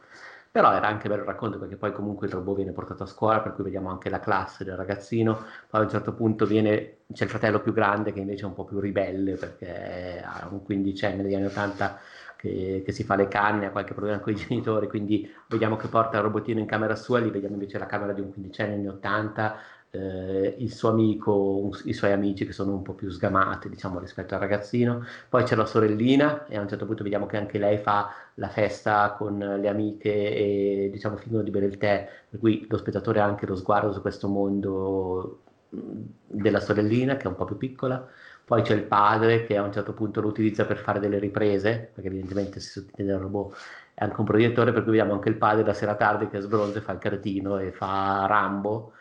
Però 0.52 0.74
era 0.74 0.86
anche 0.88 1.08
bello 1.08 1.22
il 1.22 1.28
racconto 1.28 1.58
perché 1.58 1.78
poi 1.78 1.94
comunque 1.94 2.28
il 2.28 2.34
robot 2.34 2.58
viene 2.58 2.74
portato 2.74 3.04
a 3.04 3.06
scuola, 3.06 3.40
per 3.40 3.54
cui 3.54 3.64
vediamo 3.64 3.90
anche 3.90 4.10
la 4.10 4.20
classe 4.20 4.66
del 4.66 4.76
ragazzino, 4.76 5.46
poi 5.70 5.80
a 5.80 5.84
un 5.84 5.90
certo 5.90 6.14
punto 6.14 6.46
viene, 6.46 6.98
c'è 7.14 7.24
il 7.24 7.30
fratello 7.30 7.62
più 7.62 7.72
grande 7.72 8.12
che 8.12 8.20
invece 8.20 8.44
è 8.44 8.48
un 8.48 8.54
po' 8.54 8.66
più 8.66 8.80
ribelle 8.80 9.36
perché 9.36 10.22
ha 10.22 10.50
un 10.52 10.62
quindicenne 10.62 11.24
degli 11.24 11.36
anni 11.36 11.46
80 11.46 12.00
che, 12.42 12.82
che, 12.84 12.92
si 12.92 13.04
fa 13.04 13.16
le 13.16 13.28
canne, 13.28 13.68
ha 13.68 13.72
qualche 13.72 13.94
problema 13.94 14.20
con 14.20 14.34
i 14.34 14.36
genitori, 14.36 14.88
quindi 14.88 15.32
vediamo 15.48 15.76
che 15.76 15.88
porta 15.88 16.18
il 16.18 16.24
robotino 16.24 16.60
in 16.60 16.66
camera 16.66 16.96
sua, 16.96 17.20
lì 17.20 17.30
vediamo 17.30 17.54
invece 17.54 17.78
la 17.78 17.86
camera 17.86 18.14
di 18.14 18.22
un 18.22 18.32
quindicenne 18.32 18.74
anni 18.74 18.88
80, 18.88 19.56
eh, 19.92 20.56
il 20.58 20.72
suo 20.72 20.90
amico, 20.90 21.70
i 21.84 21.94
suoi 21.94 22.14
amici 22.14 22.46
che 22.46 22.52
sono 22.52 22.74
un 22.74 22.82
po' 22.82 22.94
più 22.94 23.10
sgamati 23.10 23.70
diciamo 23.70 24.00
rispetto 24.00 24.34
al 24.34 24.40
ragazzino, 24.40 25.06
poi 25.30 25.44
c'è 25.44 25.56
la 25.56 25.66
sorellina 25.66 26.48
e 26.48 26.58
a 26.58 26.62
un 26.62 26.68
certo 26.68 26.86
punto 26.86 27.04
vediamo 27.04 27.28
che 27.28 27.38
anche 27.38 27.60
lei 27.60 27.78
fa 27.78 28.12
la 28.36 28.50
festa 28.50 29.12
con 29.12 29.38
le 29.38 29.68
amiche 29.68 30.10
e 30.10 30.90
diciamo 30.92 31.18
fingono 31.18 31.44
di 31.44 31.52
bere 31.52 31.68
il 31.68 31.78
tè, 31.78 32.10
per 32.28 32.40
cui 32.40 32.66
lo 32.68 32.78
spettatore 32.78 33.20
ha 33.20 33.26
anche 33.26 33.46
lo 33.46 33.56
sguardo 33.56 33.94
su 33.94 34.02
questo 34.02 34.28
mondo 34.28 35.42
della 35.70 36.60
sorellina 36.60 37.16
che 37.16 37.24
è 37.24 37.28
un 37.28 37.36
po' 37.36 37.46
più 37.46 37.58
piccola, 37.58 38.06
poi 38.46 38.62
c'è 38.62 38.74
il 38.74 38.84
padre 38.84 39.46
che 39.46 39.58
a 39.58 39.64
un 39.64 39.72
certo 39.72 39.94
punto 39.94 40.22
lo 40.22 40.28
utilizza 40.28 40.66
per 40.66 40.78
fare 40.78 41.00
delle 41.00 41.20
riprese, 41.20 41.92
perché 41.94 42.10
evidentemente 42.10 42.60
si 42.60 42.70
sottintende 42.70 43.14
il 43.14 43.20
robot 43.20 43.56
è 43.94 44.06
anche 44.06 44.20
un 44.20 44.26
proiettore, 44.26 44.72
per 44.72 44.82
cui 44.82 44.92
vediamo 44.92 45.14
anche 45.14 45.30
il 45.30 45.38
padre 45.38 45.64
la 45.64 45.74
sera 45.74 45.96
tardi 45.96 46.28
che 46.28 46.40
sbronza 46.40 46.80
e 46.80 46.82
fa 46.82 46.94
il 46.94 46.98
cretino 46.98 47.60
e 47.60 47.72
fa 47.72 48.26
Rambo. 48.26 48.94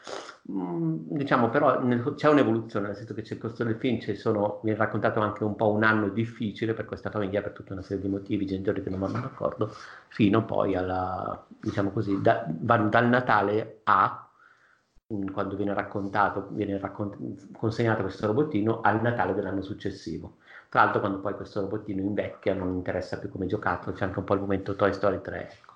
Mm, 0.51 0.97
diciamo 1.09 1.49
però 1.49 1.81
nel, 1.83 2.15
c'è 2.17 2.29
un'evoluzione, 2.29 2.89
nel 2.89 2.97
senso 2.97 3.15
che 3.15 3.23
c'è 3.23 3.35
il 3.35 3.41
costo 3.41 3.65
del 3.65 3.77
film, 3.77 4.01
ci 4.01 4.15
sono, 4.17 4.61
viene 4.63 4.79
raccontato 4.79 5.21
anche 5.21 5.45
un 5.45 5.55
po' 5.57 5.71
un 5.71 5.85
anno 5.85 6.09
difficile 6.09 6.75
per 6.75 6.85
questa 6.85 7.11
famiglia 7.11 7.41
per 7.41 7.53
tutta 7.53 7.73
una 7.73 7.83
serie 7.83 8.03
di 8.03 8.09
motivi, 8.09 8.47
genitori 8.47 8.83
che 8.83 8.91
non 8.91 8.99
vanno 9.01 9.21
d'accordo, 9.21 9.75
fino 10.09 10.45
poi 10.45 10.75
alla, 10.75 11.47
diciamo 11.49 11.91
così, 11.93 12.21
da, 12.21 12.45
dal 12.47 13.09
Natale 13.09 13.81
a, 13.85 14.30
quando 15.33 15.57
viene 15.57 15.75
raccontato, 15.75 16.49
viene 16.51 16.79
raccont- 16.79 17.51
consegnato 17.53 18.03
questo 18.03 18.27
robottino, 18.27 18.81
al 18.81 19.01
Natale 19.01 19.35
dell'anno 19.35 19.63
successivo. 19.63 20.37
Tra 20.69 20.83
l'altro 20.83 21.01
quando 21.01 21.19
poi 21.19 21.35
questo 21.35 21.61
robottino 21.61 22.01
invecchia 22.01 22.55
non 22.55 22.75
interessa 22.75 23.19
più 23.19 23.29
come 23.29 23.47
giocattolo, 23.47 23.97
c'è 23.97 24.05
anche 24.05 24.19
un 24.21 24.25
po' 24.25 24.35
il 24.35 24.41
momento 24.41 24.77
Toy 24.77 24.93
Story 24.93 25.21
3, 25.21 25.41
ecco. 25.41 25.75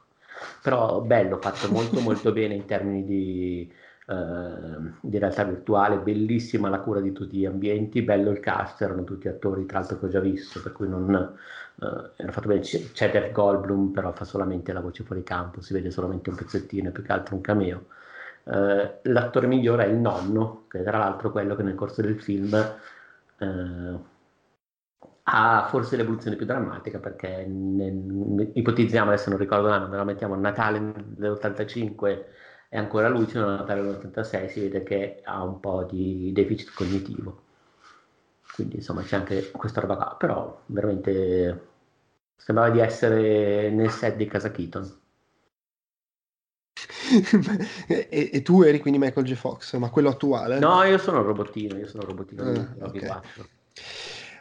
Però 0.63 1.01
bello, 1.01 1.39
fatto 1.39 1.71
molto 1.71 2.01
molto 2.01 2.31
bene 2.33 2.55
in 2.55 2.65
termini 2.65 3.05
di 3.05 3.73
eh, 4.07 4.93
di 5.01 5.19
realtà 5.19 5.45
virtuale, 5.45 5.97
bellissima 5.99 6.69
la 6.69 6.81
cura 6.81 7.01
di 7.01 7.13
tutti 7.13 7.39
gli 7.39 7.47
ambienti, 7.47 8.03
bello 8.03 8.31
il 8.31 8.41
cast, 8.41 8.83
erano 8.83 9.05
tutti 9.05 9.29
attori 9.29 9.65
tra 9.67 9.79
l'altro 9.79 9.99
che 9.99 10.07
ho 10.07 10.09
già 10.09 10.21
visto, 10.21 10.61
per 10.61 10.73
cui 10.73 10.89
non 10.89 11.11
eh, 11.15 12.11
era 12.17 12.33
fatto 12.33 12.49
bene, 12.49 12.61
c'è, 12.61 12.93
c'è 12.93 13.11
Jeff 13.11 13.33
Goldblum 13.33 13.93
però 13.93 14.13
fa 14.13 14.25
solamente 14.25 14.73
la 14.73 14.81
voce 14.81 15.05
fuori 15.05 15.23
campo, 15.23 15.61
si 15.61 15.73
vede 15.73 15.91
solamente 15.91 16.31
un 16.31 16.37
pezzettino, 16.37 16.91
più 16.91 17.03
che 17.03 17.13
altro 17.13 17.35
un 17.35 17.41
cameo. 17.41 17.87
Eh, 18.47 19.01
l'attore 19.03 19.47
migliore 19.47 19.85
è 19.87 19.89
il 19.89 19.97
nonno, 19.97 20.67
che 20.69 20.83
tra 20.83 20.99
l'altro 20.99 21.31
quello 21.31 21.57
che 21.57 21.63
nel 21.63 21.75
corso 21.75 22.03
del 22.03 22.21
film 22.21 22.55
eh, 23.39 23.99
ha 25.27 25.67
forse 25.71 25.97
l'evoluzione 25.97 26.37
più 26.37 26.45
drammatica 26.45 26.99
perché 26.99 27.47
nel, 27.47 28.51
ipotizziamo, 28.55 29.11
adesso 29.11 29.31
non 29.31 29.39
ricordo 29.39 29.69
l'anno, 29.69 29.89
me 29.89 29.97
la 29.97 30.05
mettiamo 30.05 30.35
Natale 30.35 30.93
dell'85 30.95 32.25
e 32.69 32.79
ancora 32.79 33.09
una 33.09 33.57
Natale 33.57 33.83
dell'86 33.83 34.49
si 34.49 34.61
vede 34.61 34.83
che 34.83 35.21
ha 35.25 35.43
un 35.43 35.61
po' 35.61 35.85
di 35.85 36.31
deficit 36.35 36.75
cognitivo. 36.75 37.43
Quindi 38.55 38.77
insomma 38.77 39.03
c'è 39.03 39.17
anche 39.17 39.51
questa 39.51 39.81
roba 39.81 39.97
qua 39.97 40.17
però 40.17 40.63
veramente 40.67 41.69
sembrava 42.37 42.71
di 42.71 42.79
essere 42.81 43.71
nel 43.71 43.91
set 43.91 44.17
di 44.17 44.27
Casa 44.27 44.51
Keaton 44.51 45.03
e, 47.87 48.31
e, 48.33 48.43
tu 48.43 48.63
eri 48.63 48.81
quindi 48.81 48.99
Michael 48.99 49.27
J. 49.27 49.35
Fox 49.35 49.77
ma 49.77 49.91
quello 49.91 50.09
attuale? 50.09 50.59
no 50.59 50.83
io 50.83 50.99
sono 50.99 51.21
il 51.21 51.25
robottino 51.25 51.77
io 51.77 51.87
sono 51.87 52.03
il 52.03 52.09
robottino 52.09 52.43
Rocky 52.79 52.99
okay. 52.99 53.09
4 53.09 53.49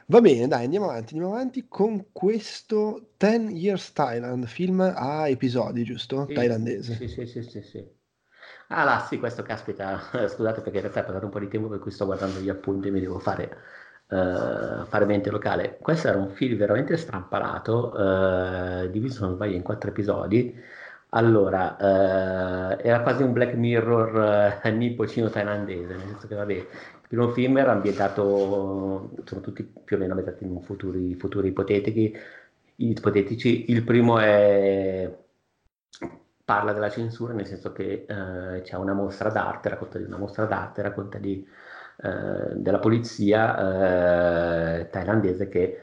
Va 0.08 0.20
bene, 0.20 0.48
dai, 0.48 0.66
andiamo 0.66 0.90
avanti, 0.90 1.14
andiamo 1.14 1.34
avanti 1.34 1.66
con 1.70 2.08
questo 2.12 3.14
Ten 3.16 3.50
Years 3.50 3.94
Thailand, 3.94 4.46
film 4.48 4.82
a 4.82 5.30
episodi, 5.30 5.84
giusto? 5.84 6.26
Sì, 6.28 6.34
Thailandese. 6.34 6.94
sì, 6.96 7.08
sì, 7.08 7.26
sì, 7.26 7.42
sì, 7.42 7.62
sì. 7.62 7.88
Ah, 8.68 8.84
là, 8.84 9.06
sì, 9.08 9.18
questo 9.20 9.44
caspita, 9.44 10.00
scusate 10.28 10.62
perché 10.62 10.78
in 10.78 10.82
realtà 10.82 11.00
è 11.02 11.04
passato 11.06 11.26
un 11.26 11.32
po' 11.32 11.40
di 11.40 11.48
tempo 11.48 11.70
per 11.70 11.80
cui 11.80 11.92
sto 11.92 12.06
guardando 12.06 12.40
gli 12.40 12.50
appunti 12.50 12.90
e 12.90 12.92
mi 12.92 13.00
devo 13.00 13.20
fare, 13.20 13.58
eh, 14.10 14.86
fare 14.88 15.06
mente 15.06 15.30
locale. 15.30 15.78
Questo 15.80 16.10
era 16.10 16.18
un 16.18 16.30
film 16.32 16.58
veramente 16.58 16.98
strampalato, 16.98 17.96
eh, 18.84 18.90
diviso, 18.90 19.26
non 19.26 19.36
sbaglio, 19.36 19.56
in 19.56 19.64
quattro 19.64 19.90
episodi. 19.90 20.54
Allora, 21.16 21.78
eh, 21.78 22.88
era 22.88 23.02
quasi 23.04 23.22
un 23.22 23.34
Black 23.34 23.54
Mirror 23.54 24.60
eh, 24.64 24.72
nippocino 24.72 25.30
thailandese, 25.30 25.96
nel 25.96 26.08
senso 26.08 26.28
che 26.28 26.34
vabbè, 26.34 26.54
il 26.54 26.68
primo 27.08 27.30
film 27.30 27.58
era 27.60 27.72
ambientato, 27.72 29.12
sono 29.24 29.42
tutti 29.42 29.62
più 29.64 29.96
o 29.96 30.00
meno 30.00 30.14
ambientati 30.14 30.44
in 30.44 30.60
futuri, 30.62 31.14
futuri 31.16 31.50
ipotetici, 31.50 32.14
ipotetici. 32.78 33.70
Il 33.72 33.84
primo 33.84 34.18
è, 34.18 35.08
parla 36.44 36.74
della 36.74 36.90
censura, 36.90 37.34
nel 37.34 37.46
senso 37.48 37.72
che 37.72 38.06
eh, 38.08 38.62
c'è 38.62 38.76
una 38.76 38.94
mostra 38.94 39.30
d'arte, 39.30 39.70
racconta 39.70 39.98
di 39.98 40.04
una 40.06 40.18
mostra 40.18 40.46
d'arte, 40.46 40.82
racconta 40.82 41.18
di, 41.18 41.46
eh, 42.04 42.56
della 42.56 42.80
polizia 42.80 44.80
eh, 44.80 44.90
thailandese 44.90 45.48
che 45.48 45.80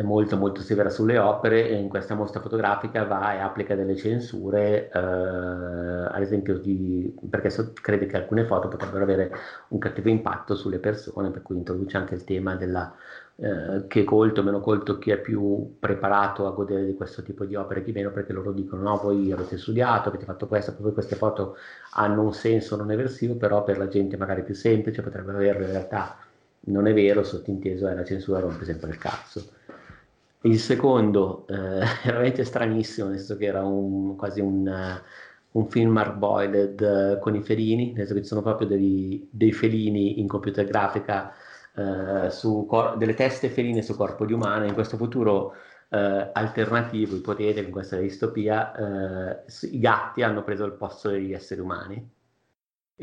molto 0.00 0.38
molto 0.38 0.62
severa 0.62 0.88
sulle 0.88 1.18
opere 1.18 1.68
e 1.68 1.74
in 1.74 1.88
questa 1.88 2.14
mostra 2.14 2.40
fotografica 2.40 3.04
va 3.04 3.34
e 3.34 3.38
applica 3.40 3.74
delle 3.74 3.94
censure, 3.94 4.88
eh, 4.90 4.98
ad 4.98 6.20
esempio 6.22 6.56
di, 6.58 7.14
perché 7.28 7.50
so, 7.50 7.72
crede 7.74 8.06
che 8.06 8.16
alcune 8.16 8.46
foto 8.46 8.68
potrebbero 8.68 9.02
avere 9.04 9.30
un 9.68 9.78
cattivo 9.78 10.08
impatto 10.08 10.54
sulle 10.54 10.78
persone, 10.78 11.30
per 11.30 11.42
cui 11.42 11.56
introduce 11.56 11.98
anche 11.98 12.14
il 12.14 12.24
tema 12.24 12.54
della 12.54 12.94
eh, 13.36 13.86
che 13.88 14.00
è 14.02 14.04
colto, 14.04 14.42
meno 14.42 14.60
colto, 14.60 14.98
chi 14.98 15.10
è 15.10 15.18
più 15.18 15.76
preparato 15.78 16.46
a 16.46 16.52
godere 16.52 16.86
di 16.86 16.94
questo 16.94 17.22
tipo 17.22 17.44
di 17.44 17.54
opere, 17.54 17.82
chi 17.82 17.92
meno, 17.92 18.10
perché 18.10 18.32
loro 18.32 18.52
dicono 18.52 18.82
no, 18.82 18.96
voi 18.98 19.32
avete 19.32 19.58
studiato, 19.58 20.08
avete 20.08 20.24
fatto 20.24 20.46
questo, 20.46 20.74
poi 20.74 20.92
queste 20.92 21.16
foto 21.16 21.56
hanno 21.94 22.22
un 22.22 22.32
senso 22.32 22.76
non 22.76 22.90
eversivo, 22.90 23.34
però 23.34 23.62
per 23.64 23.78
la 23.78 23.88
gente 23.88 24.16
magari 24.16 24.42
più 24.42 24.54
semplice 24.54 25.02
potrebbero 25.02 25.38
averlo 25.38 25.64
in 25.64 25.70
realtà 25.70 26.16
non 26.64 26.86
è 26.86 26.94
vero, 26.94 27.24
sottinteso 27.24 27.88
è 27.88 27.94
la 27.94 28.04
censura 28.04 28.38
rompe 28.38 28.64
sempre 28.64 28.90
il 28.90 28.98
cazzo. 28.98 29.44
Il 30.44 30.58
secondo 30.58 31.46
eh, 31.48 31.54
veramente 32.04 32.44
stranissimo, 32.44 33.08
nel 33.08 33.18
senso 33.18 33.36
che 33.36 33.46
era 33.46 33.62
un, 33.64 34.16
quasi 34.16 34.40
un, 34.40 34.66
uh, 34.66 35.58
un 35.58 35.68
film 35.68 35.96
hard-boiled 35.96 36.80
uh, 37.16 37.18
con 37.20 37.34
i 37.36 37.42
felini, 37.42 37.92
nel 37.92 38.06
senso 38.06 38.14
che 38.14 38.22
ci 38.22 38.26
sono 38.26 38.42
proprio 38.42 38.66
dei, 38.66 39.28
dei 39.30 39.52
felini 39.52 40.18
in 40.20 40.26
computer 40.26 40.64
grafica, 40.64 41.32
uh, 41.74 42.28
su 42.28 42.66
cor- 42.68 42.96
delle 42.96 43.14
teste 43.14 43.50
feline 43.50 43.82
su 43.82 43.94
corpo 43.96 44.24
di 44.26 44.32
umano, 44.32 44.64
in 44.66 44.74
questo 44.74 44.96
futuro 44.96 45.54
alternativo, 45.92 47.16
ipotetico, 47.16 47.66
in 47.66 47.70
questa 47.70 47.98
distopia, 47.98 48.72
i 49.46 49.78
gatti 49.78 50.22
hanno 50.22 50.42
preso 50.42 50.64
il 50.64 50.72
posto 50.72 51.10
degli 51.10 51.34
esseri 51.34 51.60
umani 51.60 52.10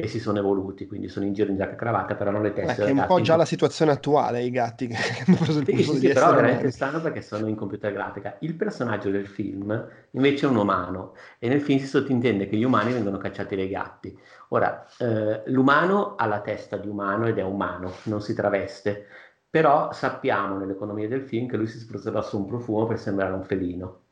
e 0.02 0.08
si 0.08 0.22
sono 0.22 0.38
evoluti, 0.38 0.88
quindi 0.88 1.10
sono 1.10 1.26
in 1.26 1.34
giro 1.34 1.50
in 1.50 1.58
giacca 1.58 1.74
e 1.74 1.76
cravatta, 1.76 2.16
però 2.16 2.32
non 2.32 2.42
le 2.42 2.54
teste. 2.54 2.84
Eh, 2.84 2.88
è 2.88 2.92
un 2.92 3.04
po' 3.06 3.20
già 3.20 3.36
la 3.36 3.44
situazione 3.44 3.92
attuale, 3.92 4.42
i 4.42 4.50
gatti 4.50 4.88
che 4.88 4.96
hanno 5.28 5.36
preso 5.36 5.60
il 5.60 5.66
sì, 5.66 5.74
posto 5.74 5.94
sì, 5.94 6.00
di 6.00 6.08
sì, 6.08 6.14
però 6.14 6.32
è 6.32 6.36
veramente 6.36 6.72
strano 6.72 7.02
perché 7.02 7.22
sono 7.22 7.48
in 7.48 7.56
computer 7.56 7.92
grafica. 7.92 8.38
Il 8.40 8.56
personaggio 8.56 9.10
del 9.10 9.28
film 9.28 9.88
invece 10.12 10.46
è 10.46 10.50
un 10.50 10.56
umano 10.56 11.16
e 11.38 11.50
nel 11.50 11.60
film 11.60 11.80
si 11.80 11.88
sottintende 11.88 12.48
che 12.48 12.56
gli 12.56 12.64
umani 12.64 12.94
vengono 12.94 13.18
cacciati 13.18 13.58
dai 13.58 13.68
gatti. 13.68 14.18
Ora, 14.50 14.88
eh, 15.00 15.44
l'umano 15.48 16.16
ha 16.16 16.26
la 16.28 16.40
testa 16.40 16.78
di 16.78 16.88
umano 16.88 17.28
ed 17.28 17.38
è 17.38 17.44
umano, 17.44 17.92
non 18.04 18.22
si 18.22 18.34
traveste, 18.34 19.06
però 19.50 19.92
sappiamo 19.92 20.58
nell'economia 20.58 21.10
del 21.10 21.24
film 21.24 21.46
che 21.50 21.58
lui 21.58 21.68
si 21.68 21.78
spruzza 21.78 22.22
su 22.22 22.38
un 22.38 22.46
profumo 22.46 22.86
per 22.86 23.00
sembrare 23.00 23.34
un 23.34 23.44
felino 23.44 24.04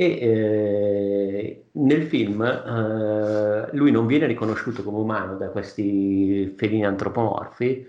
e 0.00 0.18
eh, 0.18 1.64
nel 1.72 2.04
film 2.04 2.40
eh, 2.40 3.68
lui 3.76 3.90
non 3.90 4.06
viene 4.06 4.24
riconosciuto 4.24 4.82
come 4.82 4.96
umano 4.96 5.36
da 5.36 5.50
questi 5.50 6.54
felini 6.56 6.86
antropomorfi 6.86 7.86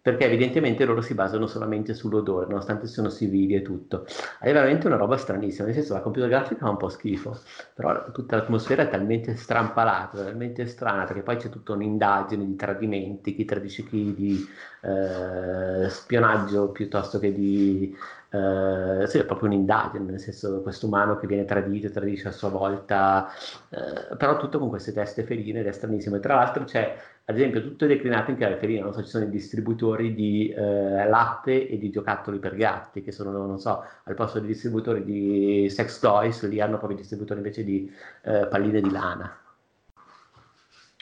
perché 0.00 0.24
evidentemente 0.24 0.84
loro 0.84 1.00
si 1.00 1.14
basano 1.14 1.46
solamente 1.46 1.94
sull'odore, 1.94 2.46
nonostante 2.46 2.86
siano 2.86 3.10
civili 3.10 3.54
e 3.54 3.62
tutto. 3.62 4.06
È 4.38 4.52
veramente 4.52 4.86
una 4.86 4.96
roba 4.96 5.16
stranissima, 5.16 5.66
nel 5.66 5.74
senso 5.74 5.94
la 5.94 6.00
computer 6.00 6.28
grafica 6.28 6.64
fa 6.64 6.70
un 6.70 6.76
po' 6.76 6.88
schifo, 6.88 7.38
però 7.74 8.10
tutta 8.12 8.36
l'atmosfera 8.36 8.82
è 8.82 8.88
talmente 8.88 9.36
strampalata, 9.36 10.24
talmente 10.24 10.66
strana, 10.66 11.04
perché 11.04 11.22
poi 11.22 11.36
c'è 11.36 11.48
tutta 11.48 11.72
un'indagine 11.72 12.44
di 12.44 12.56
tradimenti, 12.56 13.34
chi 13.34 13.44
tradisce 13.44 13.84
chi, 13.84 14.14
di 14.14 14.46
eh, 14.82 15.88
spionaggio 15.88 16.70
piuttosto 16.70 17.18
che 17.18 17.32
di 17.32 17.96
Uh, 18.30 19.06
sì, 19.06 19.16
è 19.16 19.24
proprio 19.24 19.48
un'indagine, 19.48 20.04
nel 20.04 20.20
senso 20.20 20.60
questo 20.60 20.86
umano 20.86 21.16
che 21.16 21.26
viene 21.26 21.46
tradito 21.46 21.86
e 21.86 21.90
tradisce 21.90 22.28
a 22.28 22.30
sua 22.30 22.50
volta, 22.50 23.26
uh, 23.70 24.16
però 24.18 24.36
tutto 24.36 24.58
con 24.58 24.68
queste 24.68 24.92
teste 24.92 25.22
feline 25.24 25.60
ed 25.60 25.66
è 25.66 25.72
stranissimo. 25.72 26.16
E 26.16 26.20
tra 26.20 26.34
l'altro 26.34 26.64
c'è, 26.64 26.94
ad 27.28 27.36
esempio, 27.36 27.62
tutto 27.62 27.86
declinato 27.86 28.30
in 28.30 28.38
chiave 28.38 28.56
felina, 28.56 28.84
non 28.84 28.94
so, 28.94 29.02
ci 29.02 29.10
sono 29.10 29.24
i 29.24 29.30
distributori 29.30 30.14
di 30.14 30.52
uh, 30.56 30.60
latte 30.60 31.68
e 31.68 31.76
di 31.76 31.90
giocattoli 31.90 32.38
per 32.38 32.56
gatti, 32.56 33.02
che 33.02 33.12
sono, 33.12 33.30
non 33.30 33.58
so, 33.58 33.84
al 34.04 34.14
posto 34.14 34.38
dei 34.38 34.48
distributori 34.48 35.04
di 35.04 35.68
sex 35.68 35.98
toys, 35.98 36.48
lì 36.48 36.60
hanno 36.60 36.78
proprio 36.78 36.98
i 36.98 37.00
distributori 37.02 37.40
invece 37.40 37.64
di 37.64 37.92
palline 38.22 38.80
di 38.80 38.90
lana 38.90 39.38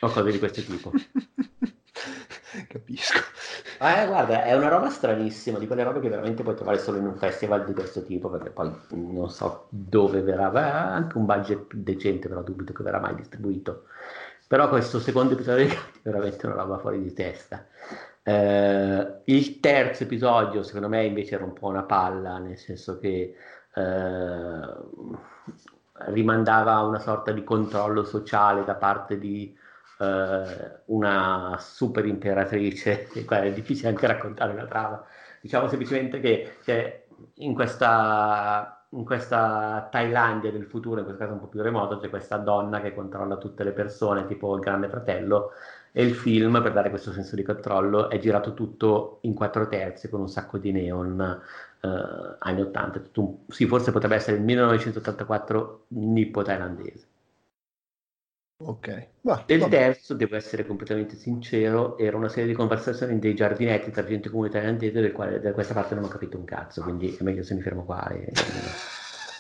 o 0.01 0.09
cose 0.11 0.31
di 0.31 0.39
questo 0.39 0.63
tipo. 0.63 0.91
Capisco. 2.69 3.19
Eh, 3.81 4.07
guarda, 4.07 4.45
è 4.45 4.55
una 4.55 4.69
roba 4.69 4.89
stranissima, 4.89 5.59
di 5.59 5.67
quelle 5.67 5.83
robe 5.83 6.01
che 6.01 6.09
veramente 6.09 6.43
puoi 6.43 6.55
trovare 6.55 6.79
solo 6.79 6.99
in 6.99 7.07
un 7.07 7.17
festival 7.17 7.65
di 7.65 7.75
questo 7.75 8.03
tipo, 8.03 8.31
perché 8.31 8.51
poi 8.51 8.71
non 8.91 9.31
so 9.31 9.67
dove 9.69 10.23
verrà, 10.23 10.51
ha 10.51 10.95
anche 10.95 11.19
un 11.19 11.27
budget 11.27 11.75
decente, 11.75 12.29
però 12.29 12.43
dubito 12.43 12.73
che 12.73 12.83
verrà 12.83 12.99
mai 12.99 13.15
distribuito. 13.15 13.85
Però 14.49 14.69
questo 14.69 15.01
secondo 15.01 15.35
episodio 15.35 15.67
è 15.67 15.77
veramente 16.03 16.47
una 16.47 16.55
roba 16.55 16.79
fuori 16.79 17.03
di 17.03 17.13
testa. 17.13 17.67
Eh, 18.23 19.21
il 19.25 19.61
terzo 19.61 20.05
episodio, 20.05 20.63
secondo 20.63 20.89
me, 20.89 21.05
invece 21.05 21.35
era 21.35 21.45
un 21.45 21.53
po' 21.53 21.67
una 21.67 21.83
palla, 21.83 22.39
nel 22.39 22.57
senso 22.57 22.99
che 22.99 23.35
eh, 23.75 24.61
rimandava 26.13 26.81
una 26.81 26.99
sorta 26.99 27.33
di 27.33 27.43
controllo 27.43 28.05
sociale 28.05 28.65
da 28.65 28.75
parte 28.75 29.19
di 29.19 29.57
eh, 29.99 30.81
una 30.87 31.57
super 31.61 32.07
imperatrice, 32.07 33.09
è 33.29 33.53
difficile 33.53 33.89
anche 33.89 34.07
raccontare 34.07 34.55
la 34.55 34.67
trama, 34.67 35.05
diciamo 35.41 35.69
semplicemente 35.69 36.21
che 36.21 36.57
cioè, 36.65 37.05
in, 37.37 37.55
questa, 37.55 38.76
in 38.91 39.05
questa 39.05 39.89
Thailandia 39.91 40.51
del 40.53 40.65
futuro, 40.67 40.99
in 41.01 41.05
questo 41.05 41.23
caso 41.23 41.35
un 41.35 41.41
po' 41.41 41.49
più 41.49 41.63
remoto, 41.63 41.99
c'è 41.99 42.09
questa 42.09 42.37
donna 42.39 42.81
che 42.81 42.95
controlla 42.95 43.37
tutte 43.37 43.65
le 43.65 43.73
persone, 43.73 44.27
tipo 44.27 44.55
il 44.55 44.61
grande 44.61 44.89
fratello, 44.89 45.53
e 45.93 46.05
il 46.05 46.15
film, 46.15 46.61
per 46.63 46.73
dare 46.73 46.91
questo 46.91 47.13
senso 47.13 47.37
di 47.37 47.43
controllo, 47.43 48.11
è 48.11 48.19
girato 48.19 48.55
tutto 48.55 49.19
in 49.23 49.35
quattro 49.35 49.67
terzi 49.69 50.09
con 50.09 50.21
un 50.21 50.29
sacco 50.29 50.59
di 50.59 50.71
neon 50.73 51.41
eh, 51.81 51.89
anni 52.39 52.61
80. 52.61 53.03
Un, 53.17 53.37
sì, 53.49 53.67
forse 53.67 53.93
potrebbe 53.93 54.17
essere 54.17 54.37
il 54.37 54.43
1984 54.43 55.87
nippo-thailandese. 55.89 57.07
Ok. 58.59 58.89
Va, 59.23 59.37
Del 59.45 59.59
vabbè. 59.59 59.69
terzo, 59.69 60.15
devo 60.15 60.35
essere 60.37 60.67
completamente 60.67 61.15
sincero, 61.17 61.97
era 61.99 62.17
una 62.17 62.29
serie 62.29 62.49
di 62.49 62.55
conversazioni 62.55 63.19
dei 63.21 63.35
giardinetti 63.35 63.91
tra 63.93 64.05
gente 64.05 64.29
comune 64.29 64.49
thailandese 64.51 65.01
del 65.01 65.13
quale 65.13 65.41
da 65.41 65.53
questa 65.53 65.73
parte 65.75 65.95
non 65.95 66.05
ho 66.05 66.09
capito 66.09 66.37
un 66.37 66.45
cazzo, 66.45 66.83
quindi 66.83 67.15
è 67.17 67.23
meglio 67.23 67.45
se 67.45 67.55
mi 67.55 67.63
fermo 67.63 67.85
qua 67.85 68.09
e 68.09 68.33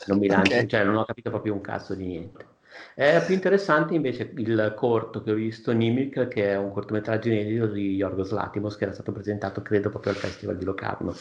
non 0.04 0.18
mi 0.18 0.28
lancio, 0.28 0.64
Ok. 0.64 0.66
cioè 0.66 0.84
non 0.84 0.96
ho 0.96 1.04
capito 1.04 1.30
proprio 1.30 1.54
un 1.54 1.60
cazzo 1.60 1.94
di 1.94 2.06
niente. 2.06 2.54
È 2.94 3.24
più 3.24 3.34
interessante 3.34 3.94
invece 3.94 4.30
il 4.36 4.74
corto 4.76 5.22
che 5.22 5.32
ho 5.32 5.34
visto, 5.34 5.72
Nimik, 5.72 6.28
che 6.28 6.50
è 6.50 6.56
un 6.56 6.70
cortometraggio 6.72 7.28
inedito 7.28 7.66
di 7.66 7.94
Yorgos 7.96 8.30
Latimos, 8.30 8.76
che 8.76 8.84
era 8.84 8.92
stato 8.92 9.10
presentato 9.12 9.60
credo 9.62 9.90
proprio 9.90 10.12
al 10.12 10.18
Festival 10.18 10.56
di 10.56 10.64
Locarno 10.64 11.12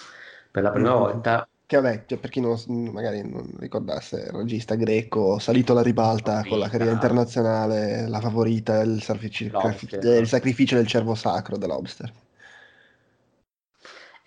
per 0.51 0.61
la 0.63 0.71
prima 0.71 0.93
Mm. 0.93 0.93
volta. 0.93 1.47
Che 1.67 1.75
vabbè, 1.81 2.05
cioè, 2.05 2.19
per 2.19 2.29
chi 2.29 2.39
non, 2.39 2.57
magari 2.91 3.27
non 3.27 3.55
ricordasse, 3.57 4.17
il 4.17 4.31
regista 4.31 4.75
greco, 4.75 5.39
salito 5.39 5.71
alla 5.71 5.81
ribalta 5.81 6.45
con 6.45 6.59
la 6.59 6.69
carriera 6.69 6.91
internazionale, 6.93 8.07
la 8.07 8.19
favorita, 8.19 8.81
il, 8.81 9.01
sarfici- 9.01 9.49
Lobster. 9.49 10.05
eh, 10.05 10.17
il 10.19 10.27
sacrificio 10.27 10.75
del 10.75 10.85
cervo 10.87 11.15
sacro 11.15 11.57
Lobster. 11.57 12.13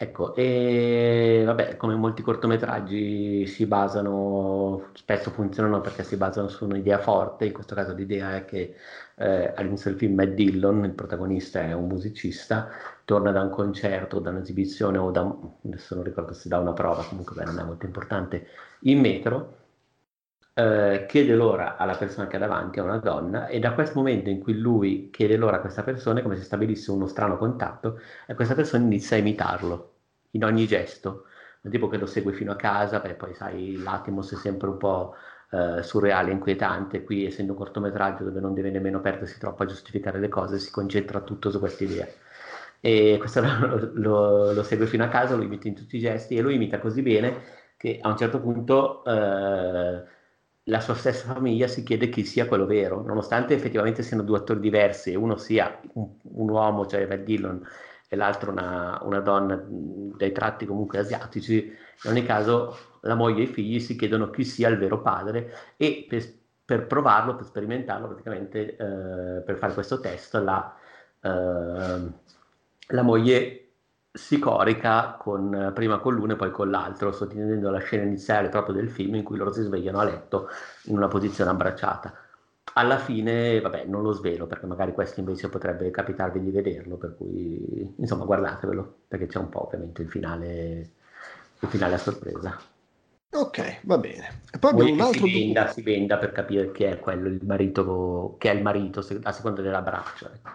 Ecco, 0.01 0.35
e 0.37 1.43
vabbè, 1.45 1.77
come 1.77 1.97
molti 1.97 2.23
cortometraggi 2.23 3.47
si 3.47 3.67
basano, 3.67 4.91
spesso 4.95 5.31
funzionano 5.33 5.81
perché 5.81 6.05
si 6.05 6.17
basano 6.17 6.47
su 6.49 6.65
un'idea 6.67 7.01
forte, 7.01 7.47
in 7.47 7.53
questo 7.53 7.75
caso 7.75 7.95
l'idea 7.95 8.37
è 8.37 8.45
che 8.45 8.77
eh, 9.19 9.53
all'inizio 9.57 9.91
del 9.91 9.99
film 9.99 10.15
Matt 10.15 10.29
Dillon, 10.29 10.85
il 10.85 10.93
protagonista 10.93 11.61
è 11.61 11.73
un 11.73 11.89
musicista, 11.89 12.69
torna 13.05 13.33
da 13.33 13.43
un 13.43 13.51
concerto, 13.51 14.21
da 14.21 14.31
un'esibizione 14.31 14.99
o 14.99 15.11
da, 15.11 15.23
adesso 15.65 15.95
non 15.95 16.05
ricordo 16.05 16.33
se 16.33 16.49
da 16.49 16.59
una 16.59 16.73
prova, 16.73 17.03
comunque 17.05 17.35
beh, 17.35 17.45
non 17.45 17.59
è 17.59 17.65
molto 17.65 17.87
importante, 17.87 18.47
in 18.83 19.01
metro, 19.01 19.57
eh, 20.55 21.07
chiede 21.09 21.35
l'ora 21.35 21.77
alla 21.77 21.97
persona 21.97 22.27
che 22.27 22.37
ha 22.37 22.39
davanti, 22.39 22.79
a 22.79 22.85
una 22.85 22.99
donna, 22.99 23.47
e 23.49 23.59
da 23.59 23.73
questo 23.73 23.99
momento 23.99 24.31
in 24.31 24.41
cui 24.41 24.59
lui 24.59 25.11
chiede 25.11 25.37
l'ora 25.37 25.57
a 25.57 25.61
questa 25.61 25.83
persona 25.83 26.21
è 26.21 26.23
come 26.23 26.37
se 26.37 26.43
stabilisse 26.43 26.91
uno 26.91 27.07
strano 27.07 27.37
contatto 27.39 28.01
e 28.27 28.35
questa 28.35 28.55
persona 28.55 28.85
inizia 28.85 29.17
a 29.17 29.21
imitarlo 29.21 29.95
in 30.33 30.45
ogni 30.45 30.67
gesto, 30.67 31.25
tipo 31.71 31.89
che 31.89 31.99
lo 31.99 32.07
segue 32.07 32.33
fino 32.33 32.53
a 32.53 32.57
casa, 32.57 33.01
beh, 33.01 33.15
poi 33.15 33.35
sai, 33.35 33.77
l'Atimos 33.77 34.33
è 34.33 34.37
sempre 34.37 34.69
un 34.69 34.77
po' 34.79 35.15
eh, 35.51 35.83
surreale, 35.83 36.31
inquietante, 36.31 37.05
qui 37.05 37.27
essendo 37.27 37.53
un 37.53 37.59
cortometraggio 37.59 38.25
dove 38.25 38.41
non 38.41 38.55
deve 38.55 38.71
nemmeno 38.71 39.01
perdersi 39.01 39.39
troppo 39.39 39.63
a 39.63 39.67
giustificare 39.67 40.19
le 40.19 40.29
cose, 40.29 40.59
si 40.59 40.71
concentra 40.71 41.21
tutto 41.21 41.51
su 41.51 41.59
questa 41.59 41.85
idea. 41.85 42.07
E 42.81 43.17
questo 43.19 43.41
lo, 43.43 43.91
lo, 43.95 44.53
lo, 44.53 44.63
segue 44.63 44.87
fino 44.87 45.05
a 45.05 45.09
casa, 45.09 45.35
lo 45.37 45.43
imita 45.43 45.69
in 45.69 45.75
tutti 45.75 45.97
i 45.97 46.01
gesti 46.01 46.37
e 46.37 46.41
lo 46.43 46.51
imita 46.51 46.79
così 46.79 47.03
bene 47.03 47.57
che 47.77 47.99
a 48.01 48.09
un 48.09 48.17
certo 48.17 48.41
punto 48.41 49.05
eh, 49.05 50.03
la 50.65 50.81
sua 50.81 50.95
stessa 50.95 51.33
famiglia 51.33 51.67
si 51.67 51.83
chiede 51.83 52.09
chi 52.09 52.25
sia 52.25 52.47
quello 52.47 52.67
vero, 52.67 53.03
nonostante 53.03 53.55
effettivamente 53.55 54.03
siano 54.03 54.23
due 54.23 54.39
attori 54.39 54.61
diversi 54.61 55.15
uno 55.15 55.37
sia 55.37 55.81
un, 55.95 56.09
un 56.23 56.49
uomo, 56.51 56.87
cioè 56.87 57.07
Matt 57.07 57.21
Dillon, 57.21 57.65
e 58.09 58.17
l'altro 58.17 58.51
una, 58.51 58.99
una 59.03 59.21
donna 59.21 59.63
dai 59.63 60.33
tratti 60.33 60.65
comunque 60.65 60.99
asiatici, 60.99 61.65
in 62.05 62.11
ogni 62.11 62.25
caso 62.25 62.77
la 63.03 63.15
moglie 63.15 63.43
e 63.43 63.45
i 63.45 63.53
figli 63.53 63.79
si 63.81 63.97
chiedono 63.97 64.31
chi 64.31 64.45
sia 64.45 64.69
il 64.69 64.79
vero 64.79 65.01
padre 65.03 65.53
e 65.77 66.07
per, 66.09 66.25
per 66.65 66.87
provarlo, 66.87 67.37
per 67.37 67.45
sperimentarlo, 67.45 68.09
praticamente 68.09 68.77
eh, 68.77 69.41
per 69.43 69.57
fare 69.57 69.75
questo 69.75 70.01
test, 70.01 70.35
la, 70.37 70.75
eh, 71.21 72.13
la 72.89 73.03
moglie 73.03 73.69
si 74.11 74.39
corica 74.39 75.17
con, 75.19 75.71
prima 75.75 75.99
con 75.99 76.15
l'uno 76.15 76.33
e 76.33 76.37
poi 76.37 76.51
con 76.51 76.71
l'altro, 76.71 77.13
sottintendendo 77.13 77.71
la 77.71 77.79
scena 77.79 78.05
iniziale 78.05 78.49
proprio 78.49 78.75
del 78.75 78.91
film 78.91 79.17
in 79.17 79.23
cui 79.23 79.37
loro 79.37 79.53
si 79.53 79.63
svegliano 79.63 79.99
a 80.01 80.05
letto 80.05 80.49
in 80.85 80.97
una 80.97 81.09
posizione 81.09 81.51
abbracciata. 81.51 82.13
Alla 82.75 82.99
fine, 82.99 83.61
vabbè, 83.61 83.85
non 83.87 84.03
lo 84.03 84.13
svelo 84.13 84.47
perché 84.47 84.67
magari 84.67 84.93
questo 84.93 85.21
invece 85.21 85.49
potrebbe 85.49 85.91
capitarvi 85.91 86.41
di 86.41 86.51
vederlo, 86.51 86.97
per 86.97 87.17
cui 87.17 87.95
insomma 87.97 88.25
guardatevelo 88.25 88.97
perché 89.09 89.27
c'è 89.27 89.39
un 89.39 89.49
po' 89.49 89.67
ovviamente 89.67 90.03
il 90.03 90.09
finale, 90.09 90.91
il 91.61 91.69
finale 91.69 91.95
a 91.95 91.99
sorpresa. 91.99 92.59
Ok, 93.31 93.81
va 93.83 93.99
bene. 93.99 94.43
E 94.51 94.59
poi 94.59 94.71
abbiamo 94.71 94.93
un 94.93 95.01
altro 95.01 95.27
si 95.27 95.33
venda, 95.33 95.67
si 95.69 95.83
venda 95.83 96.19
per 96.19 96.33
capire 96.33 96.73
chi 96.73 96.85
è 96.85 96.99
quello, 96.99 97.29
il 97.29 97.45
marito, 97.45 98.37
che 98.39 98.51
è 98.51 98.55
il 98.55 98.63
marito 98.63 99.05
a 99.23 99.33
seconda 99.33 99.61
dell'abbraccio. 99.61 100.31
Ecco. 100.33 100.51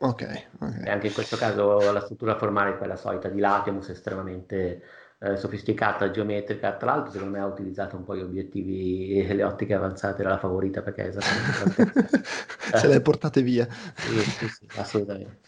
Ok, 0.00 0.46
okay. 0.60 0.84
E 0.84 0.90
anche 0.90 1.08
in 1.08 1.12
questo 1.12 1.36
caso 1.36 1.90
la 1.90 2.00
struttura 2.00 2.36
formale 2.36 2.70
è 2.70 2.76
quella 2.76 2.96
solita 2.96 3.28
di 3.28 3.40
Latimus, 3.40 3.88
estremamente 3.88 4.82
eh, 5.20 5.36
sofisticata, 5.36 6.10
geometrica. 6.10 6.76
Tra 6.76 6.94
l'altro, 6.94 7.12
secondo 7.12 7.36
me 7.36 7.42
ha 7.42 7.46
utilizzato 7.46 7.96
un 7.96 8.04
po' 8.04 8.16
gli 8.16 8.20
obiettivi 8.20 9.18
e 9.18 9.34
le 9.34 9.42
ottiche 9.42 9.74
avanzate 9.74 10.22
della 10.22 10.38
favorita 10.38 10.82
perché 10.82 11.04
è 11.04 11.08
esattamente 11.08 12.20
Se 12.78 12.86
le 12.86 13.00
portate 13.00 13.42
via. 13.42 13.66
Sì, 13.96 14.18
sì, 14.20 14.48
sì, 14.48 14.68
assolutamente. 14.76 15.46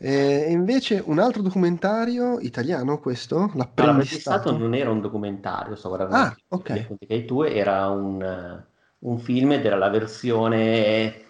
E 0.00 0.50
invece 0.50 1.02
un 1.04 1.18
altro 1.18 1.42
documentario 1.42 2.38
italiano, 2.40 2.98
questo? 2.98 3.50
L'apprendistato 3.54 4.56
non 4.56 4.74
era 4.74 4.90
un 4.90 5.00
documentario, 5.00 5.74
sto 5.74 5.88
guardando 5.88 6.16
ah, 6.16 6.36
ok. 6.48 6.96
che 6.98 7.06
hai 7.08 7.24
tu, 7.24 7.42
era 7.42 7.88
un, 7.88 8.64
un 8.98 9.18
film 9.18 9.52
ed 9.52 9.64
era 9.64 9.76
la 9.76 9.88
versione 9.88 11.26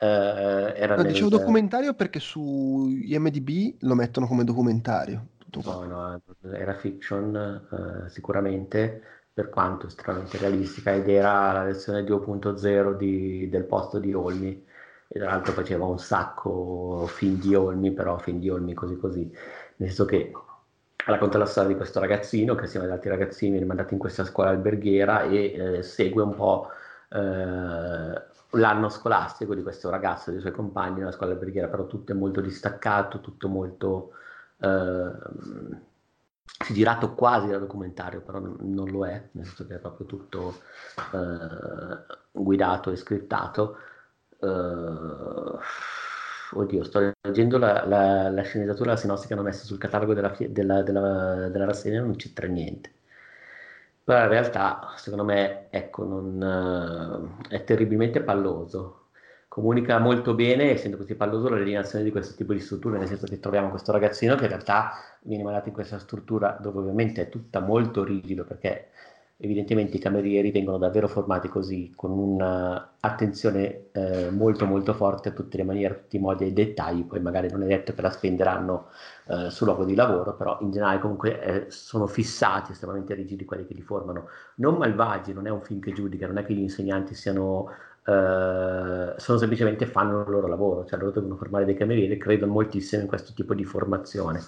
Uh, 0.00 0.70
era 0.76 0.94
no, 0.94 1.02
nel... 1.02 1.10
dicevo 1.10 1.28
documentario 1.28 1.92
perché 1.92 2.20
su 2.20 2.86
IMDB 2.88 3.78
lo 3.80 3.96
mettono 3.96 4.28
come 4.28 4.44
documentario. 4.44 5.26
No, 5.50 5.84
no, 5.84 6.22
era 6.52 6.74
fiction 6.74 7.66
uh, 7.70 8.08
sicuramente, 8.08 9.02
per 9.32 9.48
quanto 9.48 9.86
estremamente 9.86 10.36
realistica, 10.36 10.92
ed 10.92 11.08
era 11.08 11.52
la 11.52 11.64
versione 11.64 12.02
2.0 12.02 12.96
di, 12.96 13.48
del 13.48 13.64
posto 13.64 13.98
di 13.98 14.12
Olmi. 14.12 14.66
E 15.08 15.18
tra 15.18 15.30
l'altro 15.30 15.52
faceva 15.52 15.86
un 15.86 15.98
sacco 15.98 17.06
film 17.06 17.38
di 17.40 17.54
Olmi, 17.54 17.92
però 17.92 18.18
film 18.18 18.38
di 18.40 18.50
Olmi 18.50 18.74
così 18.74 18.96
così. 18.98 19.22
Nel 19.76 19.88
senso 19.88 20.04
che 20.04 20.32
racconta 21.06 21.38
la 21.38 21.46
storia 21.46 21.70
di 21.70 21.76
questo 21.76 21.98
ragazzino 22.00 22.54
che 22.54 22.64
assieme 22.64 22.84
ad 22.86 22.92
altri 22.92 23.08
ragazzini 23.08 23.52
viene 23.52 23.66
mandato 23.66 23.94
in 23.94 23.98
questa 24.00 24.24
scuola 24.24 24.50
alberghiera 24.50 25.22
e 25.22 25.78
eh, 25.78 25.82
segue 25.82 26.22
un 26.22 26.34
po' 26.34 26.68
eh, 27.10 28.22
l'anno 28.52 28.88
scolastico 28.90 29.54
di 29.54 29.62
questo 29.62 29.88
ragazzo 29.88 30.28
e 30.28 30.32
dei 30.32 30.40
suoi 30.40 30.52
compagni 30.52 30.98
nella 30.98 31.12
scuola 31.12 31.32
alberghiera, 31.32 31.68
però 31.68 31.86
tutto 31.86 32.12
è 32.12 32.14
molto 32.14 32.40
distaccato, 32.42 33.20
tutto 33.20 33.48
molto 33.48 34.12
eh, 34.60 35.12
girato 36.72 37.14
quasi 37.14 37.48
da 37.48 37.58
documentario, 37.58 38.20
però 38.20 38.38
non, 38.40 38.90
lo 38.90 39.06
è, 39.06 39.28
nel 39.32 39.44
senso 39.46 39.66
che 39.66 39.76
è 39.76 39.78
proprio 39.78 40.06
tutto 40.06 40.60
eh, 41.12 42.16
guidato 42.32 42.90
e 42.90 42.96
scriptato. 42.96 43.76
Uh, 44.40 45.58
oddio, 46.52 46.84
sto 46.84 47.12
leggendo 47.20 47.58
la, 47.58 47.84
la, 47.86 48.30
la 48.30 48.42
sceneggiatura, 48.42 48.92
la 48.92 48.96
sinossi 48.96 49.26
che 49.26 49.32
hanno 49.32 49.42
messo 49.42 49.66
sul 49.66 49.78
catalogo 49.78 50.14
della, 50.14 50.32
della, 50.38 50.82
della, 50.82 51.48
della 51.48 51.64
rassegna, 51.64 52.00
non 52.00 52.14
c'entra 52.16 52.46
niente 52.46 52.92
però 54.08 54.22
in 54.22 54.28
realtà 54.30 54.94
secondo 54.96 55.22
me 55.24 55.66
ecco, 55.68 56.02
non, 56.04 57.36
uh, 57.42 57.46
è 57.48 57.62
terribilmente 57.64 58.22
palloso. 58.22 59.07
Comunica 59.58 59.98
molto 59.98 60.34
bene, 60.34 60.70
essendo 60.70 60.96
così 60.96 61.16
palloso, 61.16 61.48
l'alienazione 61.48 62.04
di 62.04 62.12
questo 62.12 62.36
tipo 62.36 62.52
di 62.52 62.60
strutture, 62.60 62.96
nel 62.96 63.08
senso 63.08 63.26
che 63.26 63.40
troviamo 63.40 63.70
questo 63.70 63.90
ragazzino 63.90 64.36
che 64.36 64.44
in 64.44 64.50
realtà 64.50 64.92
viene 65.22 65.42
mandato 65.42 65.66
in 65.66 65.74
questa 65.74 65.98
struttura 65.98 66.56
dove 66.60 66.78
ovviamente 66.78 67.22
è 67.22 67.28
tutta 67.28 67.58
molto 67.58 68.04
rigido 68.04 68.44
perché 68.44 68.90
evidentemente 69.36 69.96
i 69.96 70.00
camerieri 70.00 70.52
vengono 70.52 70.78
davvero 70.78 71.08
formati 71.08 71.48
così, 71.48 71.92
con 71.96 72.12
un'attenzione 72.12 73.86
eh, 73.90 74.30
molto 74.30 74.64
molto 74.64 74.94
forte 74.94 75.30
a 75.30 75.32
tutte 75.32 75.56
le 75.56 75.64
maniere, 75.64 75.94
a 75.94 75.96
tutti 75.96 76.16
i 76.16 76.20
modi 76.20 76.44
e 76.44 76.46
i 76.48 76.52
dettagli, 76.52 77.04
poi 77.04 77.18
magari 77.18 77.50
non 77.50 77.64
è 77.64 77.66
detto 77.66 77.92
che 77.94 78.02
la 78.02 78.10
spenderanno 78.10 78.90
eh, 79.26 79.50
sul 79.50 79.66
luogo 79.66 79.84
di 79.84 79.96
lavoro, 79.96 80.36
però 80.36 80.58
in 80.60 80.70
generale 80.70 81.00
comunque 81.00 81.42
eh, 81.42 81.64
sono 81.68 82.06
fissati, 82.06 82.70
estremamente 82.70 83.12
rigidi 83.14 83.44
quelli 83.44 83.66
che 83.66 83.74
li 83.74 83.82
formano, 83.82 84.28
non 84.56 84.76
malvagi, 84.76 85.32
non 85.32 85.48
è 85.48 85.50
un 85.50 85.62
film 85.62 85.80
che 85.80 85.92
giudica, 85.92 86.28
non 86.28 86.38
è 86.38 86.44
che 86.44 86.54
gli 86.54 86.60
insegnanti 86.60 87.14
siano 87.14 87.70
Uh, 88.04 89.12
sono 89.18 89.36
semplicemente 89.36 89.84
fanno 89.84 90.22
il 90.22 90.30
loro 90.30 90.46
lavoro, 90.46 90.86
cioè 90.86 90.98
loro 90.98 91.10
devono 91.10 91.36
formare 91.36 91.66
dei 91.66 91.74
camerieri, 91.74 92.16
credono 92.16 92.52
moltissimo 92.52 93.02
in 93.02 93.08
questo 93.08 93.32
tipo 93.34 93.52
di 93.54 93.64
formazione. 93.64 94.40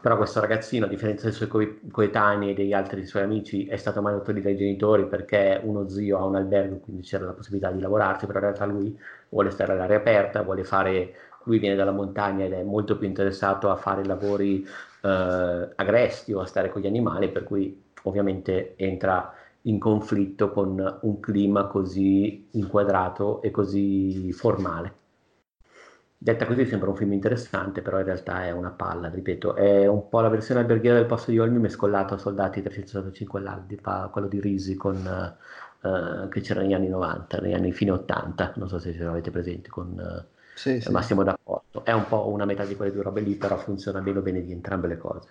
Però 0.00 0.16
questo 0.16 0.40
ragazzino, 0.40 0.86
a 0.86 0.88
differenza 0.88 1.24
dei 1.24 1.32
suoi 1.32 1.48
co- 1.48 1.74
coetanei 1.90 2.50
e 2.50 2.54
degli 2.54 2.72
altri 2.72 3.06
suoi 3.06 3.22
amici, 3.22 3.66
è 3.66 3.76
stato 3.76 4.00
mantenuto 4.00 4.40
dai 4.40 4.56
genitori 4.56 5.06
perché 5.06 5.60
uno 5.62 5.88
zio 5.88 6.18
ha 6.18 6.24
un 6.24 6.36
albergo, 6.36 6.78
quindi 6.78 7.02
c'era 7.02 7.24
la 7.26 7.32
possibilità 7.32 7.70
di 7.70 7.80
lavorarci, 7.80 8.26
però 8.26 8.38
in 8.38 8.44
realtà 8.44 8.64
lui 8.64 8.98
vuole 9.28 9.50
stare 9.50 9.72
all'aria 9.72 9.96
aperta, 9.96 10.42
vuole 10.42 10.64
fare, 10.64 11.14
lui 11.44 11.58
viene 11.58 11.76
dalla 11.76 11.92
montagna 11.92 12.44
ed 12.44 12.52
è 12.52 12.62
molto 12.62 12.96
più 12.96 13.06
interessato 13.06 13.70
a 13.70 13.76
fare 13.76 14.04
lavori 14.04 14.66
eh, 15.02 15.68
agresti 15.74 16.32
o 16.32 16.40
a 16.40 16.46
stare 16.46 16.70
con 16.70 16.80
gli 16.82 16.86
animali, 16.86 17.28
per 17.30 17.44
cui 17.44 17.80
ovviamente 18.02 18.74
entra 18.76 19.32
in 19.62 19.78
conflitto 19.78 20.50
con 20.50 20.98
un 21.02 21.20
clima 21.20 21.66
così 21.66 22.48
inquadrato 22.52 23.42
e 23.42 23.50
così 23.50 24.32
formale. 24.32 24.94
Detta 26.20 26.46
così 26.46 26.66
sembra 26.66 26.90
un 26.90 26.96
film 26.96 27.12
interessante, 27.12 27.80
però 27.80 27.98
in 27.98 28.04
realtà 28.04 28.44
è 28.44 28.50
una 28.50 28.70
palla, 28.70 29.08
ripeto, 29.08 29.54
è 29.54 29.86
un 29.86 30.08
po' 30.08 30.20
la 30.20 30.28
versione 30.28 30.60
alberghiera 30.60 30.96
del 30.96 31.06
posto 31.06 31.30
di 31.30 31.38
Olmi 31.38 31.58
mescolato 31.58 32.14
a 32.14 32.18
Soldati 32.18 32.60
365 32.60 33.38
all'Aldi, 33.38 33.80
quello 34.10 34.26
di 34.26 34.40
Risi 34.40 34.74
con, 34.74 34.96
uh, 34.96 36.28
che 36.28 36.40
c'era 36.40 36.62
negli 36.62 36.74
anni 36.74 36.88
90, 36.88 37.38
negli 37.38 37.52
anni 37.52 37.72
fine 37.72 37.92
80, 37.92 38.54
non 38.56 38.68
so 38.68 38.80
se 38.80 38.92
ce 38.92 39.04
l'avete 39.04 39.30
presente, 39.30 39.68
con 39.68 39.92
uh, 39.96 40.36
sì, 40.56 40.80
sì. 40.80 40.90
Massimo 40.90 41.22
D'Apporto. 41.22 41.84
È 41.84 41.92
un 41.92 42.06
po' 42.08 42.28
una 42.28 42.44
metà 42.44 42.64
di 42.64 42.74
quelle 42.74 42.92
due 42.92 43.04
robe 43.04 43.20
lì, 43.20 43.36
però 43.36 43.56
funziona 43.56 44.00
meno 44.00 44.20
bene 44.20 44.42
di 44.42 44.50
entrambe 44.50 44.88
le 44.88 44.98
cose. 44.98 45.28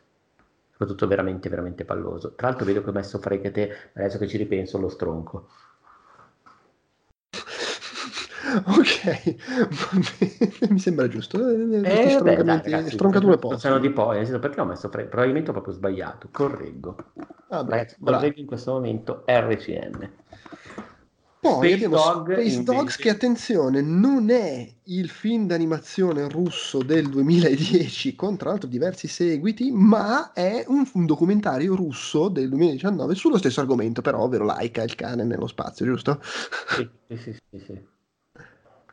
Soprattutto 0.78 1.07
veramente, 1.07 1.49
veramente 1.49 1.86
palloso. 1.86 2.36
Tra 2.36 2.49
l'altro 2.49 2.63
vedo 2.63 2.84
che 2.84 2.89
ho 2.91 2.93
messo 2.93 3.17
Frecate, 3.17 3.91
adesso 3.93 4.19
che 4.19 4.28
ci 4.28 4.38
ripenso, 4.38 4.78
lo 4.78 4.89
stronco. 4.89 5.47
Ok, 8.65 9.36
mi 10.69 10.80
sembra 10.80 11.07
giusto. 11.09 11.49
Eh, 11.49 11.82
eh, 11.84 12.21
beh, 12.21 12.43
dai, 12.43 12.61
ragazzi, 12.61 12.91
stroncature 12.91 13.38
possono 13.38 13.78
di 13.78 13.89
poi, 13.89 14.25
perché 14.39 14.61
ho 14.61 14.65
messo 14.65 14.88
pre- 14.88 15.05
probabilmente 15.05 15.49
ho 15.49 15.53
proprio 15.53 15.73
sbagliato. 15.73 16.30
Correggo. 16.32 16.95
Ah, 17.49 17.65
ragazzi, 17.67 17.97
correggo 17.99 18.39
in 18.39 18.45
questo 18.45 18.71
momento 18.71 19.23
RCM. 19.25 20.11
Poi 21.47 21.69
Space 21.69 21.85
abbiamo 21.85 21.95
Dog 21.95 22.31
Space 22.31 22.55
invece... 22.55 22.63
Dogs 22.63 22.95
che 22.97 23.09
attenzione 23.09 23.81
non 23.81 24.29
è 24.29 24.69
il 24.83 25.09
film 25.09 25.47
d'animazione 25.47 26.29
russo 26.29 26.83
del 26.83 27.09
2010 27.09 28.15
con 28.15 28.37
tra 28.37 28.49
l'altro 28.49 28.67
diversi 28.67 29.07
seguiti 29.07 29.71
ma 29.71 30.33
è 30.33 30.65
un, 30.67 30.87
un 30.93 31.05
documentario 31.05 31.75
russo 31.75 32.27
del 32.29 32.49
2019 32.49 33.15
sullo 33.15 33.37
stesso 33.37 33.59
argomento 33.59 34.01
però 34.01 34.21
ovvero 34.21 34.45
Laika 34.45 34.83
il 34.83 34.95
cane 34.95 35.23
nello 35.23 35.47
spazio 35.47 35.85
giusto? 35.85 36.19
Sì, 36.21 36.89
sì, 37.15 37.33
sì, 37.33 37.59
sì. 37.59 37.95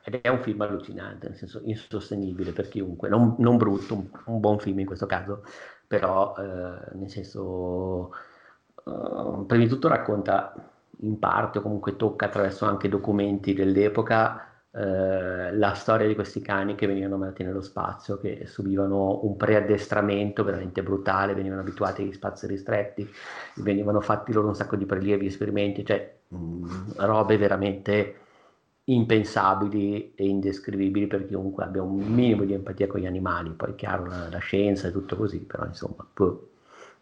Ed 0.07 0.21
è 0.21 0.29
un 0.29 0.41
film 0.41 0.61
allucinante, 0.61 1.29
nel 1.29 1.37
senso 1.37 1.63
insostenibile 1.65 2.53
per 2.53 2.69
chiunque, 2.69 3.09
non, 3.09 3.37
non 3.39 3.57
brutto, 3.57 3.95
un, 3.95 4.07
un, 4.27 4.39
buon 4.39 4.59
film 4.59 4.81
in 4.81 4.87
questo 4.87 5.07
caso, 5.07 5.45
però 5.87 6.35
eh, 6.37 6.95
nel 6.95 7.09
senso, 7.09 8.11
eh, 8.85 9.45
prima 9.47 9.63
di 9.63 9.69
tutto 9.69 9.89
racconta 9.89 10.74
in 11.05 11.19
parte 11.19 11.59
o 11.59 11.63
comunque 11.63 11.97
tocca 11.97 12.27
attraverso 12.27 12.65
anche 12.65 12.89
documenti 12.89 13.55
dell'epoca 13.55 14.55
eh, 14.77 15.55
la 15.57 15.75
storia 15.75 16.09
di 16.09 16.17
questi 16.17 16.41
cani 16.41 16.75
che 16.75 16.89
venivano 16.89 17.17
mandati 17.17 17.45
nello 17.45 17.61
spazio, 17.61 18.19
che 18.19 18.47
subivano 18.47 19.21
un 19.23 19.37
preaddestramento 19.37 20.43
veramente 20.43 20.83
brutale, 20.83 21.35
venivano 21.35 21.61
abituati 21.61 22.03
agli 22.03 22.13
spazi 22.13 22.49
ristretti, 22.49 23.09
venivano 23.57 24.01
fatti 24.01 24.33
loro 24.33 24.49
un 24.49 24.57
sacco 24.57 24.75
di 24.75 24.85
prelievi, 24.85 25.27
esperimenti, 25.27 25.85
cioè 25.85 26.17
mh, 26.27 26.37
mm, 26.37 26.91
robe 26.97 27.37
veramente 27.37 28.17
impensabili 28.87 30.13
e 30.15 30.27
indescrivibili 30.27 31.07
per 31.07 31.27
chiunque 31.27 31.65
abbia 31.65 31.83
un 31.83 31.97
minimo 31.97 32.45
di 32.45 32.53
empatia 32.53 32.89
con 32.89 33.01
gli 33.01 33.07
animali. 33.07 33.51
Poi 33.51 33.77
chiaro 33.77 34.07
la, 34.07 34.29
la 34.29 34.39
scienza 34.39 34.89
è 34.89 34.93
tutto 34.93 35.17
così, 35.17 35.39
però 35.39 35.65
insomma, 35.67 36.05
puh, 36.13 36.49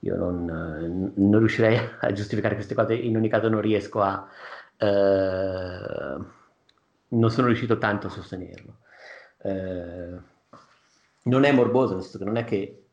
io 0.05 0.17
non, 0.17 1.13
non, 1.15 1.39
riuscirei 1.39 1.79
a 2.01 2.13
giustificare 2.13 2.55
queste 2.55 2.75
cose, 2.75 2.95
in 2.95 3.17
ogni 3.17 3.29
caso 3.29 3.49
non 3.49 3.61
riesco 3.61 4.01
a... 4.01 4.29
Eh, 4.77 6.41
non 7.09 7.31
sono 7.31 7.47
riuscito 7.47 7.79
tanto 7.79 8.09
a 8.09 8.11
sostenerlo. 8.11 8.79
Eh, 9.39 10.19
non 11.25 11.45
è 11.45 11.53
morboso, 11.53 11.95
nel 11.95 12.03
senso 12.03 12.19
che 12.19 12.25
non 12.25 12.37
è 12.37 12.45
che 12.45 12.85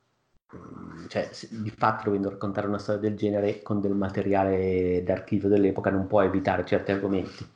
mm, 0.55 1.07
cioè, 1.07 1.29
di 1.49 1.71
fatto 1.71 2.03
dovendo 2.05 2.29
raccontare 2.29 2.67
una 2.67 2.77
storia 2.77 3.01
del 3.01 3.15
genere 3.17 3.61
con 3.63 3.81
del 3.81 3.93
materiale 3.95 5.01
d'archivio 5.03 5.49
dell'epoca 5.49 5.89
non 5.89 6.05
può 6.05 6.21
evitare 6.21 6.65
certi 6.65 6.91
argomenti. 6.91 7.47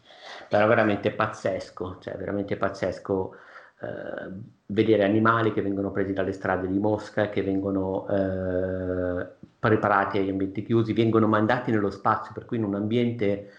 Però 0.50 0.66
veramente 0.68 1.12
pazzesco, 1.12 1.98
cioè 2.00 2.16
veramente 2.16 2.58
pazzesco 2.58 3.36
eh, 3.82 4.32
vedere 4.68 5.04
animali 5.04 5.52
che 5.54 5.62
vengono 5.62 5.92
presi 5.92 6.14
dalle 6.14 6.32
strade 6.32 6.68
di 6.68 6.80
Mosca, 6.80 7.30
che 7.30 7.44
vengono 7.44 8.08
eh, 8.08 9.28
preparati 9.64 10.18
agli 10.18 10.30
ambienti 10.30 10.62
chiusi, 10.62 10.92
vengono 10.92 11.26
mandati 11.26 11.72
nello 11.72 11.90
spazio, 11.90 12.34
per 12.34 12.44
cui 12.44 12.58
in 12.58 12.66
un 12.66 12.76
ambiente 12.76 13.50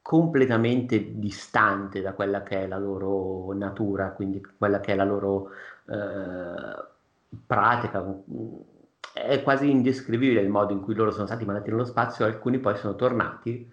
completamente 0.00 1.18
distante 1.18 2.00
da 2.00 2.12
quella 2.12 2.44
che 2.44 2.62
è 2.62 2.66
la 2.68 2.78
loro 2.78 3.52
natura, 3.54 4.12
quindi 4.12 4.40
quella 4.56 4.78
che 4.78 4.92
è 4.92 4.94
la 4.94 5.04
loro 5.04 5.48
eh, 5.88 6.84
pratica. 7.44 8.04
È 9.12 9.42
quasi 9.42 9.68
indescrivibile 9.68 10.40
il 10.40 10.48
modo 10.48 10.72
in 10.72 10.82
cui 10.82 10.94
loro 10.94 11.10
sono 11.10 11.26
stati 11.26 11.44
mandati 11.44 11.70
nello 11.70 11.84
spazio, 11.84 12.24
alcuni 12.24 12.58
poi 12.60 12.76
sono 12.76 12.94
tornati 12.94 13.68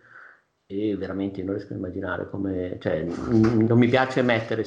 e 0.65 0.97
veramente 0.97 1.43
non 1.43 1.53
riesco 1.53 1.73
a 1.73 1.77
immaginare 1.77 2.27
come, 2.27 2.77
cioè, 2.79 3.03
non 3.03 3.77
mi 3.77 3.87
piace 3.87 4.23
mettere, 4.23 4.65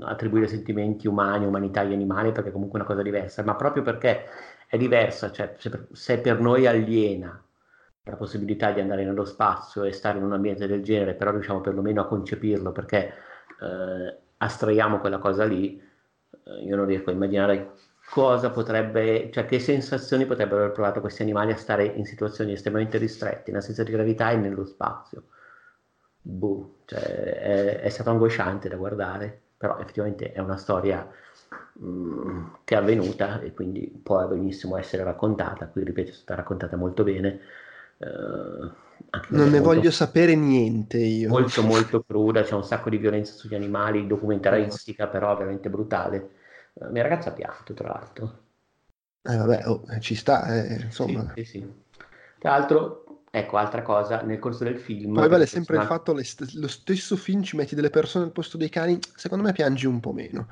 attribuire 0.00 0.46
sentimenti 0.46 1.08
umani, 1.08 1.46
umanità 1.46 1.80
agli 1.80 1.94
animali 1.94 2.32
perché 2.32 2.50
è 2.50 2.52
comunque 2.52 2.78
una 2.78 2.86
cosa 2.86 3.02
diversa, 3.02 3.42
ma 3.42 3.56
proprio 3.56 3.82
perché 3.82 4.26
è 4.74 4.76
diversa, 4.76 5.30
cioè 5.30 5.54
se 5.92 6.18
per, 6.18 6.40
noi 6.40 6.66
aliena 6.66 7.40
la 8.02 8.16
possibilità 8.16 8.72
di 8.72 8.80
andare 8.80 9.04
nello 9.04 9.24
spazio 9.24 9.84
e 9.84 9.92
stare 9.92 10.18
in 10.18 10.24
un 10.24 10.32
ambiente 10.32 10.66
del 10.66 10.82
genere, 10.82 11.14
però 11.14 11.30
riusciamo 11.30 11.60
perlomeno 11.60 12.00
a 12.00 12.06
concepirlo 12.06 12.72
perché 12.72 13.12
eh, 13.60 14.18
astraiamo 14.36 14.98
quella 14.98 15.18
cosa 15.18 15.44
lì, 15.44 15.80
eh, 16.44 16.64
io 16.64 16.74
non 16.74 16.86
riesco 16.86 17.10
a 17.10 17.12
immaginare 17.12 17.74
cosa 18.10 18.50
potrebbe, 18.50 19.30
cioè 19.32 19.46
che 19.46 19.60
sensazioni 19.60 20.26
potrebbero 20.26 20.62
aver 20.62 20.72
provato 20.72 21.00
questi 21.00 21.22
animali 21.22 21.52
a 21.52 21.56
stare 21.56 21.84
in 21.84 22.04
situazioni 22.04 22.52
estremamente 22.52 22.98
ristrette, 22.98 23.50
in 23.50 23.56
assenza 23.56 23.84
di 23.84 23.92
gravità 23.92 24.32
e 24.32 24.36
nello 24.36 24.64
spazio. 24.64 25.28
Boh, 26.20 26.78
cioè, 26.86 27.00
è, 27.00 27.80
è 27.80 27.88
stato 27.90 28.10
angosciante 28.10 28.68
da 28.68 28.76
guardare, 28.76 29.40
però 29.56 29.78
effettivamente 29.78 30.32
è 30.32 30.40
una 30.40 30.56
storia 30.56 31.08
mh, 31.72 31.86
mm, 31.86 32.44
che 32.64 32.74
è 32.74 32.78
avvenuta 32.78 33.40
e 33.40 33.52
quindi 33.52 34.00
può 34.02 34.26
benissimo 34.26 34.76
essere 34.76 35.04
raccontata, 35.04 35.66
qui 35.66 35.84
ripeto 35.84 36.10
è 36.10 36.14
stata 36.14 36.34
raccontata 36.34 36.76
molto 36.76 37.04
bene, 37.04 37.40
Uh, 37.96 38.70
non 39.28 39.50
ne 39.50 39.60
molto, 39.60 39.62
voglio 39.62 39.90
sapere 39.90 40.34
niente 40.34 40.98
io. 40.98 41.28
Molto 41.28 41.62
molto 41.62 42.02
cruda, 42.02 42.42
c'è 42.42 42.54
un 42.54 42.64
sacco 42.64 42.90
di 42.90 42.98
violenza 42.98 43.32
sugli 43.34 43.54
animali, 43.54 44.06
documentaristica 44.06 45.06
però 45.06 45.36
veramente 45.36 45.70
brutale. 45.70 46.30
Uh, 46.74 46.90
mia 46.90 47.02
ragazza 47.02 47.30
ha 47.30 47.32
pianto 47.32 47.72
tra 47.72 47.88
l'altro. 47.88 48.42
Eh 49.22 49.36
vabbè, 49.36 49.62
oh, 49.68 49.84
ci 50.00 50.14
sta, 50.14 50.54
eh, 50.54 50.82
insomma. 50.82 51.32
Sì, 51.34 51.44
sì, 51.44 51.58
sì. 51.58 51.72
Tra 52.38 52.50
l'altro, 52.50 53.22
ecco, 53.30 53.56
altra 53.56 53.80
cosa, 53.80 54.20
nel 54.20 54.38
corso 54.38 54.64
del 54.64 54.78
film... 54.78 55.14
Poi 55.14 55.28
vale 55.28 55.46
sempre 55.46 55.76
il 55.76 55.84
fatto, 55.84 56.22
st- 56.22 56.52
lo 56.54 56.68
stesso 56.68 57.16
film 57.16 57.42
ci 57.42 57.56
metti 57.56 57.74
delle 57.74 57.88
persone 57.88 58.26
al 58.26 58.32
posto 58.32 58.58
dei 58.58 58.68
cani, 58.68 58.98
secondo 59.14 59.44
me 59.44 59.52
piangi 59.52 59.86
un 59.86 60.00
po' 60.00 60.12
meno. 60.12 60.48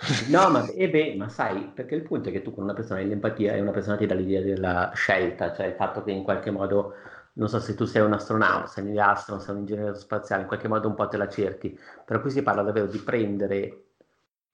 No, 0.28 0.48
ma, 0.50 0.66
e 0.66 0.88
beh, 0.88 1.16
ma 1.16 1.28
sai, 1.28 1.70
perché 1.74 1.94
il 1.94 2.02
punto 2.02 2.30
è 2.30 2.32
che 2.32 2.42
tu 2.42 2.54
con 2.54 2.64
una 2.64 2.72
persona 2.72 3.00
hai 3.00 3.08
l'empatia 3.08 3.52
e 3.52 3.60
una 3.60 3.70
persona 3.70 3.96
ti 3.96 4.06
dà 4.06 4.14
l'idea 4.14 4.40
della 4.40 4.90
scelta, 4.94 5.52
cioè 5.52 5.66
il 5.66 5.74
fatto 5.74 6.02
che 6.02 6.10
in 6.10 6.22
qualche 6.22 6.50
modo, 6.50 6.94
non 7.34 7.48
so 7.48 7.60
se 7.60 7.74
tu 7.74 7.84
sei 7.84 8.02
un 8.02 8.12
astronauta, 8.12 8.66
sei 8.66 8.88
un 8.88 8.98
astronauta, 8.98 9.44
sei 9.44 9.54
un 9.54 9.60
ingegnere 9.60 9.94
spaziale, 9.94 10.42
in 10.42 10.48
qualche 10.48 10.68
modo 10.68 10.88
un 10.88 10.94
po' 10.94 11.06
te 11.08 11.16
la 11.16 11.28
cerchi, 11.28 11.78
però 12.04 12.20
qui 12.20 12.30
si 12.30 12.42
parla 12.42 12.62
davvero 12.62 12.86
di 12.86 12.98
prendere 12.98 13.84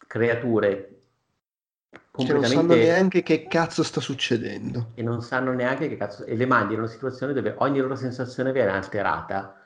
creature 0.06 0.98
completamente... 2.10 2.48
Cioè 2.48 2.56
non 2.56 2.68
sanno 2.68 2.82
neanche 2.82 3.22
che 3.22 3.46
cazzo 3.46 3.82
sta 3.84 4.00
succedendo. 4.00 4.90
E 4.94 5.02
non 5.02 5.22
sanno 5.22 5.52
neanche 5.52 5.88
che 5.88 5.96
cazzo... 5.96 6.24
E 6.24 6.34
le 6.34 6.46
mandi 6.46 6.74
in 6.74 6.80
una 6.80 6.88
situazione 6.88 7.32
dove 7.32 7.54
ogni 7.58 7.78
loro 7.78 7.94
sensazione 7.94 8.50
viene 8.52 8.72
alterata 8.72 9.60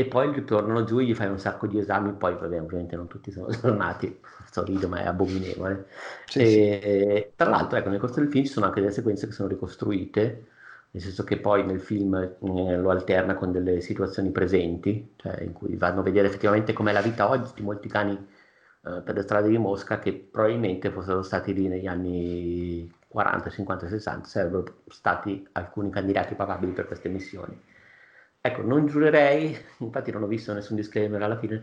e 0.00 0.06
poi 0.06 0.32
ritornano 0.32 0.84
giù 0.84 0.98
e 0.98 1.04
gli 1.04 1.14
fai 1.14 1.28
un 1.28 1.38
sacco 1.38 1.66
di 1.66 1.78
esami, 1.78 2.12
poi 2.12 2.34
vabbè, 2.34 2.60
ovviamente 2.60 2.96
non 2.96 3.06
tutti 3.08 3.30
sono 3.30 3.48
tornati, 3.60 4.20
sorrido 4.50 4.88
ma 4.88 5.00
è 5.00 5.06
abominevole. 5.06 5.86
Sì, 6.26 6.40
e, 6.40 7.24
sì. 7.26 7.32
Tra 7.36 7.48
l'altro, 7.48 7.78
ecco, 7.78 7.88
nel 7.90 8.00
corso 8.00 8.20
del 8.20 8.30
film 8.30 8.44
ci 8.44 8.52
sono 8.52 8.66
anche 8.66 8.80
delle 8.80 8.92
sequenze 8.92 9.26
che 9.26 9.32
sono 9.32 9.48
ricostruite, 9.48 10.46
nel 10.90 11.02
senso 11.02 11.24
che 11.24 11.38
poi 11.38 11.64
nel 11.64 11.80
film 11.80 12.14
eh, 12.14 12.76
lo 12.76 12.90
alterna 12.90 13.34
con 13.34 13.52
delle 13.52 13.80
situazioni 13.80 14.30
presenti, 14.30 15.12
cioè 15.16 15.42
in 15.42 15.52
cui 15.52 15.76
vanno 15.76 16.00
a 16.00 16.02
vedere 16.02 16.28
effettivamente 16.28 16.72
com'è 16.72 16.92
la 16.92 17.02
vita 17.02 17.28
oggi 17.28 17.52
di 17.54 17.62
molti 17.62 17.88
cani 17.88 18.12
eh, 18.14 19.00
per 19.02 19.14
le 19.14 19.22
strade 19.22 19.48
di 19.48 19.58
Mosca 19.58 19.98
che 19.98 20.12
probabilmente 20.12 20.90
fossero 20.90 21.22
stati 21.22 21.52
lì 21.52 21.68
negli 21.68 21.86
anni 21.86 22.90
40, 23.08 23.50
50, 23.50 23.88
60, 23.88 24.26
sarebbero 24.28 24.82
stati 24.88 25.46
alcuni 25.52 25.90
candidati 25.90 26.34
papabili 26.34 26.72
per 26.72 26.86
queste 26.86 27.08
missioni. 27.08 27.60
Ecco, 28.42 28.62
non 28.62 28.86
giurerei, 28.86 29.56
infatti 29.78 30.10
non 30.10 30.22
ho 30.22 30.26
visto 30.26 30.52
nessun 30.52 30.76
disclaimer 30.76 31.22
alla 31.22 31.38
fine, 31.38 31.62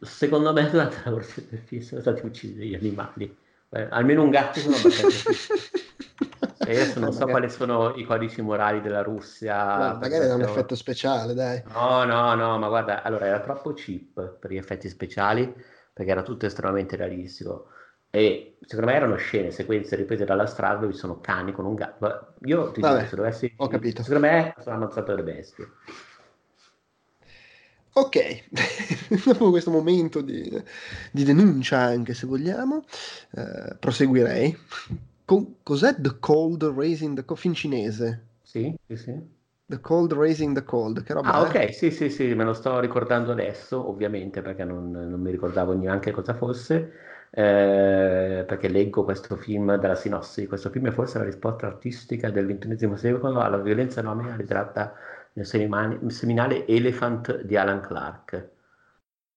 secondo 0.00 0.52
me 0.52 0.70
durante 0.70 1.00
la 1.04 1.10
versione 1.10 1.48
del 1.50 1.60
film 1.60 1.82
sono 1.82 2.00
stati 2.00 2.24
uccisi 2.24 2.54
degli 2.54 2.74
animali, 2.74 3.36
Beh, 3.68 3.88
almeno 3.88 4.22
un 4.22 4.30
gatto 4.30 4.60
sono 4.60 4.76
abbastanza 4.76 5.30
e 6.68 6.70
adesso 6.72 7.00
non 7.00 7.12
so 7.12 7.26
magari... 7.26 7.30
quali 7.30 7.50
sono 7.50 7.94
i 7.96 8.04
codici 8.04 8.42
morali 8.42 8.80
della 8.80 9.02
Russia. 9.02 9.92
No, 9.92 9.98
magari 9.98 10.24
era 10.24 10.34
un 10.34 10.42
effetto 10.42 10.74
speciale, 10.74 11.34
dai. 11.34 11.62
No, 11.66 12.04
no, 12.04 12.34
no, 12.34 12.58
ma 12.58 12.68
guarda, 12.68 13.02
allora 13.02 13.26
era 13.26 13.40
troppo 13.40 13.72
cheap 13.72 14.36
per 14.38 14.52
gli 14.52 14.56
effetti 14.56 14.88
speciali, 14.88 15.52
perché 15.92 16.10
era 16.10 16.22
tutto 16.22 16.46
estremamente 16.46 16.96
realistico. 16.96 17.68
E 18.10 18.56
secondo 18.60 18.90
me 18.90 18.96
erano 18.96 19.16
scene, 19.16 19.50
sequenze 19.50 19.96
riprese 19.96 20.24
dalla 20.24 20.46
strada 20.46 20.80
dove 20.80 20.92
ci 20.92 20.98
sono 20.98 21.20
cani 21.20 21.52
con 21.52 21.66
un 21.66 21.74
gatto. 21.74 22.34
Io 22.44 22.70
ti 22.70 22.80
Vabbè, 22.80 22.96
dico, 22.96 23.08
se 23.08 23.16
dovessi. 23.16 23.54
Ho 23.56 23.68
capito. 23.68 24.02
Secondo 24.02 24.26
me 24.26 24.54
sono 24.60 24.76
ammazzato 24.76 25.14
le 25.14 25.22
bestie. 25.22 25.68
Ok, 27.92 28.44
dopo 29.26 29.50
questo 29.50 29.70
momento 29.70 30.20
di, 30.20 30.62
di, 31.10 31.24
denuncia, 31.24 31.80
anche 31.80 32.14
se 32.14 32.26
vogliamo, 32.26 32.84
eh, 33.32 33.76
proseguirei. 33.78 34.56
Con, 35.24 35.56
cos'è 35.62 35.96
The 35.98 36.16
Cold 36.20 36.62
Raising 36.64 37.16
the 37.16 37.24
Cold? 37.24 37.40
Fin 37.40 37.54
cinese. 37.54 38.26
Sì, 38.42 38.74
sì, 38.86 38.96
sì. 38.96 39.36
The 39.66 39.80
Cold 39.80 40.12
Raising 40.12 40.54
the 40.54 40.64
Cold, 40.64 41.02
che 41.02 41.12
roba 41.12 41.32
Ah, 41.32 41.42
ok, 41.42 41.74
sì, 41.74 41.90
sì, 41.90 42.08
sì, 42.08 42.32
me 42.34 42.44
lo 42.44 42.54
sto 42.54 42.78
ricordando 42.78 43.32
adesso, 43.32 43.86
ovviamente, 43.86 44.42
perché 44.42 44.64
non, 44.64 44.90
non 44.90 45.20
mi 45.20 45.30
ricordavo 45.30 45.74
neanche 45.74 46.10
cosa 46.12 46.34
fosse 46.34 46.92
eh, 47.30 48.44
perché 48.46 48.68
leggo 48.68 49.04
questo 49.04 49.36
film 49.36 49.76
dalla 49.76 49.94
sinossi. 49.94 50.46
Questo 50.46 50.70
film 50.70 50.88
è 50.88 50.90
forse 50.90 51.18
la 51.18 51.24
risposta 51.24 51.66
artistica 51.66 52.30
del 52.30 52.46
XXI 52.46 52.96
secolo 52.96 53.40
alla 53.40 53.58
violenza 53.58 54.02
nomea 54.02 54.36
ritratta 54.36 54.94
nel 55.32 55.46
seminale 55.46 56.66
Elephant 56.66 57.42
di 57.42 57.56
Alan 57.56 57.80
Clark. 57.80 58.48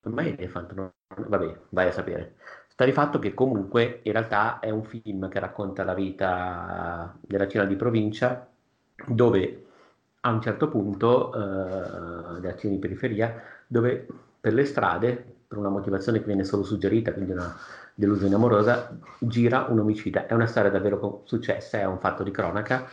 Ormai 0.04 0.36
Elephant, 0.38 0.74
no? 0.74 0.94
vabbè, 1.16 1.58
vai 1.70 1.88
a 1.88 1.92
sapere. 1.92 2.36
Sta 2.68 2.86
di 2.86 2.92
fatto 2.94 3.20
che 3.20 3.34
comunque 3.34 4.00
in 4.04 4.12
realtà 4.14 4.60
è 4.60 4.70
un 4.70 4.84
film 4.84 5.30
che 5.30 5.40
racconta 5.40 5.84
la 5.84 5.94
vita 5.94 7.16
della 7.22 7.48
Cina 7.48 7.66
di 7.66 7.76
provincia 7.76 8.48
dove 9.06 9.66
a 10.22 10.30
un 10.32 10.42
certo 10.42 10.68
punto 10.68 11.34
eh, 11.34 12.40
della 12.40 12.56
Cina 12.56 12.74
di 12.74 12.80
periferia 12.80 13.42
dove 13.68 14.08
per 14.40 14.54
le 14.54 14.66
strade 14.66 15.36
per 15.48 15.58
una 15.58 15.70
motivazione 15.70 16.20
che 16.20 16.26
viene 16.26 16.44
solo 16.44 16.64
suggerita 16.64 17.12
quindi 17.14 17.32
una 17.32 17.56
delusione 17.96 18.36
amorosa, 18.36 18.98
gira 19.20 19.68
un 19.70 19.80
omicida. 19.80 20.26
È 20.26 20.34
una 20.34 20.48
storia 20.48 20.70
davvero 20.70 21.22
successa, 21.26 21.80
è 21.80 21.86
un 21.86 22.00
fatto 22.00 22.24
di 22.24 22.32
cronaca. 22.32 22.88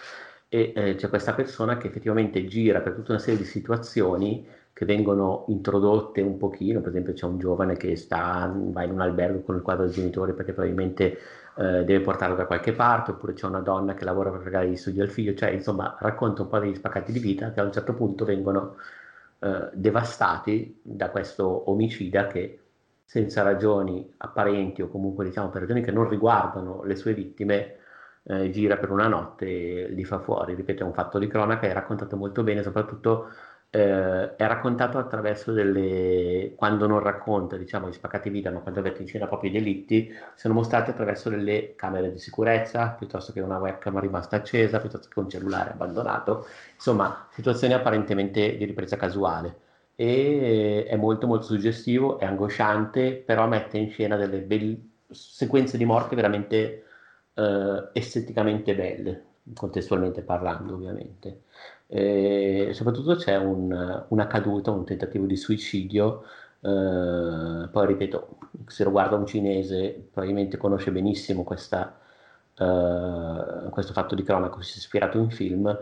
E 0.49 0.73
eh, 0.75 0.95
c'è 0.95 1.09
questa 1.09 1.35
persona 1.35 1.77
che 1.77 1.89
effettivamente 1.89 2.47
gira 2.47 2.81
per 2.81 2.95
tutta 2.95 3.13
una 3.13 3.21
serie 3.21 3.39
di 3.39 3.45
situazioni 3.45 4.47
che 4.73 4.85
vengono 4.85 5.45
introdotte 5.49 6.21
un 6.21 6.37
pochino, 6.37 6.81
per 6.81 6.91
esempio 6.91 7.13
c'è 7.13 7.27
un 7.27 7.39
giovane 7.39 7.77
che 7.77 7.97
sta, 7.97 8.49
va 8.55 8.85
in 8.85 8.93
un 8.93 9.01
albergo 9.01 9.41
con 9.43 9.57
il 9.57 9.63
quadro 9.63 9.85
del 9.85 9.93
genitore 9.93 10.35
perché 10.35 10.53
probabilmente 10.53 11.19
eh, 11.57 11.85
deve 11.85 12.01
portarlo 12.01 12.37
da 12.37 12.47
qualche 12.47 12.73
parte, 12.73 13.11
oppure 13.11 13.33
c'è 13.33 13.47
una 13.47 13.59
donna 13.59 13.95
che 13.95 14.05
lavora 14.05 14.31
per 14.31 14.41
pagare 14.41 14.69
gli 14.69 14.77
studi 14.77 15.01
al 15.01 15.11
figlio, 15.11 15.35
cioè 15.35 15.51
insomma 15.51 15.97
racconta 15.99 16.43
un 16.43 16.49
po' 16.49 16.61
degli 16.61 16.77
spaccati 16.77 17.11
di 17.11 17.19
vita 17.19 17.51
che 17.51 17.59
a 17.59 17.65
un 17.65 17.73
certo 17.73 17.93
punto 17.95 18.25
vengono 18.25 18.77
eh, 19.41 19.69
devastati 19.73 20.79
da 20.81 21.11
questo 21.11 21.69
omicida 21.71 22.29
che 22.29 22.61
senza 23.09 23.41
ragioni 23.43 24.07
apparenti 24.19 24.83
o 24.83 24.89
comunque 24.89 25.25
diciamo 25.25 25.49
per 25.49 25.63
ragioni 25.63 25.81
che 25.83 25.91
non 25.91 26.07
riguardano 26.11 26.83
le 26.85 26.95
sue 26.95 27.15
vittime, 27.15 27.77
eh, 28.25 28.51
gira 28.51 28.77
per 28.77 28.91
una 28.91 29.09
notte 29.09 29.47
e 29.47 29.89
li 29.89 30.05
fa 30.05 30.19
fuori. 30.21 30.55
Ripeto, 30.55 30.83
è 30.83 30.87
un 30.87 30.93
fatto 30.93 31.19
di 31.19 31.27
cronaca, 31.27 31.67
è 31.67 31.73
raccontato 31.73 32.17
molto 32.19 32.43
bene, 32.43 32.63
soprattutto 32.63 33.31
eh, 33.71 34.37
è 34.37 34.47
raccontato 34.47 34.99
attraverso 34.99 35.53
delle, 35.53 36.53
quando 36.55 36.87
non 36.87 36.99
racconta 37.01 37.57
diciamo 37.57 37.89
gli 37.89 37.93
spaccati 37.95 38.29
vita, 38.29 38.51
ma 38.51 38.61
quando 38.61 38.83
mette 38.83 39.01
in 39.01 39.09
scena 39.09 39.27
proprio 39.27 39.49
i 39.51 39.55
delitti, 39.55 40.11
sono 40.35 40.53
mostrati 40.53 40.91
attraverso 40.91 41.31
delle 41.31 41.75
camere 41.77 42.13
di 42.13 42.19
sicurezza, 42.19 42.91
piuttosto 42.91 43.33
che 43.33 43.41
una 43.41 43.57
webcam 43.59 43.99
rimasta 44.01 44.37
accesa, 44.37 44.81
piuttosto 44.81 45.09
che 45.09 45.19
un 45.19 45.31
cellulare 45.31 45.71
abbandonato, 45.71 46.47
insomma 46.75 47.27
situazioni 47.31 47.73
apparentemente 47.73 48.55
di 48.59 48.65
ripresa 48.67 48.97
casuale. 48.99 49.68
E 50.01 50.85
è 50.87 50.95
molto 50.97 51.27
molto 51.27 51.45
suggestivo, 51.47 52.19
è 52.19 52.25
angosciante, 52.25 53.15
però 53.17 53.49
mette 53.49 53.79
in 53.79 53.91
scena 53.91 54.17
delle 54.17 54.39
be- 54.41 54.81
sequenze 55.11 55.77
di 55.77 55.85
morte 55.85 56.15
veramente 56.15 56.85
eh, 57.35 57.89
esteticamente 57.93 58.77
belle, 58.77 59.25
contestualmente 59.55 60.23
parlando 60.23 60.75
ovviamente. 60.75 61.43
E 61.89 62.71
soprattutto 62.75 63.17
c'è 63.17 63.37
un, 63.39 64.05
una 64.09 64.27
caduta, 64.29 64.71
un 64.71 64.85
tentativo 64.85 65.27
di 65.27 65.37
suicidio. 65.37 66.23
Eh, 66.61 67.69
poi 67.71 67.87
ripeto, 67.87 68.39
se 68.67 68.85
lo 68.85 68.91
guarda 68.91 69.17
un 69.17 69.27
cinese 69.27 70.09
probabilmente 70.13 70.57
conosce 70.59 70.93
benissimo 70.93 71.43
questa, 71.45 71.99
eh, 72.57 73.69
questo 73.71 73.93
fatto 73.93 74.15
di 74.15 74.23
cronaca, 74.23 74.61
si 74.63 74.75
è 74.75 74.77
ispirato 74.79 75.19
in 75.19 75.31
film, 75.31 75.77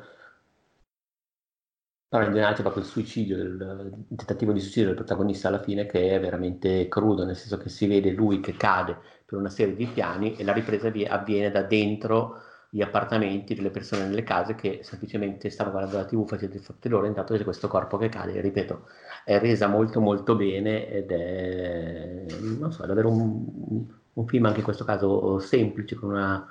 però 2.08 2.24
in 2.24 2.30
generale 2.30 2.54
c'è 2.54 2.62
proprio 2.62 2.82
il 2.82 2.88
suicidio, 2.88 3.36
il, 3.36 4.04
il, 4.08 4.16
tentativo 4.16 4.52
di 4.52 4.60
suicidio 4.60 4.86
del 4.86 4.96
protagonista 4.96 5.48
alla 5.48 5.62
fine 5.62 5.86
che 5.86 6.10
è 6.10 6.20
veramente 6.20 6.88
crudo, 6.88 7.24
nel 7.24 7.36
senso 7.36 7.58
che 7.58 7.68
si 7.68 7.86
vede 7.86 8.10
lui 8.10 8.40
che 8.40 8.56
cade 8.56 8.96
per 9.24 9.38
una 9.38 9.50
serie 9.50 9.74
di 9.74 9.86
piani 9.86 10.36
e 10.36 10.44
la 10.44 10.52
ripresa 10.52 10.92
avviene 11.08 11.50
da 11.50 11.62
dentro 11.62 12.42
gli 12.70 12.82
appartamenti 12.82 13.54
delle 13.54 13.70
persone 13.70 14.06
nelle 14.06 14.22
case 14.22 14.54
che 14.54 14.80
semplicemente 14.82 15.50
stanno 15.50 15.70
guardando 15.70 15.96
la 15.96 16.04
tv 16.04 16.26
facendo 16.26 16.56
i 16.56 16.58
fatti 16.58 16.88
loro 16.88 17.06
intanto 17.06 17.34
c'è 17.34 17.44
questo 17.44 17.68
corpo 17.68 17.96
che 17.96 18.08
cade 18.08 18.40
ripeto 18.40 18.88
è 19.24 19.38
resa 19.38 19.66
molto 19.68 20.00
molto 20.00 20.34
bene 20.36 20.88
ed 20.88 21.10
è 21.10 22.24
non 22.58 22.72
so 22.72 22.82
è 22.82 22.86
davvero 22.86 23.08
un, 23.10 23.86
un 24.12 24.26
film 24.26 24.44
anche 24.46 24.58
in 24.58 24.64
questo 24.64 24.84
caso 24.84 25.38
semplice 25.38 25.94
con, 25.94 26.10
una, 26.10 26.46